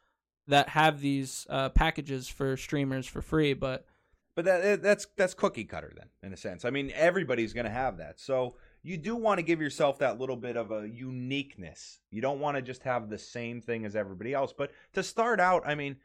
that 0.49 0.69
have 0.71 1.01
these 1.01 1.47
uh, 1.51 1.71
packages 1.71 2.29
for 2.29 2.57
streamers 2.57 3.07
for 3.07 3.23
free, 3.23 3.55
but 3.55 3.87
But 4.35 4.45
that 4.47 4.83
that's 4.83 5.07
that's 5.17 5.35
cookie 5.35 5.65
cutter 5.65 5.93
then, 5.97 6.09
in 6.23 6.33
a 6.33 6.37
sense. 6.37 6.65
I 6.65 6.71
mean, 6.71 6.93
everybody's 6.95 7.53
going 7.53 7.67
to 7.67 7.71
have 7.73 7.99
that. 7.99 8.19
So 8.19 8.57
you 8.83 8.97
do 8.97 9.17
want 9.17 9.39
to 9.39 9.43
give 9.43 9.61
yourself 9.61 9.99
that 10.01 10.19
little 10.19 10.37
bit 10.37 10.57
of 10.57 10.71
a 10.71 10.89
uniqueness. 10.89 12.01
You 12.11 12.21
don't 12.21 12.41
want 12.41 12.57
to 12.57 12.63
just 12.63 12.83
have 12.83 13.09
the 13.09 13.19
same 13.19 13.61
thing 13.61 13.85
as 13.85 13.97
everybody 13.97 14.35
else. 14.35 14.53
But 14.53 14.73
to 14.93 15.03
start 15.03 15.41
out, 15.41 15.63
I 15.67 15.75
mean, 15.75 15.97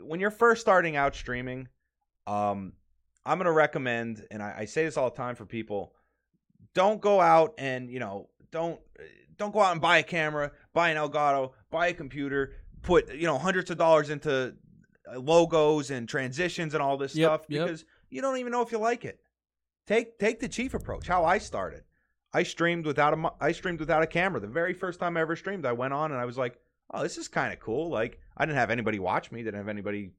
when 0.00 0.20
you're 0.20 0.30
first 0.30 0.60
starting 0.60 0.96
out 0.96 1.14
streaming, 1.14 1.68
um, 2.26 2.72
I'm 3.24 3.38
going 3.38 3.46
to 3.46 3.52
recommend, 3.52 4.26
and 4.30 4.42
I, 4.42 4.54
I 4.58 4.64
say 4.66 4.84
this 4.84 4.96
all 4.96 5.08
the 5.08 5.16
time 5.16 5.34
for 5.34 5.46
people, 5.46 5.94
don't 6.74 7.00
go 7.00 7.20
out 7.20 7.54
and 7.56 7.88
you 7.90 8.00
know 8.00 8.28
don't 8.50 8.80
don't 9.38 9.52
go 9.52 9.60
out 9.60 9.72
and 9.72 9.80
buy 9.80 9.98
a 9.98 10.02
camera, 10.02 10.50
buy 10.74 10.90
an 10.90 10.96
Elgato, 10.96 11.52
buy 11.70 11.88
a 11.88 11.94
computer, 11.94 12.52
put 12.86 13.12
you 13.14 13.26
know 13.26 13.36
hundreds 13.36 13.70
of 13.70 13.76
dollars 13.76 14.08
into 14.10 14.54
uh, 15.12 15.18
logos 15.18 15.90
and 15.90 16.08
transitions 16.08 16.72
and 16.72 16.82
all 16.82 16.96
this 16.96 17.14
Yep, 17.14 17.26
stuff 17.28 17.46
yep. 17.48 17.66
because 17.66 17.84
you 18.08 18.22
don't 18.22 18.38
even 18.38 18.52
know 18.52 18.62
if 18.62 18.72
you 18.72 18.78
like 18.78 19.04
it. 19.04 19.20
Take 19.86 20.18
take 20.18 20.40
the 20.40 20.48
chief 20.48 20.72
approach. 20.72 21.06
How 21.06 21.24
I 21.24 21.38
started. 21.38 21.82
I 22.32 22.42
streamed 22.42 22.86
without 22.86 23.12
a 23.12 23.32
I 23.40 23.52
streamed 23.52 23.80
without 23.80 24.02
a 24.02 24.06
camera. 24.06 24.40
The 24.40 24.46
very 24.46 24.72
first 24.72 25.00
time 25.00 25.16
I 25.16 25.20
ever 25.20 25.36
streamed, 25.36 25.66
I 25.66 25.72
went 25.72 25.92
on 25.92 26.12
and 26.12 26.20
I 26.20 26.24
was 26.24 26.38
like, 26.38 26.58
"Oh, 26.90 27.02
this 27.02 27.18
is 27.18 27.28
kind 27.28 27.52
of 27.52 27.60
cool." 27.60 27.90
Like 27.90 28.20
I 28.36 28.46
didn't 28.46 28.58
have 28.58 28.70
anybody 28.70 28.98
watch 28.98 29.30
me, 29.30 29.42
didn't 29.42 29.58
have 29.58 29.68
anybody 29.68 30.12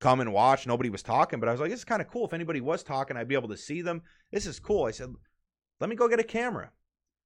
come 0.00 0.20
and 0.20 0.32
watch. 0.32 0.66
Nobody 0.66 0.90
was 0.90 1.02
talking, 1.02 1.40
but 1.40 1.48
I 1.48 1.52
was 1.52 1.60
like, 1.60 1.70
this 1.70 1.80
is 1.80 1.84
kind 1.84 2.00
of 2.00 2.08
cool. 2.08 2.24
If 2.26 2.32
anybody 2.32 2.60
was 2.60 2.82
talking, 2.82 3.16
I'd 3.16 3.28
be 3.28 3.34
able 3.34 3.50
to 3.50 3.56
see 3.56 3.82
them. 3.82 4.02
This 4.32 4.46
is 4.46 4.58
cool. 4.58 4.86
I 4.86 4.92
said, 4.92 5.12
let 5.78 5.90
me 5.90 5.96
go 5.96 6.08
get 6.08 6.18
a 6.18 6.24
camera. 6.24 6.70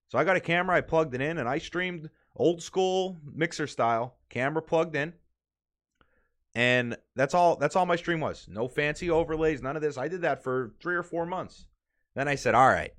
So 0.09 0.19
I 0.19 0.25
got 0.25 0.37
a 0.37 0.41
camera, 0.41 0.77
I 0.77 0.81
plugged 0.81 1.15
it 1.15 1.21
in, 1.21 1.39
and 1.39 1.49
I 1.49 1.59
streamed 1.59 2.11
old 2.37 2.63
school 2.63 3.17
mixer 3.33 3.69
style, 3.69 4.17
camera 4.35 4.61
plugged 4.61 4.97
in. 4.97 5.15
And 6.57 6.97
that's 7.17 7.35
all 7.35 7.57
that's 7.57 7.75
all 7.75 7.87
my 7.87 7.97
stream 7.97 8.21
was. 8.21 8.47
No 8.49 8.69
fancy 8.69 9.11
overlays, 9.11 9.63
none 9.63 9.77
of 9.77 9.83
this. 9.83 9.99
I 9.99 10.09
did 10.09 10.23
that 10.23 10.43
for 10.43 10.73
three 10.81 10.95
or 10.95 11.03
four 11.03 11.27
months. 11.27 11.67
Then 12.15 12.29
I 12.29 12.37
said, 12.37 12.55
all 12.55 12.69
right, 12.69 12.93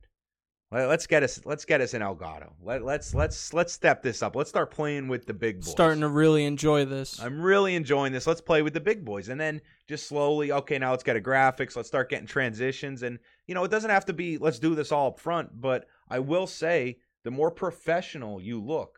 let's 0.71 1.07
get 1.07 1.23
us 1.23 1.39
let's 1.45 1.63
get 1.63 1.79
us 1.79 1.93
an 1.93 2.01
Elgato. 2.01 2.51
Let, 2.61 2.83
let's 2.83 3.13
let's 3.13 3.53
let's 3.53 3.71
step 3.71 4.01
this 4.03 4.21
up. 4.21 4.35
Let's 4.35 4.49
start 4.49 4.71
playing 4.71 5.07
with 5.07 5.25
the 5.25 5.33
big 5.33 5.61
boys. 5.61 5.71
Starting 5.71 6.01
to 6.01 6.09
really 6.09 6.43
enjoy 6.43 6.83
this. 6.83 7.21
I'm 7.21 7.41
really 7.41 7.75
enjoying 7.75 8.11
this. 8.11 8.27
Let's 8.27 8.41
play 8.41 8.61
with 8.61 8.73
the 8.73 8.81
big 8.81 9.05
boys, 9.05 9.29
and 9.29 9.39
then 9.39 9.61
just 9.87 10.07
slowly. 10.07 10.51
Okay, 10.51 10.77
now 10.77 10.91
let's 10.91 11.03
get 11.03 11.15
a 11.15 11.21
graphics. 11.21 11.77
Let's 11.77 11.87
start 11.87 12.09
getting 12.09 12.27
transitions, 12.27 13.03
and 13.03 13.19
you 13.47 13.55
know 13.55 13.63
it 13.63 13.71
doesn't 13.71 13.89
have 13.89 14.05
to 14.05 14.13
be. 14.13 14.37
Let's 14.37 14.59
do 14.59 14.75
this 14.75 14.91
all 14.91 15.07
up 15.07 15.19
front. 15.19 15.61
But 15.61 15.85
I 16.09 16.19
will 16.19 16.47
say, 16.47 16.97
the 17.23 17.31
more 17.31 17.51
professional 17.51 18.41
you 18.41 18.61
look, 18.61 18.94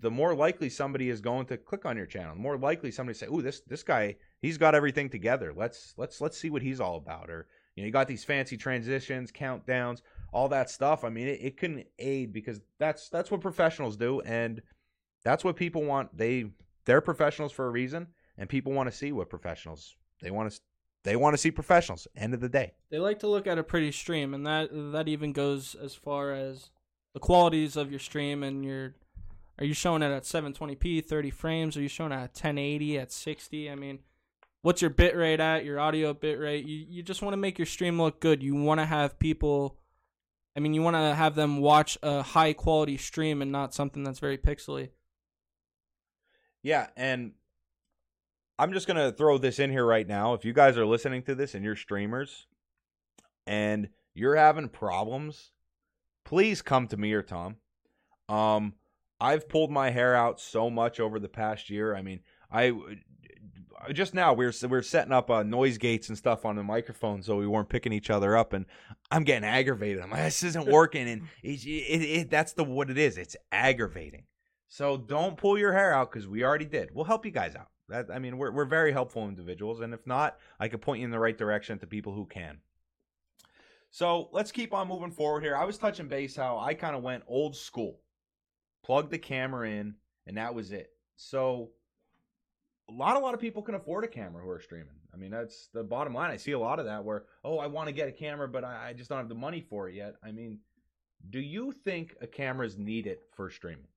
the 0.00 0.10
more 0.10 0.34
likely 0.34 0.68
somebody 0.68 1.08
is 1.08 1.20
going 1.20 1.46
to 1.46 1.56
click 1.56 1.84
on 1.86 1.96
your 1.96 2.06
channel. 2.06 2.34
The 2.34 2.40
more 2.40 2.58
likely 2.58 2.90
somebody 2.90 3.16
say, 3.16 3.26
"Ooh, 3.26 3.42
this 3.42 3.60
this 3.60 3.82
guy, 3.82 4.16
he's 4.40 4.58
got 4.58 4.74
everything 4.74 5.08
together. 5.08 5.52
Let's 5.54 5.94
let's 5.96 6.20
let's 6.20 6.36
see 6.36 6.50
what 6.50 6.62
he's 6.62 6.80
all 6.80 6.96
about." 6.96 7.30
Or 7.30 7.46
you 7.76 7.82
know, 7.82 7.86
you 7.86 7.92
got 7.92 8.08
these 8.08 8.24
fancy 8.24 8.56
transitions, 8.56 9.32
countdowns, 9.32 10.02
all 10.32 10.48
that 10.48 10.70
stuff. 10.70 11.04
I 11.04 11.08
mean, 11.08 11.28
it, 11.28 11.40
it 11.42 11.56
can 11.56 11.84
aid 11.98 12.32
because 12.32 12.60
that's 12.78 13.08
that's 13.08 13.30
what 13.30 13.40
professionals 13.40 13.96
do, 13.96 14.20
and 14.22 14.60
that's 15.24 15.44
what 15.44 15.56
people 15.56 15.84
want. 15.84 16.16
They 16.16 16.46
they're 16.84 17.00
professionals 17.00 17.52
for 17.52 17.66
a 17.66 17.70
reason, 17.70 18.08
and 18.36 18.48
people 18.48 18.72
want 18.72 18.90
to 18.90 18.96
see 18.96 19.12
what 19.12 19.30
professionals 19.30 19.94
they 20.20 20.30
want 20.30 20.52
to 20.52 20.60
they 21.04 21.16
want 21.16 21.34
to 21.34 21.38
see 21.38 21.50
professionals. 21.50 22.06
End 22.16 22.34
of 22.34 22.40
the 22.40 22.48
day, 22.48 22.72
they 22.90 22.98
like 22.98 23.20
to 23.20 23.28
look 23.28 23.46
at 23.46 23.58
a 23.58 23.62
pretty 23.62 23.92
stream, 23.92 24.34
and 24.34 24.46
that 24.46 24.70
that 24.92 25.08
even 25.08 25.32
goes 25.32 25.74
as 25.74 25.94
far 25.94 26.32
as 26.32 26.70
the 27.14 27.20
qualities 27.20 27.76
of 27.76 27.90
your 27.90 28.00
stream 28.00 28.42
and 28.42 28.64
your 28.64 28.94
are 29.58 29.64
you 29.64 29.74
showing 29.74 30.02
it 30.02 30.10
at 30.10 30.24
720p, 30.24 31.04
30 31.04 31.30
frames? 31.30 31.76
Are 31.76 31.82
you 31.82 31.88
showing 31.88 32.12
it 32.12 32.16
at 32.16 32.34
1080 32.34 32.98
at 32.98 33.12
60? 33.12 33.70
I 33.70 33.74
mean, 33.74 34.00
what's 34.62 34.80
your 34.80 34.90
bit 34.90 35.16
rate 35.16 35.40
at? 35.40 35.64
Your 35.64 35.78
audio 35.78 36.14
bit 36.14 36.38
rate? 36.38 36.64
You 36.64 36.84
you 36.88 37.02
just 37.02 37.22
want 37.22 37.34
to 37.34 37.38
make 37.38 37.58
your 37.58 37.66
stream 37.66 38.00
look 38.00 38.20
good. 38.20 38.42
You 38.42 38.54
want 38.54 38.80
to 38.80 38.86
have 38.86 39.18
people 39.18 39.78
I 40.56 40.60
mean, 40.60 40.74
you 40.74 40.82
want 40.82 40.96
to 40.96 41.14
have 41.14 41.34
them 41.34 41.60
watch 41.60 41.96
a 42.02 42.22
high 42.22 42.52
quality 42.52 42.96
stream 42.98 43.40
and 43.40 43.50
not 43.50 43.74
something 43.74 44.04
that's 44.04 44.18
very 44.18 44.36
pixely. 44.36 44.90
Yeah, 46.62 46.88
and 46.96 47.32
I'm 48.58 48.72
just 48.72 48.86
going 48.86 48.98
to 48.98 49.16
throw 49.16 49.38
this 49.38 49.58
in 49.58 49.70
here 49.70 49.84
right 49.84 50.06
now. 50.06 50.34
If 50.34 50.44
you 50.44 50.52
guys 50.52 50.76
are 50.76 50.86
listening 50.86 51.22
to 51.24 51.34
this 51.34 51.54
and 51.54 51.64
you're 51.64 51.74
streamers 51.74 52.46
and 53.46 53.88
you're 54.14 54.36
having 54.36 54.68
problems, 54.68 55.52
please 56.24 56.60
come 56.60 56.86
to 56.88 56.96
me 56.96 57.12
or 57.12 57.22
Tom. 57.22 57.56
Um 58.28 58.74
I've 59.22 59.48
pulled 59.48 59.70
my 59.70 59.90
hair 59.90 60.16
out 60.16 60.40
so 60.40 60.68
much 60.68 60.98
over 60.98 61.20
the 61.20 61.28
past 61.28 61.70
year. 61.70 61.94
I 61.94 62.02
mean, 62.02 62.20
I 62.50 62.72
just 63.92 64.14
now 64.14 64.32
we 64.32 64.44
are 64.46 64.52
we 64.68 64.76
are 64.76 64.82
setting 64.82 65.12
up 65.12 65.30
uh, 65.30 65.44
noise 65.44 65.78
gates 65.78 66.08
and 66.08 66.18
stuff 66.18 66.44
on 66.44 66.56
the 66.56 66.64
microphone 66.64 67.22
so 67.22 67.36
we 67.36 67.46
weren't 67.46 67.68
picking 67.68 67.92
each 67.92 68.10
other 68.10 68.36
up, 68.36 68.52
and 68.52 68.66
I'm 69.12 69.22
getting 69.22 69.48
aggravated. 69.48 70.02
I'm 70.02 70.10
like, 70.10 70.24
this 70.24 70.42
isn't 70.42 70.66
working, 70.70 71.08
and 71.08 71.22
it, 71.44 71.64
it, 71.64 72.02
it, 72.02 72.30
that's 72.30 72.52
the 72.54 72.64
what 72.64 72.90
it 72.90 72.98
is. 72.98 73.16
It's 73.16 73.36
aggravating. 73.52 74.24
So 74.66 74.96
don't 74.96 75.36
pull 75.36 75.56
your 75.56 75.72
hair 75.72 75.94
out 75.94 76.10
because 76.10 76.26
we 76.26 76.42
already 76.42 76.64
did. 76.64 76.90
We'll 76.92 77.04
help 77.04 77.24
you 77.24 77.30
guys 77.30 77.54
out. 77.54 77.68
That 77.90 78.06
I 78.12 78.18
mean, 78.18 78.38
we're 78.38 78.50
we're 78.50 78.64
very 78.64 78.90
helpful 78.90 79.28
individuals, 79.28 79.82
and 79.82 79.94
if 79.94 80.04
not, 80.04 80.36
I 80.58 80.66
could 80.66 80.82
point 80.82 80.98
you 80.98 81.04
in 81.04 81.12
the 81.12 81.20
right 81.20 81.38
direction 81.38 81.78
to 81.78 81.86
people 81.86 82.12
who 82.12 82.26
can. 82.26 82.58
So 83.92 84.30
let's 84.32 84.50
keep 84.50 84.74
on 84.74 84.88
moving 84.88 85.12
forward 85.12 85.44
here. 85.44 85.56
I 85.56 85.64
was 85.64 85.78
touching 85.78 86.08
base 86.08 86.34
how 86.34 86.58
I 86.58 86.74
kind 86.74 86.96
of 86.96 87.04
went 87.04 87.22
old 87.28 87.54
school 87.54 88.01
plug 88.84 89.10
the 89.10 89.18
camera 89.18 89.68
in, 89.68 89.94
and 90.26 90.36
that 90.36 90.54
was 90.54 90.72
it. 90.72 90.90
So 91.16 91.70
a 92.88 92.92
lot, 92.92 93.16
a 93.16 93.20
lot 93.20 93.34
of 93.34 93.40
people 93.40 93.62
can 93.62 93.74
afford 93.74 94.04
a 94.04 94.08
camera 94.08 94.42
who 94.42 94.50
are 94.50 94.60
streaming. 94.60 94.94
I 95.12 95.16
mean, 95.16 95.30
that's 95.30 95.68
the 95.72 95.84
bottom 95.84 96.14
line. 96.14 96.30
I 96.30 96.36
see 96.36 96.52
a 96.52 96.58
lot 96.58 96.78
of 96.78 96.86
that 96.86 97.04
where, 97.04 97.24
oh, 97.44 97.58
I 97.58 97.66
want 97.66 97.88
to 97.88 97.92
get 97.92 98.08
a 98.08 98.12
camera, 98.12 98.48
but 98.48 98.64
I, 98.64 98.88
I 98.88 98.92
just 98.92 99.08
don't 99.08 99.18
have 99.18 99.28
the 99.28 99.34
money 99.34 99.60
for 99.60 99.88
it 99.88 99.94
yet. 99.94 100.16
I 100.24 100.32
mean, 100.32 100.60
do 101.28 101.40
you 101.40 101.72
think 101.72 102.16
a 102.20 102.26
camera 102.26 102.66
is 102.66 102.78
needed 102.78 103.18
for 103.32 103.50
streaming? 103.50 103.88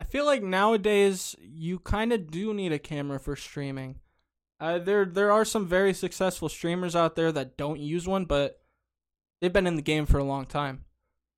I 0.00 0.04
feel 0.04 0.26
like 0.26 0.42
nowadays 0.42 1.34
you 1.40 1.78
kind 1.78 2.12
of 2.12 2.30
do 2.30 2.52
need 2.52 2.72
a 2.72 2.78
camera 2.78 3.18
for 3.18 3.36
streaming. 3.36 4.00
Uh, 4.60 4.78
there 4.78 5.04
there 5.04 5.32
are 5.32 5.44
some 5.44 5.66
very 5.66 5.92
successful 5.92 6.48
streamers 6.48 6.94
out 6.94 7.16
there 7.16 7.32
that 7.32 7.56
don't 7.56 7.80
use 7.80 8.06
one, 8.06 8.24
but 8.24 8.60
they've 9.40 9.52
been 9.52 9.66
in 9.66 9.76
the 9.76 9.82
game 9.82 10.06
for 10.06 10.18
a 10.18 10.24
long 10.24 10.46
time 10.46 10.84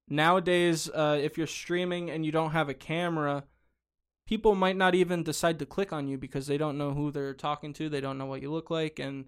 nowadays, 0.09 0.89
uh, 0.91 1.19
if 1.21 1.37
you're 1.37 1.47
streaming 1.47 2.11
and 2.11 2.25
you 2.25 2.33
don't 2.33 2.51
have 2.51 2.69
a 2.69 2.75
camera, 2.75 3.45
people 4.27 4.55
might 4.55 4.77
not 4.77 4.95
even 4.95 5.23
decide 5.23 5.59
to 5.59 5.67
click 5.67 5.93
on 5.93 6.09
you 6.09 6.19
because 6.19 6.47
they 6.47 6.59
don't 6.59 6.79
know 6.79 6.93
who 6.93 7.11
they're 7.11 7.35
talking 7.35 7.73
to. 7.75 7.89
They 7.89 8.01
don't 8.01 8.19
know 8.19 8.27
what 8.27 8.43
you 8.43 8.51
look 8.51 8.71
like. 8.71 8.99
And 8.99 9.27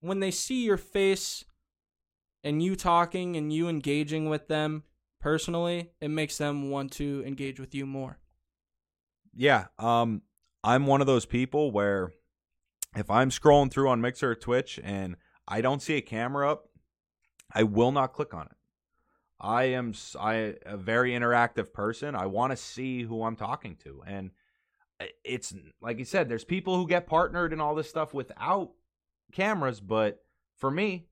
when 0.00 0.20
they 0.20 0.30
see 0.30 0.64
your 0.64 0.76
face 0.76 1.44
and 2.44 2.62
you 2.62 2.76
talking 2.76 3.36
and 3.36 3.52
you 3.52 3.68
engaging 3.68 4.28
with 4.28 4.48
them 4.48 4.84
personally, 5.20 5.90
it 6.00 6.08
makes 6.08 6.38
them 6.38 6.70
want 6.70 6.92
to 6.92 7.22
engage 7.26 7.58
with 7.58 7.74
you 7.74 7.86
more. 7.86 8.18
Yeah. 9.34 9.66
Um, 9.78 10.22
I'm 10.64 10.86
one 10.86 11.00
of 11.00 11.06
those 11.06 11.26
people 11.26 11.70
where 11.70 12.12
if 12.96 13.10
I'm 13.10 13.30
scrolling 13.30 13.70
through 13.70 13.88
on 13.88 14.00
Mixer 14.00 14.32
or 14.32 14.34
Twitch 14.34 14.80
and 14.82 15.16
I 15.46 15.60
don't 15.60 15.82
see 15.82 15.94
a 15.94 16.00
camera 16.00 16.50
up, 16.50 16.68
I 17.52 17.62
will 17.62 17.92
not 17.92 18.12
click 18.12 18.34
on 18.34 18.46
it. 18.46 18.57
I 19.40 19.64
am 19.64 19.94
I 20.18 20.56
a 20.66 20.76
very 20.76 21.12
interactive 21.12 21.72
person. 21.72 22.14
I 22.14 22.26
want 22.26 22.50
to 22.50 22.56
see 22.56 23.02
who 23.02 23.22
I'm 23.22 23.36
talking 23.36 23.76
to, 23.84 24.02
and 24.06 24.30
uh, 25.00 25.06
it's 25.24 25.54
like 25.80 25.98
you 25.98 26.04
said. 26.04 26.28
There's 26.28 26.44
people 26.44 26.76
who 26.76 26.88
get 26.88 27.06
partnered 27.06 27.52
and 27.52 27.62
all 27.62 27.74
this 27.74 27.88
stuff 27.88 28.12
without 28.12 28.72
cameras, 29.32 29.80
but 29.80 30.24
for 30.56 30.70
me, 30.70 31.06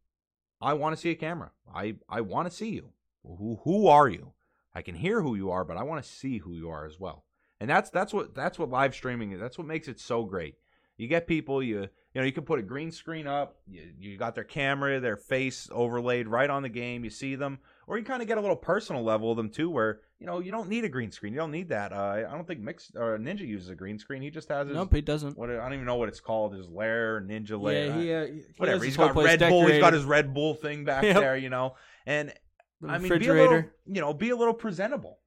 I 0.60 0.72
want 0.74 0.96
to 0.96 1.00
see 1.00 1.10
a 1.10 1.14
camera. 1.14 1.52
I 1.72 1.96
I 2.08 2.20
want 2.22 2.50
to 2.50 2.56
see 2.56 2.70
you. 2.70 2.90
Who 3.22 3.60
who 3.62 3.86
are 3.86 4.08
you? 4.08 4.32
I 4.74 4.82
can 4.82 4.96
hear 4.96 5.22
who 5.22 5.36
you 5.36 5.50
are, 5.50 5.64
but 5.64 5.76
I 5.76 5.84
want 5.84 6.02
to 6.02 6.10
see 6.10 6.38
who 6.38 6.52
you 6.54 6.68
are 6.68 6.84
as 6.84 6.98
well. 6.98 7.24
And 7.60 7.70
that's 7.70 7.90
that's 7.90 8.12
what 8.12 8.34
that's 8.34 8.58
what 8.58 8.70
live 8.70 8.94
streaming 8.94 9.32
is. 9.32 9.40
That's 9.40 9.56
what 9.56 9.68
makes 9.68 9.86
it 9.86 10.00
so 10.00 10.24
great. 10.24 10.56
You 10.96 11.06
get 11.06 11.28
people 11.28 11.62
you 11.62 11.82
you 11.82 11.88
know 12.20 12.24
you 12.24 12.32
can 12.32 12.44
put 12.44 12.58
a 12.58 12.62
green 12.62 12.90
screen 12.90 13.28
up. 13.28 13.56
You, 13.68 13.82
you 13.98 14.16
got 14.16 14.34
their 14.34 14.44
camera, 14.44 14.98
their 14.98 15.16
face 15.16 15.68
overlaid 15.70 16.26
right 16.26 16.50
on 16.50 16.62
the 16.62 16.68
game. 16.68 17.04
You 17.04 17.10
see 17.10 17.36
them 17.36 17.60
or 17.86 17.98
you 17.98 18.04
kind 18.04 18.20
of 18.20 18.28
get 18.28 18.38
a 18.38 18.40
little 18.40 18.56
personal 18.56 19.02
level 19.02 19.30
of 19.30 19.36
them 19.36 19.48
too, 19.48 19.70
where 19.70 20.00
you 20.18 20.26
know 20.26 20.40
you 20.40 20.50
don't 20.50 20.68
need 20.68 20.84
a 20.84 20.88
green 20.88 21.12
screen. 21.12 21.32
You 21.32 21.38
don't 21.38 21.52
need 21.52 21.68
that. 21.68 21.92
Uh, 21.92 22.24
I 22.28 22.32
don't 22.32 22.46
think 22.46 22.60
Mixer 22.60 23.18
Ninja 23.18 23.46
uses 23.46 23.68
a 23.68 23.74
green 23.74 23.98
screen. 23.98 24.22
He 24.22 24.30
just 24.30 24.48
has 24.48 24.66
his. 24.66 24.76
Nope, 24.76 24.94
he 24.94 25.00
doesn't. 25.00 25.38
What 25.38 25.50
I 25.50 25.56
don't 25.56 25.74
even 25.74 25.86
know 25.86 25.96
what 25.96 26.08
it's 26.08 26.20
called. 26.20 26.54
His 26.54 26.68
lair, 26.68 27.20
Ninja 27.20 27.60
lair. 27.60 27.86
Yeah, 27.86 27.96
he, 27.96 28.12
uh, 28.12 28.26
he 28.26 28.42
whatever. 28.56 28.84
He's 28.84 28.96
got 28.96 29.14
Red 29.14 29.38
decorated. 29.38 29.50
Bull. 29.50 29.66
He's 29.66 29.80
got 29.80 29.92
his 29.92 30.04
Red 30.04 30.34
Bull 30.34 30.54
thing 30.54 30.84
back 30.84 31.04
yep. 31.04 31.16
there. 31.16 31.36
You 31.36 31.50
know, 31.50 31.76
and 32.06 32.32
the 32.80 32.88
I 32.88 32.98
mean, 32.98 33.18
be 33.18 33.28
a 33.28 33.34
little, 33.34 33.64
you 33.86 34.00
know, 34.00 34.12
be 34.12 34.30
a 34.30 34.36
little 34.36 34.54
presentable 34.54 35.18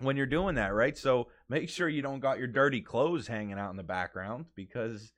when 0.00 0.16
you're 0.16 0.26
doing 0.26 0.56
that, 0.56 0.74
right? 0.74 0.96
So 0.96 1.28
make 1.48 1.68
sure 1.68 1.88
you 1.88 2.02
don't 2.02 2.20
got 2.20 2.38
your 2.38 2.48
dirty 2.48 2.80
clothes 2.80 3.26
hanging 3.26 3.58
out 3.58 3.70
in 3.70 3.76
the 3.76 3.82
background 3.82 4.46
because 4.54 5.12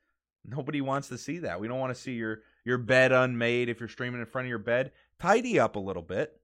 nobody 0.44 0.80
wants 0.80 1.08
to 1.08 1.18
see 1.18 1.38
that. 1.38 1.60
We 1.60 1.68
don't 1.68 1.78
want 1.78 1.94
to 1.94 2.00
see 2.00 2.12
your 2.12 2.40
your 2.64 2.78
bed 2.78 3.12
unmade 3.12 3.68
if 3.68 3.80
you're 3.80 3.88
streaming 3.88 4.20
in 4.20 4.26
front 4.26 4.46
of 4.46 4.50
your 4.50 4.58
bed. 4.58 4.92
Tidy 5.20 5.58
up 5.58 5.76
a 5.76 5.80
little 5.80 6.02
bit 6.02 6.38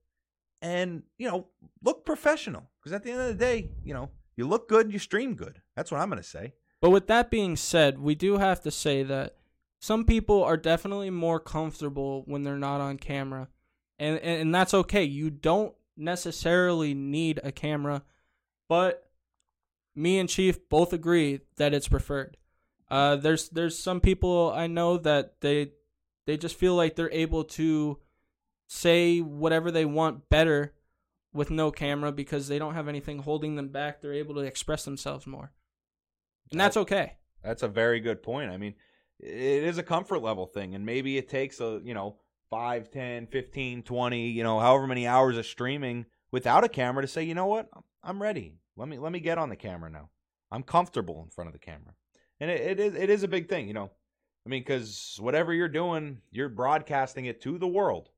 and 0.61 1.03
you 1.17 1.27
know 1.27 1.47
look 1.83 2.05
professional 2.05 2.69
because 2.79 2.93
at 2.93 3.03
the 3.03 3.11
end 3.11 3.21
of 3.21 3.27
the 3.27 3.33
day 3.33 3.69
you 3.83 3.93
know 3.93 4.09
you 4.35 4.47
look 4.47 4.67
good 4.69 4.91
you 4.91 4.99
stream 4.99 5.35
good. 5.35 5.61
That's 5.75 5.91
what 5.91 5.99
i'm 5.99 6.09
going 6.09 6.21
to 6.21 6.27
say. 6.27 6.53
But 6.81 6.89
with 6.89 7.07
that 7.07 7.29
being 7.31 7.55
said 7.55 7.99
we 7.99 8.15
do 8.15 8.37
have 8.37 8.61
to 8.61 8.71
say 8.71 9.03
that 9.03 9.37
some 9.79 10.05
people 10.05 10.43
are 10.43 10.57
definitely 10.57 11.09
more 11.09 11.39
comfortable 11.39 12.23
when 12.25 12.43
they're 12.43 12.57
not 12.57 12.81
on 12.81 12.97
camera. 12.97 13.47
And 13.99 14.17
and, 14.17 14.41
and 14.41 14.55
that's 14.55 14.73
okay. 14.73 15.03
You 15.03 15.29
don't 15.29 15.73
necessarily 15.97 16.93
need 16.93 17.39
a 17.43 17.51
camera 17.51 18.03
but 18.71 19.11
me 19.95 20.17
and 20.17 20.29
chief 20.29 20.69
both 20.69 20.93
agree 20.93 21.41
that 21.57 21.73
it's 21.73 21.89
preferred. 21.89 22.37
Uh, 22.89 23.17
there's 23.17 23.49
there's 23.49 23.77
some 23.77 23.99
people 24.01 24.51
i 24.55 24.67
know 24.67 24.97
that 24.97 25.39
they 25.41 25.71
they 26.25 26.37
just 26.37 26.55
feel 26.55 26.75
like 26.75 26.95
they're 26.95 27.11
able 27.11 27.43
to 27.43 27.97
say 28.73 29.19
whatever 29.19 29.69
they 29.69 29.83
want 29.83 30.29
better 30.29 30.73
with 31.33 31.51
no 31.51 31.71
camera 31.71 32.09
because 32.09 32.47
they 32.47 32.57
don't 32.57 32.73
have 32.73 32.87
anything 32.87 33.19
holding 33.19 33.55
them 33.57 33.67
back. 33.67 34.01
They're 34.01 34.13
able 34.13 34.35
to 34.35 34.41
express 34.41 34.85
themselves 34.85 35.27
more. 35.27 35.51
And 36.51 36.59
that's 36.59 36.77
okay. 36.77 37.17
That's 37.43 37.63
a 37.63 37.67
very 37.67 37.99
good 37.99 38.23
point. 38.23 38.49
I 38.49 38.55
mean, 38.55 38.75
it 39.19 39.63
is 39.63 39.77
a 39.77 39.83
comfort 39.83 40.19
level 40.19 40.45
thing 40.45 40.73
and 40.73 40.85
maybe 40.85 41.17
it 41.17 41.27
takes 41.27 41.59
a, 41.59 41.81
you 41.83 41.93
know, 41.93 42.15
5, 42.49 42.89
10, 42.89 43.27
15, 43.27 43.83
20, 43.83 44.29
you 44.29 44.43
know, 44.43 44.59
however 44.61 44.87
many 44.87 45.05
hours 45.05 45.37
of 45.37 45.45
streaming 45.45 46.05
without 46.31 46.63
a 46.63 46.69
camera 46.69 47.01
to 47.01 47.07
say, 47.07 47.23
"You 47.23 47.35
know 47.35 47.47
what? 47.47 47.69
I'm 48.03 48.21
ready. 48.21 48.55
Let 48.77 48.87
me 48.87 48.97
let 48.97 49.11
me 49.11 49.19
get 49.19 49.37
on 49.37 49.49
the 49.49 49.55
camera 49.55 49.89
now. 49.89 50.09
I'm 50.49 50.63
comfortable 50.63 51.21
in 51.23 51.29
front 51.29 51.47
of 51.47 51.53
the 51.53 51.59
camera." 51.59 51.93
And 52.41 52.51
it, 52.51 52.61
it 52.61 52.79
is 52.79 52.95
it 52.95 53.09
is 53.09 53.23
a 53.23 53.29
big 53.29 53.47
thing, 53.47 53.67
you 53.67 53.73
know. 53.73 53.91
I 54.45 54.49
mean, 54.49 54.61
because 54.61 55.17
whatever 55.21 55.53
you're 55.53 55.69
doing, 55.69 56.17
you're 56.31 56.49
broadcasting 56.49 57.25
it 57.25 57.41
to 57.41 57.57
the 57.57 57.67
world. 57.67 58.09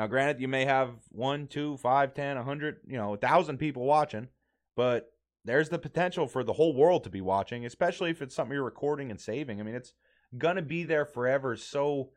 Now, 0.00 0.06
granted, 0.06 0.40
you 0.40 0.48
may 0.48 0.64
have 0.64 0.94
one, 1.10 1.46
two, 1.46 1.76
five, 1.76 2.14
ten, 2.14 2.38
a 2.38 2.42
hundred, 2.42 2.78
you 2.86 2.96
know, 2.96 3.12
a 3.12 3.16
thousand 3.18 3.58
people 3.58 3.84
watching, 3.84 4.28
but 4.74 5.12
there's 5.44 5.68
the 5.68 5.78
potential 5.78 6.26
for 6.26 6.42
the 6.42 6.54
whole 6.54 6.74
world 6.74 7.04
to 7.04 7.10
be 7.10 7.20
watching, 7.20 7.66
especially 7.66 8.08
if 8.08 8.22
it's 8.22 8.34
something 8.34 8.54
you're 8.54 8.64
recording 8.64 9.10
and 9.10 9.20
saving. 9.20 9.60
I 9.60 9.62
mean, 9.62 9.74
it's 9.74 9.92
gonna 10.38 10.62
be 10.62 10.84
there 10.84 11.04
forever. 11.04 11.54
So 11.54 12.12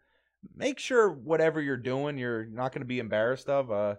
make 0.55 0.79
sure 0.79 1.11
whatever 1.11 1.59
you're 1.59 1.75
doing, 1.75 2.17
you're 2.17 2.45
not 2.45 2.71
gonna 2.71 2.85
be 2.85 2.99
embarrassed 2.99 3.49
of. 3.49 3.69
Uh, 3.69 3.95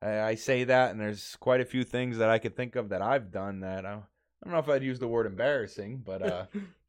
I 0.00 0.36
say 0.36 0.64
that, 0.64 0.92
and 0.92 0.98
there's 0.98 1.36
quite 1.36 1.60
a 1.60 1.66
few 1.66 1.84
things 1.84 2.16
that 2.16 2.30
I 2.30 2.38
could 2.38 2.56
think 2.56 2.76
of 2.76 2.88
that 2.88 3.02
I've 3.02 3.30
done 3.30 3.60
that 3.60 3.84
I, 3.84 3.90
I 3.90 4.00
don't 4.42 4.54
know 4.54 4.58
if 4.58 4.70
I'd 4.70 4.82
use 4.82 5.00
the 5.00 5.06
word 5.06 5.26
embarrassing, 5.26 6.00
but 6.02 6.22
uh, 6.22 6.46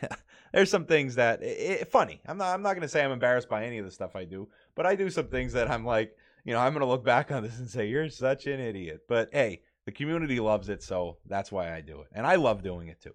there's 0.52 0.70
some 0.70 0.84
things 0.84 1.14
that 1.14 1.42
it, 1.42 1.80
it, 1.80 1.90
funny. 1.90 2.20
I'm 2.26 2.36
not. 2.36 2.54
I'm 2.54 2.62
not 2.62 2.74
gonna 2.74 2.88
say 2.88 3.02
I'm 3.02 3.12
embarrassed 3.12 3.48
by 3.48 3.64
any 3.64 3.78
of 3.78 3.84
the 3.84 3.90
stuff 3.90 4.16
I 4.16 4.24
do, 4.24 4.48
but 4.74 4.86
I 4.86 4.94
do 4.94 5.10
some 5.10 5.28
things 5.28 5.52
that 5.52 5.70
I'm 5.70 5.84
like, 5.84 6.16
you 6.44 6.52
know, 6.52 6.60
I'm 6.60 6.72
gonna 6.72 6.86
look 6.86 7.04
back 7.04 7.30
on 7.30 7.42
this 7.42 7.58
and 7.58 7.68
say 7.68 7.88
you're 7.88 8.08
such 8.08 8.46
an 8.46 8.60
idiot. 8.60 9.02
But 9.08 9.30
hey, 9.32 9.62
the 9.84 9.92
community 9.92 10.40
loves 10.40 10.68
it, 10.68 10.82
so 10.82 11.18
that's 11.26 11.52
why 11.52 11.74
I 11.74 11.80
do 11.80 12.00
it, 12.00 12.08
and 12.12 12.26
I 12.26 12.36
love 12.36 12.62
doing 12.62 12.88
it 12.88 13.00
too. 13.00 13.14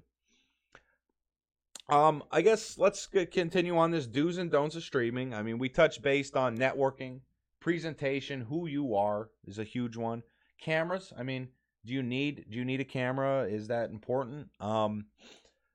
Um, 1.90 2.24
I 2.32 2.42
guess 2.42 2.78
let's 2.78 3.08
continue 3.08 3.78
on 3.78 3.92
this 3.92 4.08
do's 4.08 4.38
and 4.38 4.52
don'ts 4.52 4.76
of 4.76 4.84
streaming. 4.84 5.34
I 5.34 5.42
mean, 5.42 5.58
we 5.58 5.70
touched 5.70 6.02
based 6.02 6.36
on 6.36 6.58
networking, 6.58 7.22
presentation, 7.62 8.42
who 8.42 8.68
you 8.68 8.96
are 8.96 9.30
is 9.46 9.58
a 9.58 9.64
huge 9.64 9.96
one. 9.96 10.24
Cameras, 10.60 11.14
I 11.18 11.24
mean, 11.24 11.48
do 11.86 11.94
you 11.94 12.04
need 12.04 12.46
do 12.50 12.58
you 12.58 12.66
need 12.66 12.82
a 12.82 12.86
camera? 12.86 13.44
Is 13.44 13.68
that 13.70 13.90
important? 13.90 14.50
Um, 14.60 15.06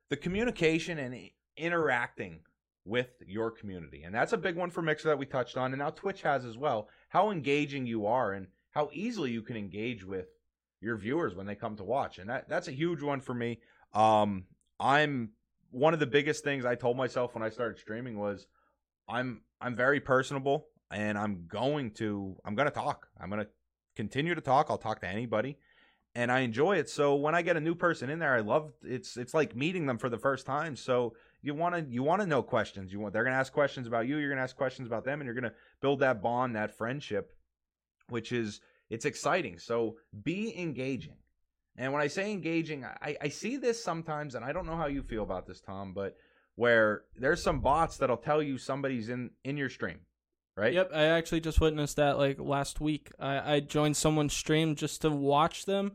the 0.09 0.17
communication 0.17 0.99
and 0.99 1.29
interacting 1.57 2.41
with 2.85 3.21
your 3.25 3.51
community. 3.51 4.03
And 4.03 4.13
that's 4.13 4.33
a 4.33 4.37
big 4.37 4.55
one 4.55 4.69
for 4.69 4.81
Mixer 4.81 5.09
that 5.09 5.17
we 5.17 5.25
touched 5.25 5.57
on 5.57 5.71
and 5.71 5.79
now 5.79 5.89
Twitch 5.89 6.21
has 6.21 6.45
as 6.45 6.57
well. 6.57 6.89
How 7.09 7.31
engaging 7.31 7.85
you 7.85 8.05
are 8.05 8.33
and 8.33 8.47
how 8.71 8.89
easily 8.91 9.31
you 9.31 9.41
can 9.41 9.55
engage 9.55 10.03
with 10.03 10.27
your 10.81 10.97
viewers 10.97 11.35
when 11.35 11.45
they 11.45 11.55
come 11.55 11.75
to 11.77 11.83
watch. 11.83 12.19
And 12.19 12.29
that 12.29 12.49
that's 12.49 12.67
a 12.67 12.71
huge 12.71 13.01
one 13.01 13.21
for 13.21 13.33
me. 13.33 13.59
Um, 13.93 14.45
I'm 14.79 15.29
one 15.71 15.93
of 15.93 15.99
the 15.99 16.07
biggest 16.07 16.43
things 16.43 16.65
I 16.65 16.75
told 16.75 16.97
myself 16.97 17.33
when 17.33 17.43
I 17.43 17.49
started 17.49 17.79
streaming 17.79 18.19
was 18.19 18.47
I'm 19.07 19.41
I'm 19.61 19.75
very 19.75 19.99
personable 19.99 20.67
and 20.91 21.17
I'm 21.17 21.45
going 21.47 21.91
to 21.91 22.35
I'm 22.43 22.55
going 22.55 22.67
to 22.67 22.71
talk. 22.71 23.07
I'm 23.19 23.29
going 23.29 23.43
to 23.43 23.49
continue 23.95 24.35
to 24.35 24.41
talk. 24.41 24.67
I'll 24.69 24.77
talk 24.77 24.99
to 25.01 25.07
anybody 25.07 25.57
and 26.15 26.31
I 26.31 26.41
enjoy 26.41 26.77
it. 26.77 26.89
So 26.89 27.15
when 27.15 27.35
I 27.35 27.41
get 27.41 27.57
a 27.57 27.61
new 27.61 27.75
person 27.75 28.09
in 28.09 28.19
there, 28.19 28.35
I 28.35 28.41
love 28.41 28.71
it's 28.83 29.17
it's 29.17 29.33
like 29.33 29.55
meeting 29.55 29.85
them 29.85 29.97
for 29.97 30.09
the 30.09 30.17
first 30.17 30.45
time. 30.45 30.75
So 30.75 31.13
you 31.43 31.53
want 31.53 31.75
to 31.75 31.85
you 31.93 32.01
want 32.01 32.21
to 32.21 32.27
know 32.27 32.41
questions. 32.41 32.91
You 32.91 32.99
want 32.99 33.13
they're 33.13 33.23
going 33.23 33.33
to 33.33 33.39
ask 33.39 33.53
questions 33.53 33.85
about 33.85 34.07
you, 34.07 34.17
you're 34.17 34.29
going 34.29 34.37
to 34.37 34.43
ask 34.43 34.55
questions 34.55 34.87
about 34.87 35.05
them 35.05 35.21
and 35.21 35.27
you're 35.27 35.35
going 35.35 35.51
to 35.51 35.53
build 35.81 35.99
that 35.99 36.23
bond, 36.23 36.55
that 36.55 36.75
friendship 36.75 37.31
which 38.09 38.31
is 38.31 38.61
it's 38.89 39.05
exciting. 39.05 39.57
So 39.57 39.97
be 40.23 40.57
engaging. 40.57 41.17
And 41.77 41.91
when 41.91 42.01
I 42.01 42.07
say 42.07 42.31
engaging, 42.31 42.85
I, 42.85 43.17
I 43.19 43.29
see 43.29 43.57
this 43.57 43.83
sometimes, 43.83 44.35
and 44.35 44.45
I 44.45 44.51
don't 44.51 44.67
know 44.67 44.75
how 44.75 44.85
you 44.85 45.01
feel 45.01 45.23
about 45.23 45.47
this, 45.47 45.59
Tom, 45.59 45.93
but 45.93 46.15
where 46.55 47.03
there's 47.15 47.41
some 47.41 47.61
bots 47.61 47.97
that'll 47.97 48.17
tell 48.17 48.43
you 48.43 48.59
somebody's 48.59 49.09
in 49.09 49.31
in 49.43 49.57
your 49.57 49.69
stream, 49.69 50.01
right? 50.55 50.73
Yep, 50.73 50.91
I 50.93 51.05
actually 51.05 51.41
just 51.41 51.59
witnessed 51.59 51.95
that 51.95 52.19
like 52.19 52.39
last 52.39 52.79
week. 52.79 53.11
I, 53.19 53.55
I 53.55 53.59
joined 53.59 53.97
someone's 53.97 54.33
stream 54.33 54.75
just 54.75 55.01
to 55.01 55.09
watch 55.09 55.65
them, 55.65 55.93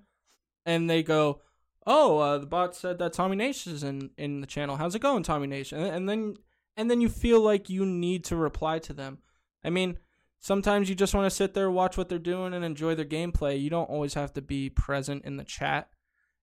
and 0.66 0.90
they 0.90 1.04
go, 1.04 1.42
"Oh, 1.88 2.18
uh, 2.18 2.38
the 2.38 2.46
bot 2.46 2.76
said 2.76 2.98
that 2.98 3.14
Tommy 3.14 3.34
Nation 3.34 3.72
is 3.72 3.82
in 3.82 4.10
in 4.16 4.40
the 4.40 4.46
channel. 4.46 4.76
How's 4.76 4.94
it 4.94 5.00
going, 5.00 5.22
Tommy 5.24 5.46
Nation?" 5.46 5.80
And, 5.80 5.88
and 5.88 6.08
then 6.08 6.36
and 6.76 6.88
then 6.88 7.00
you 7.00 7.08
feel 7.08 7.40
like 7.40 7.68
you 7.68 7.84
need 7.84 8.24
to 8.26 8.36
reply 8.36 8.78
to 8.80 8.92
them. 8.92 9.18
I 9.64 9.70
mean, 9.70 9.98
sometimes 10.38 10.88
you 10.88 10.94
just 10.94 11.14
want 11.14 11.26
to 11.26 11.34
sit 11.34 11.54
there, 11.54 11.70
watch 11.70 11.96
what 11.96 12.08
they're 12.08 12.18
doing, 12.18 12.54
and 12.54 12.64
enjoy 12.64 12.94
their 12.94 13.04
gameplay. 13.04 13.60
You 13.60 13.70
don't 13.70 13.90
always 13.90 14.14
have 14.14 14.32
to 14.34 14.42
be 14.42 14.70
present 14.70 15.24
in 15.24 15.36
the 15.36 15.44
chat. 15.44 15.88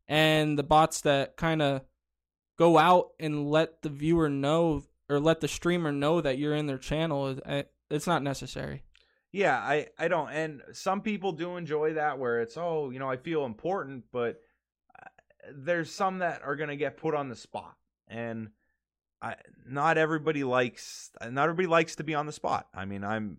And 0.08 0.60
the 0.60 0.64
bots 0.64 1.02
that 1.02 1.38
kind 1.38 1.62
of 1.62 1.82
go 2.58 2.78
out 2.78 3.12
and 3.20 3.50
let 3.50 3.82
the 3.82 3.90
viewer 3.90 4.30
know 4.30 4.84
or 5.10 5.20
let 5.20 5.40
the 5.40 5.48
streamer 5.48 5.92
know 5.92 6.22
that 6.22 6.38
you're 6.38 6.56
in 6.56 6.68
their 6.68 6.78
channel, 6.78 7.38
eh, 7.46 7.64
it's 7.90 8.08
not 8.08 8.24
necessary. 8.24 8.84
Yeah, 9.32 9.58
I, 9.58 9.88
I 10.00 10.08
don't. 10.08 10.30
And 10.30 10.62
some 10.72 11.02
people 11.02 11.32
do 11.32 11.58
enjoy 11.58 11.94
that 11.94 12.20
where 12.20 12.42
it's, 12.42 12.58
oh, 12.58 12.90
you 12.90 13.00
know, 13.00 13.10
I 13.10 13.18
feel 13.18 13.46
important, 13.46 14.06
but 14.12 14.42
there's 15.54 15.92
some 15.92 16.20
that 16.20 16.42
are 16.44 16.56
going 16.56 16.70
to 16.70 16.76
get 16.76 16.98
put 16.98 17.16
on 17.16 17.30
the 17.30 17.36
spot. 17.36 17.76
And 18.08 18.50
I, 19.22 19.36
not 19.68 19.98
everybody 19.98 20.44
likes 20.44 21.10
not 21.22 21.44
everybody 21.44 21.68
likes 21.68 21.96
to 21.98 22.04
be 22.04 22.14
on 22.14 22.26
the 22.26 22.32
spot. 22.32 22.68
I 22.74 22.86
mean, 22.86 23.04
I'm 23.04 23.38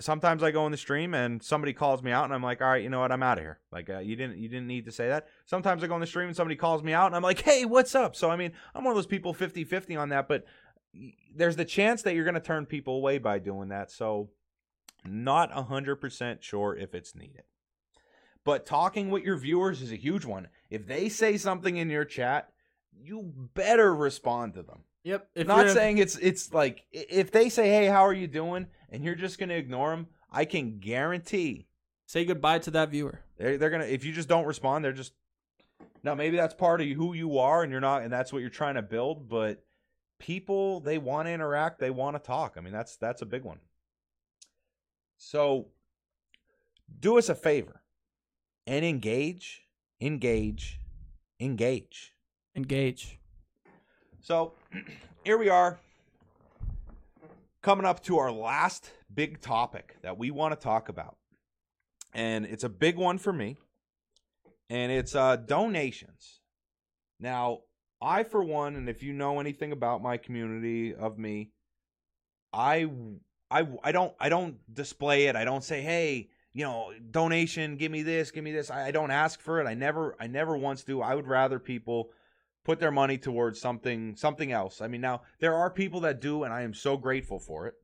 sometimes 0.00 0.42
I 0.42 0.50
go 0.50 0.66
in 0.66 0.72
the 0.72 0.78
stream 0.78 1.14
and 1.14 1.42
somebody 1.42 1.72
calls 1.72 2.02
me 2.02 2.10
out 2.10 2.24
and 2.24 2.34
I'm 2.34 2.42
like, 2.42 2.60
all 2.60 2.68
right, 2.68 2.82
you 2.82 2.88
know 2.88 3.00
what, 3.00 3.12
I'm 3.12 3.22
out 3.22 3.38
of 3.38 3.44
here. 3.44 3.58
Like 3.70 3.90
uh, 3.90 3.98
you 3.98 4.16
didn't 4.16 4.38
you 4.38 4.48
didn't 4.48 4.66
need 4.66 4.86
to 4.86 4.92
say 4.92 5.08
that. 5.08 5.26
Sometimes 5.46 5.84
I 5.84 5.86
go 5.86 5.94
in 5.94 6.00
the 6.00 6.06
stream 6.06 6.28
and 6.28 6.36
somebody 6.36 6.56
calls 6.56 6.82
me 6.82 6.92
out 6.92 7.06
and 7.06 7.16
I'm 7.16 7.22
like, 7.22 7.42
hey, 7.42 7.64
what's 7.64 7.94
up? 7.94 8.16
So 8.16 8.30
I 8.30 8.36
mean, 8.36 8.52
I'm 8.74 8.84
one 8.84 8.92
of 8.92 8.96
those 8.96 9.06
people 9.06 9.34
50-50 9.34 10.00
on 10.00 10.08
that, 10.10 10.28
but 10.28 10.44
there's 11.34 11.56
the 11.56 11.64
chance 11.64 12.02
that 12.02 12.14
you're 12.14 12.24
going 12.24 12.34
to 12.34 12.40
turn 12.40 12.66
people 12.66 12.96
away 12.96 13.18
by 13.18 13.38
doing 13.38 13.68
that. 13.68 13.90
So 13.90 14.30
not 15.04 15.52
100% 15.52 16.42
sure 16.42 16.76
if 16.76 16.94
it's 16.94 17.14
needed. 17.14 17.42
But 18.44 18.66
talking 18.66 19.10
with 19.10 19.24
your 19.24 19.36
viewers 19.36 19.80
is 19.80 19.90
a 19.90 19.96
huge 19.96 20.24
one. 20.24 20.48
If 20.74 20.86
they 20.86 21.08
say 21.08 21.36
something 21.36 21.76
in 21.76 21.88
your 21.88 22.04
chat, 22.04 22.50
you 22.92 23.32
better 23.54 23.94
respond 23.94 24.54
to 24.54 24.62
them. 24.62 24.80
Yep. 25.04 25.28
If 25.34 25.46
Not 25.46 25.70
saying 25.70 25.98
it's 25.98 26.16
it's 26.16 26.52
like 26.52 26.84
if 26.92 27.30
they 27.30 27.48
say, 27.48 27.68
"Hey, 27.68 27.86
how 27.86 28.06
are 28.06 28.12
you 28.12 28.26
doing?" 28.26 28.66
and 28.94 29.04
you're 29.04 29.16
just 29.16 29.38
gonna 29.38 29.54
ignore 29.54 29.90
them, 29.90 30.06
I 30.30 30.44
can 30.44 30.78
guarantee. 30.78 31.66
Say 32.06 32.24
goodbye 32.24 32.60
to 32.60 32.70
that 32.72 32.90
viewer. 32.90 33.20
They're 33.36 33.58
they're 33.58 33.70
gonna 33.70 33.84
if 33.84 34.04
you 34.04 34.12
just 34.12 34.28
don't 34.28 34.46
respond, 34.46 34.84
they're 34.84 34.92
just 34.92 35.12
now 36.02 36.14
maybe 36.14 36.36
that's 36.36 36.54
part 36.54 36.80
of 36.80 36.86
who 36.86 37.12
you 37.12 37.38
are, 37.38 37.62
and 37.62 37.72
you're 37.72 37.80
not, 37.80 38.02
and 38.02 38.12
that's 38.12 38.32
what 38.32 38.40
you're 38.40 38.50
trying 38.50 38.76
to 38.76 38.82
build. 38.82 39.28
But 39.28 39.64
people 40.18 40.80
they 40.80 40.98
want 40.98 41.26
to 41.26 41.32
interact, 41.32 41.80
they 41.80 41.90
want 41.90 42.16
to 42.16 42.20
talk. 42.20 42.54
I 42.56 42.60
mean, 42.60 42.72
that's 42.72 42.96
that's 42.96 43.20
a 43.20 43.26
big 43.26 43.42
one. 43.42 43.58
So 45.16 45.68
do 47.00 47.18
us 47.18 47.28
a 47.28 47.34
favor 47.34 47.82
and 48.66 48.84
engage, 48.84 49.63
engage, 50.00 50.80
engage, 51.40 52.12
engage. 52.56 53.18
So 54.20 54.52
here 55.24 55.38
we 55.38 55.48
are 55.48 55.78
coming 57.62 57.86
up 57.86 58.02
to 58.04 58.18
our 58.18 58.30
last 58.30 58.90
big 59.12 59.40
topic 59.40 59.96
that 60.02 60.18
we 60.18 60.30
want 60.30 60.52
to 60.52 60.62
talk 60.62 60.88
about. 60.88 61.16
And 62.12 62.44
it's 62.44 62.64
a 62.64 62.68
big 62.68 62.96
one 62.96 63.18
for 63.18 63.32
me. 63.32 63.56
And 64.70 64.92
it's 64.92 65.14
uh, 65.14 65.36
donations. 65.36 66.40
Now, 67.20 67.60
I, 68.00 68.22
for 68.22 68.42
one, 68.42 68.76
and 68.76 68.88
if 68.88 69.02
you 69.02 69.12
know 69.12 69.40
anything 69.40 69.72
about 69.72 70.02
my 70.02 70.16
community 70.16 70.94
of 70.94 71.18
me, 71.18 71.52
I, 72.52 72.88
I, 73.50 73.66
I 73.82 73.92
don't, 73.92 74.12
I 74.20 74.28
don't 74.28 74.56
display 74.72 75.26
it. 75.26 75.36
I 75.36 75.44
don't 75.44 75.64
say, 75.64 75.80
hey, 75.80 76.28
you 76.54 76.64
know, 76.64 76.92
donation, 77.10 77.76
give 77.76 77.90
me 77.92 78.02
this, 78.02 78.30
give 78.30 78.44
me 78.44 78.52
this. 78.52 78.70
I, 78.70 78.86
I 78.86 78.90
don't 78.92 79.10
ask 79.10 79.40
for 79.40 79.60
it. 79.60 79.66
I 79.66 79.74
never, 79.74 80.16
I 80.20 80.28
never 80.28 80.56
once 80.56 80.84
do. 80.84 81.02
I 81.02 81.14
would 81.14 81.26
rather 81.26 81.58
people 81.58 82.10
put 82.64 82.78
their 82.80 82.92
money 82.92 83.18
towards 83.18 83.60
something 83.60 84.16
something 84.16 84.52
else. 84.52 84.80
I 84.80 84.88
mean, 84.88 85.00
now 85.00 85.22
there 85.40 85.54
are 85.54 85.68
people 85.68 86.00
that 86.00 86.20
do, 86.20 86.44
and 86.44 86.54
I 86.54 86.62
am 86.62 86.72
so 86.72 86.96
grateful 86.96 87.38
for 87.38 87.66
it. 87.66 87.74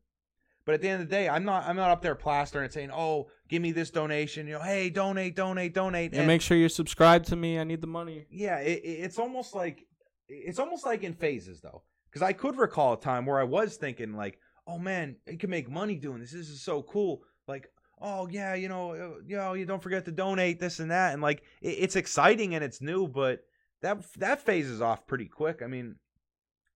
But 0.65 0.75
at 0.75 0.83
the 0.83 0.89
end 0.89 1.03
of 1.03 1.09
the 1.09 1.15
day, 1.15 1.29
I'm 1.29 1.45
not 1.45 1.67
I'm 1.67 1.77
not 1.77 1.91
up 1.91 2.01
there 2.01 2.15
plastering 2.15 2.65
and 2.65 2.73
saying, 2.73 2.91
"Oh, 2.93 3.29
give 3.49 3.61
me 3.61 3.73
this 3.73 3.91
donation." 3.91 4.47
You 4.47 4.55
know, 4.55 4.63
hey, 4.63 4.89
donate, 4.89 5.35
donate, 5.35 5.75
donate. 5.75 6.13
And, 6.13 6.21
and 6.21 6.27
make 6.27 6.43
sure 6.43 6.57
you 6.57 6.69
subscribe 6.69 7.25
to 7.27 7.37
me. 7.37 7.59
I 7.59 7.65
need 7.65 7.81
the 7.81 7.87
money. 7.87 8.27
Yeah, 8.31 8.59
it, 8.59 8.81
it's 8.85 9.19
almost 9.19 9.55
like 9.55 9.87
it's 10.29 10.59
almost 10.59 10.87
like 10.87 11.03
in 11.03 11.15
phases 11.15 11.61
though, 11.61 11.83
because 12.09 12.23
I 12.23 12.33
could 12.33 12.57
recall 12.57 12.93
a 12.93 13.01
time 13.01 13.27
where 13.27 13.41
I 13.41 13.45
was 13.45 13.77
thinking 13.77 14.13
like, 14.13 14.39
"Oh 14.67 14.79
man, 14.79 15.17
you 15.27 15.39
can 15.39 15.51
make 15.51 15.69
money 15.69 15.97
doing 15.97 16.21
this. 16.21 16.33
This 16.33 16.49
is 16.49 16.63
so 16.63 16.83
cool." 16.83 17.23
Like, 17.49 17.69
oh 18.01 18.29
yeah, 18.29 18.55
you 18.55 18.69
know, 18.69 18.93
uh, 18.93 19.21
you 19.27 19.37
know, 19.37 19.55
you 19.55 19.67
don't 19.67 19.83
forget 19.83 20.05
to 20.07 20.13
donate 20.13 20.59
this 20.59 20.81
and 20.81 20.91
that, 20.91 21.13
and 21.13 21.23
like 21.23 21.43
it, 21.61 21.77
it's 21.79 21.97
exciting 21.97 22.55
and 22.55 22.65
it's 22.65 22.81
new, 22.81 23.07
but 23.07 23.45
that 23.83 24.03
that 24.15 24.45
phases 24.45 24.81
off 24.81 25.07
pretty 25.07 25.27
quick. 25.27 25.63
I 25.63 25.67
mean, 25.67 25.97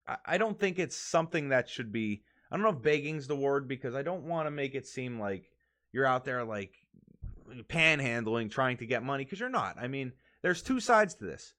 I, 0.06 0.16
I 0.26 0.38
don't 0.38 0.58
think 0.58 0.78
it's 0.78 0.96
something 0.96 1.48
that 1.48 1.68
should 1.68 1.92
be. 1.92 2.22
I 2.50 2.56
don't 2.56 2.62
know 2.62 2.76
if 2.76 2.82
begging's 2.82 3.26
the 3.26 3.36
word 3.36 3.66
because 3.66 3.94
I 3.94 4.02
don't 4.02 4.24
want 4.24 4.46
to 4.46 4.50
make 4.50 4.74
it 4.74 4.86
seem 4.86 5.18
like 5.18 5.50
you're 5.92 6.06
out 6.06 6.24
there 6.24 6.44
like 6.44 6.72
panhandling 7.68 8.50
trying 8.50 8.76
to 8.78 8.86
get 8.86 9.02
money 9.02 9.24
because 9.24 9.40
you're 9.40 9.48
not. 9.48 9.76
I 9.80 9.88
mean, 9.88 10.12
there's 10.42 10.62
two 10.62 10.80
sides 10.80 11.14
to 11.14 11.24
this. 11.24 11.54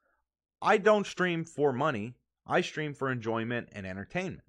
I 0.61 0.78
don't 0.78 1.05
stream 1.05 1.43
for 1.43 1.74
money. 1.74 2.16
I 2.47 2.61
stream 2.61 2.93
for 2.93 3.11
enjoyment 3.11 3.70
and 3.72 3.86
entertainment. 3.86 4.43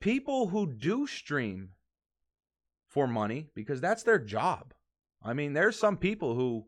People 0.00 0.48
who 0.48 0.66
do 0.66 1.06
stream 1.06 1.70
for 2.94 3.08
money 3.08 3.48
because 3.54 3.80
that's 3.80 4.04
their 4.04 4.20
job. 4.20 4.72
I 5.20 5.34
mean, 5.34 5.52
there's 5.52 5.76
some 5.76 5.96
people 5.96 6.36
who 6.36 6.66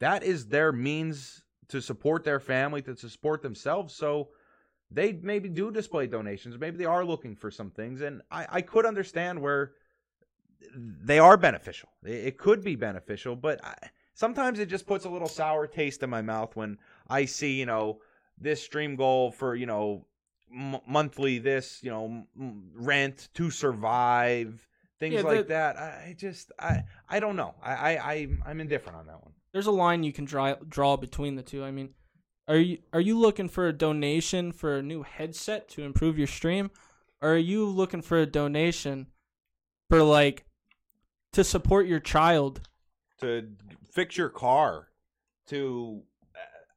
that 0.00 0.24
is 0.24 0.46
their 0.46 0.72
means 0.72 1.44
to 1.68 1.80
support 1.80 2.24
their 2.24 2.40
family, 2.40 2.82
to 2.82 2.96
support 2.96 3.40
themselves. 3.40 3.94
So 3.94 4.30
they 4.90 5.12
maybe 5.12 5.48
do 5.48 5.70
display 5.70 6.08
donations. 6.08 6.58
Maybe 6.58 6.76
they 6.76 6.86
are 6.86 7.04
looking 7.04 7.36
for 7.36 7.52
some 7.52 7.70
things, 7.70 8.00
and 8.00 8.20
I, 8.32 8.46
I 8.50 8.60
could 8.62 8.84
understand 8.84 9.40
where 9.40 9.74
they 10.74 11.20
are 11.20 11.36
beneficial. 11.36 11.90
It, 12.02 12.36
could 12.36 12.64
be 12.64 12.74
beneficial, 12.74 13.36
but 13.36 13.64
I, 13.64 13.74
sometimes 14.14 14.58
it 14.58 14.66
just 14.66 14.88
puts 14.88 15.04
a 15.04 15.08
little 15.08 15.28
sour 15.28 15.68
taste 15.68 16.02
in 16.02 16.10
my 16.10 16.22
mouth 16.22 16.56
when 16.56 16.78
I 17.08 17.26
see, 17.26 17.52
you 17.52 17.66
know, 17.66 18.00
this 18.38 18.60
stream 18.60 18.96
goal 18.96 19.30
for, 19.30 19.54
you 19.54 19.66
know, 19.66 20.06
m- 20.52 20.80
monthly 20.88 21.38
this, 21.38 21.78
you 21.82 21.90
know, 21.90 22.24
m- 22.38 22.70
rent 22.74 23.28
to 23.34 23.50
survive, 23.50 24.66
things 25.00 25.14
Yeah, 25.14 25.22
like 25.22 25.38
the- 25.38 25.44
that. 25.54 25.76
I 25.76 26.08
I 26.10 26.14
just 26.16 26.52
I 26.58 26.84
I 27.08 27.18
don't 27.20 27.36
know. 27.36 27.54
I 27.62 27.72
I 27.74 28.12
I- 28.12 28.38
I'm 28.46 28.60
indifferent 28.60 28.96
on 28.98 29.06
that 29.06 29.20
one. 29.22 29.32
There's 29.52 29.66
a 29.66 29.72
line 29.72 30.04
you 30.04 30.12
can 30.12 30.24
draw 30.24 30.54
draw 30.68 30.96
between 30.96 31.34
the 31.34 31.42
two. 31.42 31.64
I 31.64 31.70
mean, 31.72 31.94
are 32.46 32.56
you 32.56 32.78
are 32.92 33.00
you 33.00 33.18
looking 33.18 33.48
for 33.48 33.66
a 33.66 33.72
donation 33.72 34.52
for 34.52 34.76
a 34.76 34.82
new 34.82 35.02
headset 35.02 35.68
to 35.70 35.82
improve 35.82 36.18
your 36.18 36.26
stream, 36.28 36.70
or 37.20 37.34
are 37.34 37.36
you 37.38 37.66
looking 37.66 38.02
for 38.02 38.18
a 38.18 38.26
donation 38.26 39.08
for 39.88 40.02
like 40.02 40.44
to 41.32 41.42
support 41.42 41.86
your 41.86 42.00
child? 42.00 42.60
to 43.20 43.50
fix 43.92 44.16
your 44.16 44.30
car 44.30 44.88
to 45.46 46.02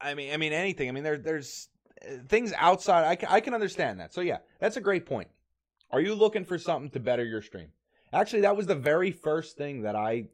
i 0.02 0.14
mean 0.14 0.34
i 0.34 0.36
mean 0.36 0.52
anything 0.52 0.90
i 0.90 0.92
mean 0.92 1.02
there 1.02 1.18
there's 1.18 1.70
uh, 2.06 2.16
things 2.28 2.52
outside 2.58 3.06
I 3.06 3.16
can, 3.16 3.30
I 3.32 3.40
can 3.40 3.54
understand 3.54 4.02
that 4.02 4.14
so 4.14 4.20
yeah 4.20 4.40
that's 4.60 4.76
a 4.76 4.82
great 4.82 5.06
point 5.06 5.30
are 5.90 6.02
you 6.02 6.14
looking 6.14 6.44
for 6.44 6.58
something 6.58 6.90
to 6.92 7.00
better 7.00 7.24
your 7.24 7.42
stream 7.42 7.70
actually 8.14 8.42
that 8.42 8.56
was 8.56 8.68
the 8.68 8.76
very 8.76 9.12
first 9.12 9.58
thing 9.58 9.82
that 9.84 9.96
i 9.96 10.26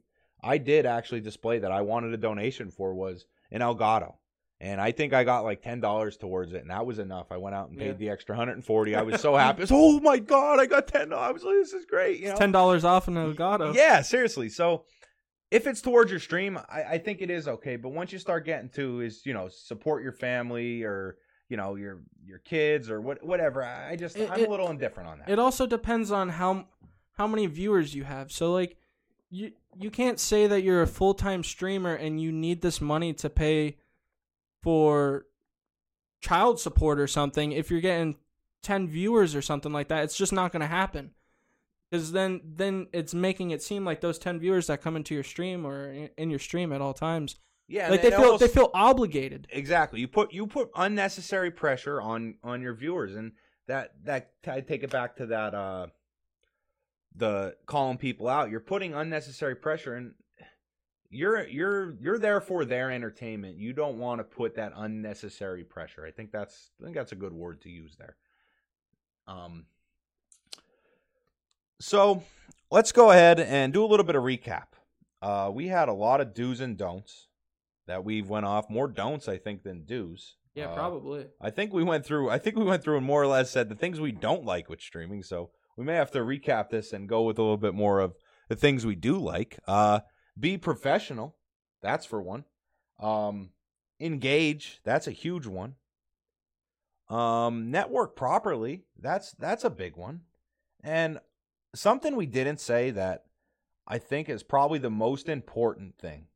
i 0.42 0.58
did 0.58 0.86
actually 0.86 1.20
display 1.20 1.58
that 1.58 1.72
i 1.72 1.80
wanted 1.80 2.12
a 2.14 2.16
donation 2.16 2.70
for 2.70 2.94
was 2.94 3.24
an 3.50 3.60
elgato 3.60 4.14
and 4.60 4.80
i 4.80 4.90
think 4.92 5.12
i 5.12 5.24
got 5.24 5.44
like 5.44 5.62
$10 5.62 6.18
towards 6.20 6.52
it 6.52 6.60
and 6.62 6.70
that 6.70 6.84
was 6.86 6.98
enough 6.98 7.32
i 7.32 7.36
went 7.36 7.54
out 7.54 7.70
and 7.70 7.78
paid 7.78 7.86
Yeah. 7.86 7.92
the 7.94 8.10
extra 8.10 8.34
140 8.34 8.94
i 8.94 9.02
was 9.02 9.20
so 9.20 9.34
happy 9.44 9.62
was, 9.62 9.70
oh 9.72 10.00
my 10.00 10.18
god 10.18 10.60
i 10.60 10.66
got 10.66 10.86
10 10.86 11.12
i 11.12 11.30
was 11.30 11.42
like 11.42 11.54
this 11.56 11.72
is 11.72 11.84
great 11.86 12.20
you 12.20 12.28
know 12.28 12.36
Ten 12.36 12.52
dollars 12.52 12.84
off 12.84 13.08
an 13.08 13.14
Elgato. 13.14 13.74
yeah, 13.74 14.02
seriously. 14.02 14.48
So 14.48 14.84
if 15.50 15.66
it's 15.66 15.80
towards 15.80 16.12
your 16.12 16.20
stream, 16.20 16.56
I, 16.68 16.82
I 16.90 16.98
think 16.98 17.20
it 17.22 17.28
is 17.28 17.48
okay. 17.48 17.74
But 17.74 17.88
once 17.88 18.12
you 18.12 18.20
start 18.20 18.44
getting 18.44 18.68
to 18.70 19.00
is 19.00 19.26
you 19.26 19.34
know 19.34 19.48
support 19.48 20.00
your 20.04 20.12
family 20.12 20.84
or 20.84 21.16
you 21.48 21.56
know 21.56 21.74
your 21.74 22.02
your 22.24 22.38
kids 22.38 22.88
or 22.88 23.00
what 23.00 23.20
whatever, 23.26 23.64
I 23.64 23.90
I 23.90 23.96
just 23.96 24.16
It- 24.16 24.30
I'm 24.30 24.38
it- 24.38 24.46
a 24.46 24.50
little 24.50 24.70
indifferent 24.70 25.08
on 25.08 25.18
that. 25.18 25.28
It 25.28 25.40
also 25.40 25.66
depends 25.66 26.12
on 26.12 26.28
how 26.28 26.66
how 27.20 27.26
many 27.26 27.44
viewers 27.44 27.94
you 27.94 28.02
have. 28.04 28.32
So 28.32 28.50
like 28.50 28.78
you 29.28 29.52
you 29.78 29.90
can't 29.90 30.18
say 30.18 30.46
that 30.46 30.62
you're 30.62 30.80
a 30.80 30.86
full-time 30.86 31.44
streamer 31.44 31.94
and 31.94 32.18
you 32.18 32.32
need 32.32 32.62
this 32.62 32.80
money 32.80 33.12
to 33.12 33.28
pay 33.28 33.76
for 34.62 35.26
child 36.22 36.58
support 36.58 36.98
or 36.98 37.06
something 37.06 37.52
if 37.52 37.70
you're 37.70 37.82
getting 37.82 38.16
10 38.62 38.88
viewers 38.88 39.34
or 39.34 39.42
something 39.42 39.70
like 39.70 39.88
that. 39.88 40.02
It's 40.04 40.16
just 40.16 40.32
not 40.32 40.50
going 40.50 40.62
to 40.62 40.66
happen. 40.66 41.10
Cuz 41.92 42.12
then 42.12 42.40
then 42.42 42.86
it's 42.94 43.12
making 43.12 43.50
it 43.50 43.62
seem 43.62 43.84
like 43.84 44.00
those 44.00 44.18
10 44.18 44.40
viewers 44.40 44.68
that 44.68 44.80
come 44.80 44.96
into 44.96 45.12
your 45.14 45.24
stream 45.24 45.66
or 45.66 45.92
in- 46.16 46.30
your 46.30 46.38
stream 46.38 46.72
at 46.72 46.80
all 46.80 46.94
times 46.94 47.36
yeah, 47.68 47.90
like 47.90 48.00
they 48.00 48.10
feel 48.10 48.20
almost- 48.20 48.40
they 48.40 48.48
feel 48.48 48.70
obligated. 48.72 49.46
exactly. 49.50 50.00
You 50.00 50.08
put 50.08 50.32
you 50.32 50.46
put 50.46 50.70
unnecessary 50.74 51.50
pressure 51.50 52.00
on 52.00 52.36
on 52.42 52.62
your 52.62 52.74
viewers, 52.74 53.14
and 53.14 53.32
that 53.66 53.92
that 54.04 54.30
I 54.46 54.60
take 54.62 54.82
it 54.82 54.90
back 54.90 55.16
to 55.16 55.26
that 55.26 55.54
uh 55.54 55.86
the 57.14 57.56
calling 57.66 57.98
people 57.98 58.28
out. 58.28 58.50
You're 58.50 58.60
putting 58.60 58.94
unnecessary 58.94 59.56
pressure, 59.56 59.94
and 59.94 60.14
you're 61.10 61.46
you're 61.48 61.94
you're 62.00 62.18
there 62.18 62.40
for 62.40 62.64
their 62.64 62.90
entertainment. 62.90 63.56
You 63.56 63.72
don't 63.72 63.98
want 63.98 64.20
to 64.20 64.24
put 64.24 64.54
that 64.56 64.72
unnecessary 64.76 65.64
pressure. 65.64 66.06
I 66.06 66.10
think 66.10 66.30
that's 66.30 66.70
I 66.80 66.84
think 66.84 66.96
that's 66.96 67.12
a 67.12 67.16
good 67.16 67.32
word 67.32 67.60
to 67.62 67.70
use 67.70 67.96
there. 67.98 68.16
Um. 69.26 69.66
So 71.80 72.22
let's 72.70 72.92
go 72.92 73.10
ahead 73.10 73.40
and 73.40 73.72
do 73.72 73.84
a 73.84 73.86
little 73.86 74.04
bit 74.04 74.14
of 74.16 74.22
recap. 74.22 74.66
Uh, 75.22 75.50
we 75.52 75.68
had 75.68 75.88
a 75.88 75.92
lot 75.92 76.20
of 76.20 76.34
do's 76.34 76.60
and 76.60 76.76
don'ts 76.76 77.28
that 77.86 78.04
we've 78.04 78.28
went 78.28 78.46
off. 78.46 78.70
More 78.70 78.86
don'ts, 78.88 79.28
I 79.28 79.38
think, 79.38 79.62
than 79.62 79.84
do's. 79.84 80.36
Yeah, 80.54 80.66
Uh, 80.70 80.74
probably. 80.74 81.26
I 81.40 81.50
think 81.50 81.72
we 81.72 81.82
went 81.84 82.04
through. 82.04 82.28
I 82.30 82.38
think 82.38 82.56
we 82.56 82.64
went 82.64 82.82
through 82.82 82.98
and 82.98 83.06
more 83.06 83.22
or 83.22 83.26
less 83.26 83.50
said 83.50 83.68
the 83.68 83.74
things 83.74 83.98
we 84.00 84.12
don't 84.12 84.44
like 84.44 84.68
with 84.68 84.80
streaming. 84.80 85.22
So 85.22 85.50
we 85.80 85.86
may 85.86 85.94
have 85.94 86.10
to 86.10 86.18
recap 86.18 86.68
this 86.68 86.92
and 86.92 87.08
go 87.08 87.22
with 87.22 87.38
a 87.38 87.42
little 87.42 87.56
bit 87.56 87.72
more 87.72 88.00
of 88.00 88.14
the 88.50 88.54
things 88.54 88.84
we 88.84 88.94
do 88.94 89.16
like. 89.16 89.58
Uh, 89.66 90.00
be 90.38 90.58
professional. 90.58 91.38
That's 91.80 92.04
for 92.04 92.20
one. 92.20 92.44
Um, 92.98 93.52
engage. 93.98 94.80
That's 94.84 95.06
a 95.06 95.10
huge 95.10 95.46
one. 95.46 95.76
Um, 97.08 97.70
network 97.70 98.14
properly. 98.14 98.84
That's 99.00 99.32
that's 99.32 99.64
a 99.64 99.70
big 99.70 99.96
one. 99.96 100.20
And 100.84 101.18
something 101.74 102.14
we 102.14 102.26
didn't 102.26 102.60
say 102.60 102.90
that 102.90 103.24
I 103.88 103.96
think 103.96 104.28
is 104.28 104.42
probably 104.42 104.80
the 104.80 104.90
most 104.90 105.30
important 105.30 105.96
thing, 105.96 106.26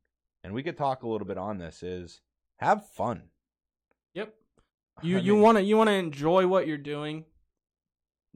and 0.43 0.55
we 0.55 0.63
could 0.63 0.75
talk 0.75 1.03
a 1.03 1.07
little 1.07 1.27
bit 1.27 1.37
on 1.37 1.59
this 1.59 1.83
is 1.83 2.19
have 2.57 2.89
fun. 2.89 3.25
Yep. 4.15 4.33
You 5.03 5.17
I 5.17 5.21
you 5.21 5.35
want 5.35 5.59
to 5.59 5.63
you 5.63 5.77
want 5.77 5.89
to 5.89 5.93
enjoy 5.93 6.47
what 6.47 6.65
you're 6.65 6.79
doing. 6.79 7.25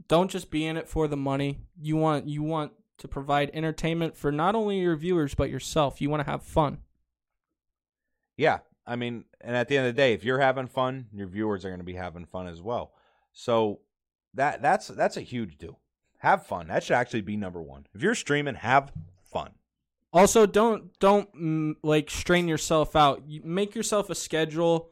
Don't 0.08 0.32
just 0.32 0.50
be 0.50 0.66
in 0.66 0.78
it 0.78 0.88
for 0.88 1.08
the 1.08 1.18
money. 1.18 1.60
You 1.80 1.97
want 1.97 2.28
you 2.28 2.43
want 2.43 2.72
to 3.00 3.08
provide 3.08 3.52
entertainment 3.54 4.16
for 4.16 4.32
not 4.32 4.56
only 4.56 4.80
your 4.80 4.95
viewers 4.95 5.36
but 5.36 5.50
yourself. 5.50 6.02
You 6.02 6.10
want 6.10 6.26
to 6.26 6.32
have 6.32 6.43
fun. 6.43 6.80
Yeah, 8.38 8.60
I 8.88 8.95
mean, 8.95 9.26
and 9.41 9.56
at 9.56 9.68
the 9.68 9.78
end 9.78 9.88
of 9.88 9.95
the 9.95 10.02
day, 10.02 10.14
if 10.14 10.24
you're 10.24 10.39
having 10.39 10.68
fun, 10.68 11.08
your 11.14 11.28
viewers 11.28 11.66
are 11.66 11.70
going 11.70 11.80
to 11.80 11.86
be 11.86 11.93
having 11.93 12.26
fun 12.26 12.47
as 12.47 12.62
well. 12.62 12.93
So 13.34 13.82
that 14.34 14.62
that's 14.62 14.88
that's 14.88 15.18
a 15.18 15.22
huge 15.22 15.58
do. 15.58 15.76
Have 16.20 16.45
fun. 16.45 16.68
That 16.68 16.84
should 16.84 16.95
actually 16.95 17.22
be 17.22 17.38
number 17.38 17.62
one. 17.62 17.88
If 17.93 18.02
you're 18.02 18.16
streaming, 18.16 18.56
have 18.56 18.91
fun. 19.24 19.52
Also, 20.12 20.45
don't 20.45 20.97
don't 21.00 21.34
mm, 21.36 21.76
like 21.84 22.10
strain 22.10 22.47
yourself 22.47 22.95
out. 22.95 23.24
You 23.28 23.41
make 23.43 23.76
yourself 23.76 24.10
a 24.10 24.16
schedule. 24.16 24.89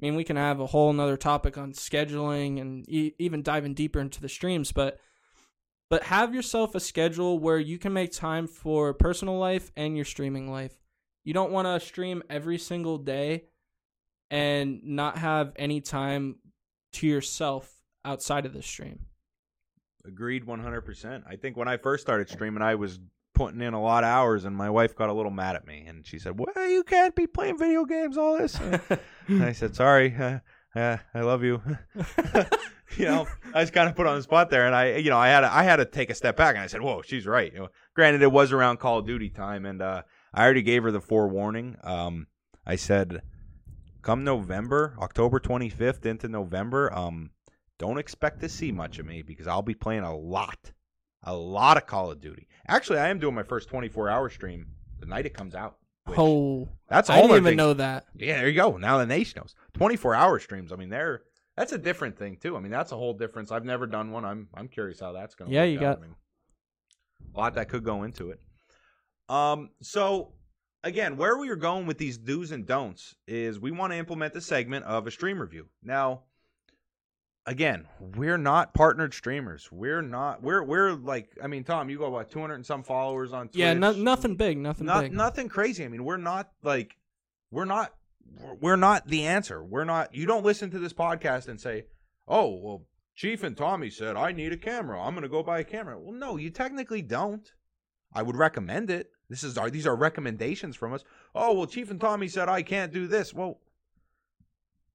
I 0.00 0.06
mean, 0.06 0.16
we 0.16 0.24
can 0.24 0.36
have 0.36 0.60
a 0.60 0.66
whole 0.66 0.92
nother 0.92 1.16
topic 1.16 1.58
on 1.58 1.72
scheduling 1.72 2.60
and 2.60 2.88
e- 2.88 3.14
even 3.18 3.42
diving 3.42 3.74
deeper 3.74 4.00
into 4.00 4.20
the 4.20 4.28
streams, 4.28 4.72
but 4.72 4.98
but 5.90 6.04
have 6.04 6.34
yourself 6.34 6.74
a 6.74 6.80
schedule 6.80 7.38
where 7.38 7.58
you 7.58 7.76
can 7.76 7.92
make 7.92 8.12
time 8.12 8.46
for 8.46 8.94
personal 8.94 9.38
life 9.38 9.72
and 9.76 9.96
your 9.96 10.04
streaming 10.04 10.50
life. 10.50 10.78
You 11.24 11.34
don't 11.34 11.50
want 11.50 11.66
to 11.66 11.84
stream 11.84 12.22
every 12.30 12.58
single 12.58 12.96
day 12.96 13.46
and 14.30 14.82
not 14.84 15.18
have 15.18 15.52
any 15.56 15.80
time 15.80 16.36
to 16.92 17.06
yourself 17.06 17.74
outside 18.04 18.46
of 18.46 18.52
the 18.54 18.62
stream. 18.62 19.06
Agreed, 20.06 20.44
one 20.44 20.60
hundred 20.60 20.82
percent. 20.82 21.24
I 21.28 21.36
think 21.36 21.58
when 21.58 21.68
I 21.68 21.76
first 21.76 22.02
started 22.02 22.30
streaming, 22.30 22.62
I 22.62 22.76
was 22.76 22.98
putting 23.34 23.60
in 23.60 23.74
a 23.74 23.82
lot 23.82 24.04
of 24.04 24.08
hours, 24.08 24.44
and 24.44 24.56
my 24.56 24.70
wife 24.70 24.94
got 24.94 25.08
a 25.08 25.12
little 25.12 25.30
mad 25.30 25.56
at 25.56 25.66
me, 25.66 25.84
and 25.86 26.06
she 26.06 26.18
said, 26.18 26.38
"Well, 26.38 26.68
you 26.68 26.84
can't 26.84 27.14
be 27.14 27.26
playing 27.26 27.58
video 27.58 27.84
games 27.84 28.16
all 28.16 28.38
this." 28.38 28.58
I 29.38 29.52
said, 29.52 29.74
"Sorry, 29.74 30.14
uh, 30.16 30.38
uh, 30.74 30.96
I 31.14 31.20
love 31.20 31.44
you." 31.44 31.62
you 32.96 33.04
know, 33.04 33.26
I 33.54 33.60
was 33.60 33.70
kind 33.70 33.88
of 33.88 33.94
put 33.94 34.06
on 34.06 34.16
the 34.16 34.22
spot 34.22 34.50
there, 34.50 34.66
and 34.66 34.74
I, 34.74 34.96
you 34.96 35.10
know, 35.10 35.18
I 35.18 35.28
had 35.28 35.40
to, 35.40 35.52
I 35.52 35.62
had 35.62 35.76
to 35.76 35.84
take 35.84 36.10
a 36.10 36.14
step 36.14 36.36
back, 36.36 36.54
and 36.54 36.62
I 36.62 36.66
said, 36.66 36.80
"Whoa, 36.80 37.02
she's 37.02 37.26
right." 37.26 37.52
You 37.52 37.60
know, 37.60 37.68
granted, 37.94 38.22
it 38.22 38.32
was 38.32 38.52
around 38.52 38.78
Call 38.78 38.98
of 38.98 39.06
Duty 39.06 39.30
time, 39.30 39.66
and 39.66 39.80
uh, 39.80 40.02
I 40.34 40.44
already 40.44 40.62
gave 40.62 40.82
her 40.82 40.90
the 40.90 41.00
forewarning. 41.00 41.76
Um, 41.82 42.26
I 42.66 42.76
said, 42.76 43.22
"Come 44.02 44.24
November, 44.24 44.96
October 45.00 45.38
twenty 45.38 45.68
fifth 45.68 46.04
into 46.06 46.28
November, 46.28 46.92
um, 46.92 47.30
don't 47.78 47.98
expect 47.98 48.40
to 48.40 48.48
see 48.48 48.72
much 48.72 48.98
of 48.98 49.06
me 49.06 49.22
because 49.22 49.46
I'll 49.46 49.62
be 49.62 49.74
playing 49.74 50.02
a 50.02 50.16
lot, 50.16 50.72
a 51.22 51.34
lot 51.34 51.76
of 51.76 51.86
Call 51.86 52.10
of 52.10 52.20
Duty. 52.20 52.48
Actually, 52.66 52.98
I 52.98 53.08
am 53.08 53.18
doing 53.18 53.34
my 53.34 53.44
first 53.44 53.68
twenty 53.68 53.88
four 53.88 54.08
hour 54.08 54.28
stream 54.28 54.66
the 54.98 55.06
night 55.06 55.26
it 55.26 55.34
comes 55.34 55.54
out. 55.54 55.76
Oh, 56.18 56.68
that's 56.88 57.08
all. 57.10 57.16
I 57.16 57.20
didn't 57.22 57.36
even 57.36 57.44
thing. 57.44 57.56
know 57.56 57.74
that. 57.74 58.06
Yeah, 58.14 58.38
there 58.38 58.48
you 58.48 58.54
go. 58.56 58.76
Now 58.76 58.98
the 58.98 59.06
nation 59.06 59.40
knows. 59.40 59.54
24 59.74 60.14
hour 60.14 60.38
streams. 60.38 60.72
I 60.72 60.76
mean, 60.76 60.88
they're 60.90 61.22
that's 61.56 61.72
a 61.72 61.78
different 61.78 62.18
thing 62.18 62.36
too. 62.36 62.56
I 62.56 62.60
mean, 62.60 62.72
that's 62.72 62.92
a 62.92 62.96
whole 62.96 63.14
difference. 63.14 63.50
I've 63.52 63.64
never 63.64 63.86
done 63.86 64.10
one. 64.12 64.24
I'm 64.24 64.48
I'm 64.54 64.68
curious 64.68 65.00
how 65.00 65.12
that's 65.12 65.34
going 65.34 65.50
to 65.50 65.54
Yeah, 65.54 65.64
you 65.64 65.78
out. 65.78 65.80
got- 65.80 65.98
I 65.98 66.00
mean, 66.02 66.14
a 67.34 67.38
lot 67.38 67.54
that 67.54 67.68
could 67.68 67.84
go 67.84 68.02
into 68.02 68.30
it. 68.30 68.40
Um 69.28 69.70
so 69.82 70.32
again, 70.82 71.16
where 71.16 71.36
we 71.38 71.48
are 71.50 71.56
going 71.56 71.86
with 71.86 71.98
these 71.98 72.18
do's 72.18 72.50
and 72.52 72.66
don'ts 72.66 73.14
is 73.28 73.58
we 73.60 73.70
want 73.70 73.92
to 73.92 73.98
implement 73.98 74.32
the 74.32 74.40
segment 74.40 74.84
of 74.86 75.06
a 75.06 75.10
stream 75.10 75.40
review. 75.40 75.66
Now, 75.82 76.22
again, 77.50 77.86
we're 78.16 78.38
not 78.38 78.72
partnered 78.74 79.12
streamers. 79.12 79.70
We're 79.72 80.02
not 80.02 80.42
we're 80.42 80.62
we're 80.62 80.92
like 80.92 81.36
I 81.42 81.48
mean, 81.48 81.64
Tom, 81.64 81.90
you 81.90 81.98
got 81.98 82.12
what 82.12 82.30
200 82.30 82.54
and 82.54 82.64
some 82.64 82.82
followers 82.82 83.32
on 83.32 83.48
Twitch. 83.48 83.56
Yeah, 83.56 83.74
no, 83.74 83.92
nothing 83.92 84.36
big, 84.36 84.56
nothing 84.56 84.86
Not, 84.86 85.02
big. 85.02 85.12
nothing 85.12 85.48
crazy. 85.48 85.84
I 85.84 85.88
mean, 85.88 86.04
we're 86.04 86.16
not 86.16 86.50
like 86.62 86.96
we're 87.50 87.64
not 87.64 87.92
we're 88.60 88.76
not 88.76 89.08
the 89.08 89.26
answer. 89.26 89.62
We're 89.62 89.84
not. 89.84 90.14
You 90.14 90.26
don't 90.26 90.44
listen 90.44 90.70
to 90.70 90.78
this 90.78 90.92
podcast 90.92 91.48
and 91.48 91.60
say, 91.60 91.86
"Oh, 92.28 92.60
well, 92.62 92.86
Chief 93.16 93.42
and 93.42 93.56
Tommy 93.56 93.90
said 93.90 94.16
I 94.16 94.30
need 94.30 94.52
a 94.52 94.56
camera. 94.56 95.02
I'm 95.02 95.14
going 95.14 95.22
to 95.22 95.28
go 95.28 95.42
buy 95.42 95.58
a 95.58 95.64
camera." 95.64 95.98
Well, 95.98 96.12
no, 96.12 96.36
you 96.36 96.50
technically 96.50 97.02
don't. 97.02 97.50
I 98.12 98.22
would 98.22 98.36
recommend 98.36 98.90
it. 98.90 99.10
This 99.28 99.42
is 99.42 99.58
our 99.58 99.70
these 99.70 99.86
are 99.86 99.96
recommendations 99.96 100.76
from 100.76 100.92
us. 100.92 101.02
Oh, 101.34 101.54
well, 101.54 101.66
Chief 101.66 101.90
and 101.90 102.00
Tommy 102.00 102.28
said 102.28 102.48
I 102.48 102.62
can't 102.62 102.92
do 102.92 103.08
this. 103.08 103.34
Well, 103.34 103.60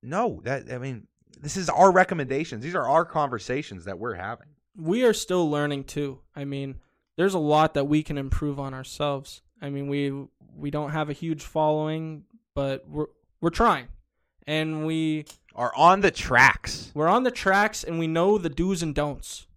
no, 0.01 0.39
that 0.45 0.71
I 0.71 0.77
mean 0.77 1.07
this 1.45 1.55
is 1.57 1.69
our 1.69 1.91
recommendations. 1.91 2.63
These 2.63 2.75
are 2.75 2.87
our 2.87 3.05
conversations 3.05 3.85
that 3.85 3.99
we're 3.99 4.15
having. 4.15 4.47
we 4.77 5.03
are 5.05 5.13
still 5.13 5.49
learning 5.49 5.83
too. 5.85 6.19
I 6.35 6.43
mean, 6.43 6.79
there's 7.17 7.33
a 7.33 7.39
lot 7.39 7.75
that 7.75 7.85
we 7.85 8.03
can 8.03 8.17
improve 8.17 8.59
on 8.59 8.73
ourselves. 8.73 9.41
I 9.61 9.69
mean, 9.69 9.87
we 9.87 10.11
we 10.55 10.69
don't 10.71 10.91
have 10.91 11.09
a 11.09 11.13
huge 11.13 11.43
following, 11.43 12.23
but 12.53 12.87
we're 12.89 13.07
we're 13.41 13.49
trying. 13.51 13.87
And 14.47 14.85
we 14.85 15.25
Are 15.55 15.73
on 15.75 16.01
the 16.01 16.11
tracks. 16.11 16.91
we're 16.93 17.07
on 17.07 17.23
the 17.23 17.31
tracks 17.31 17.83
and 17.83 17.97
we 17.99 18.07
know 18.07 18.37
the 18.37 18.49
do's 18.49 18.83
and 18.83 18.93
don'ts. 18.93 19.47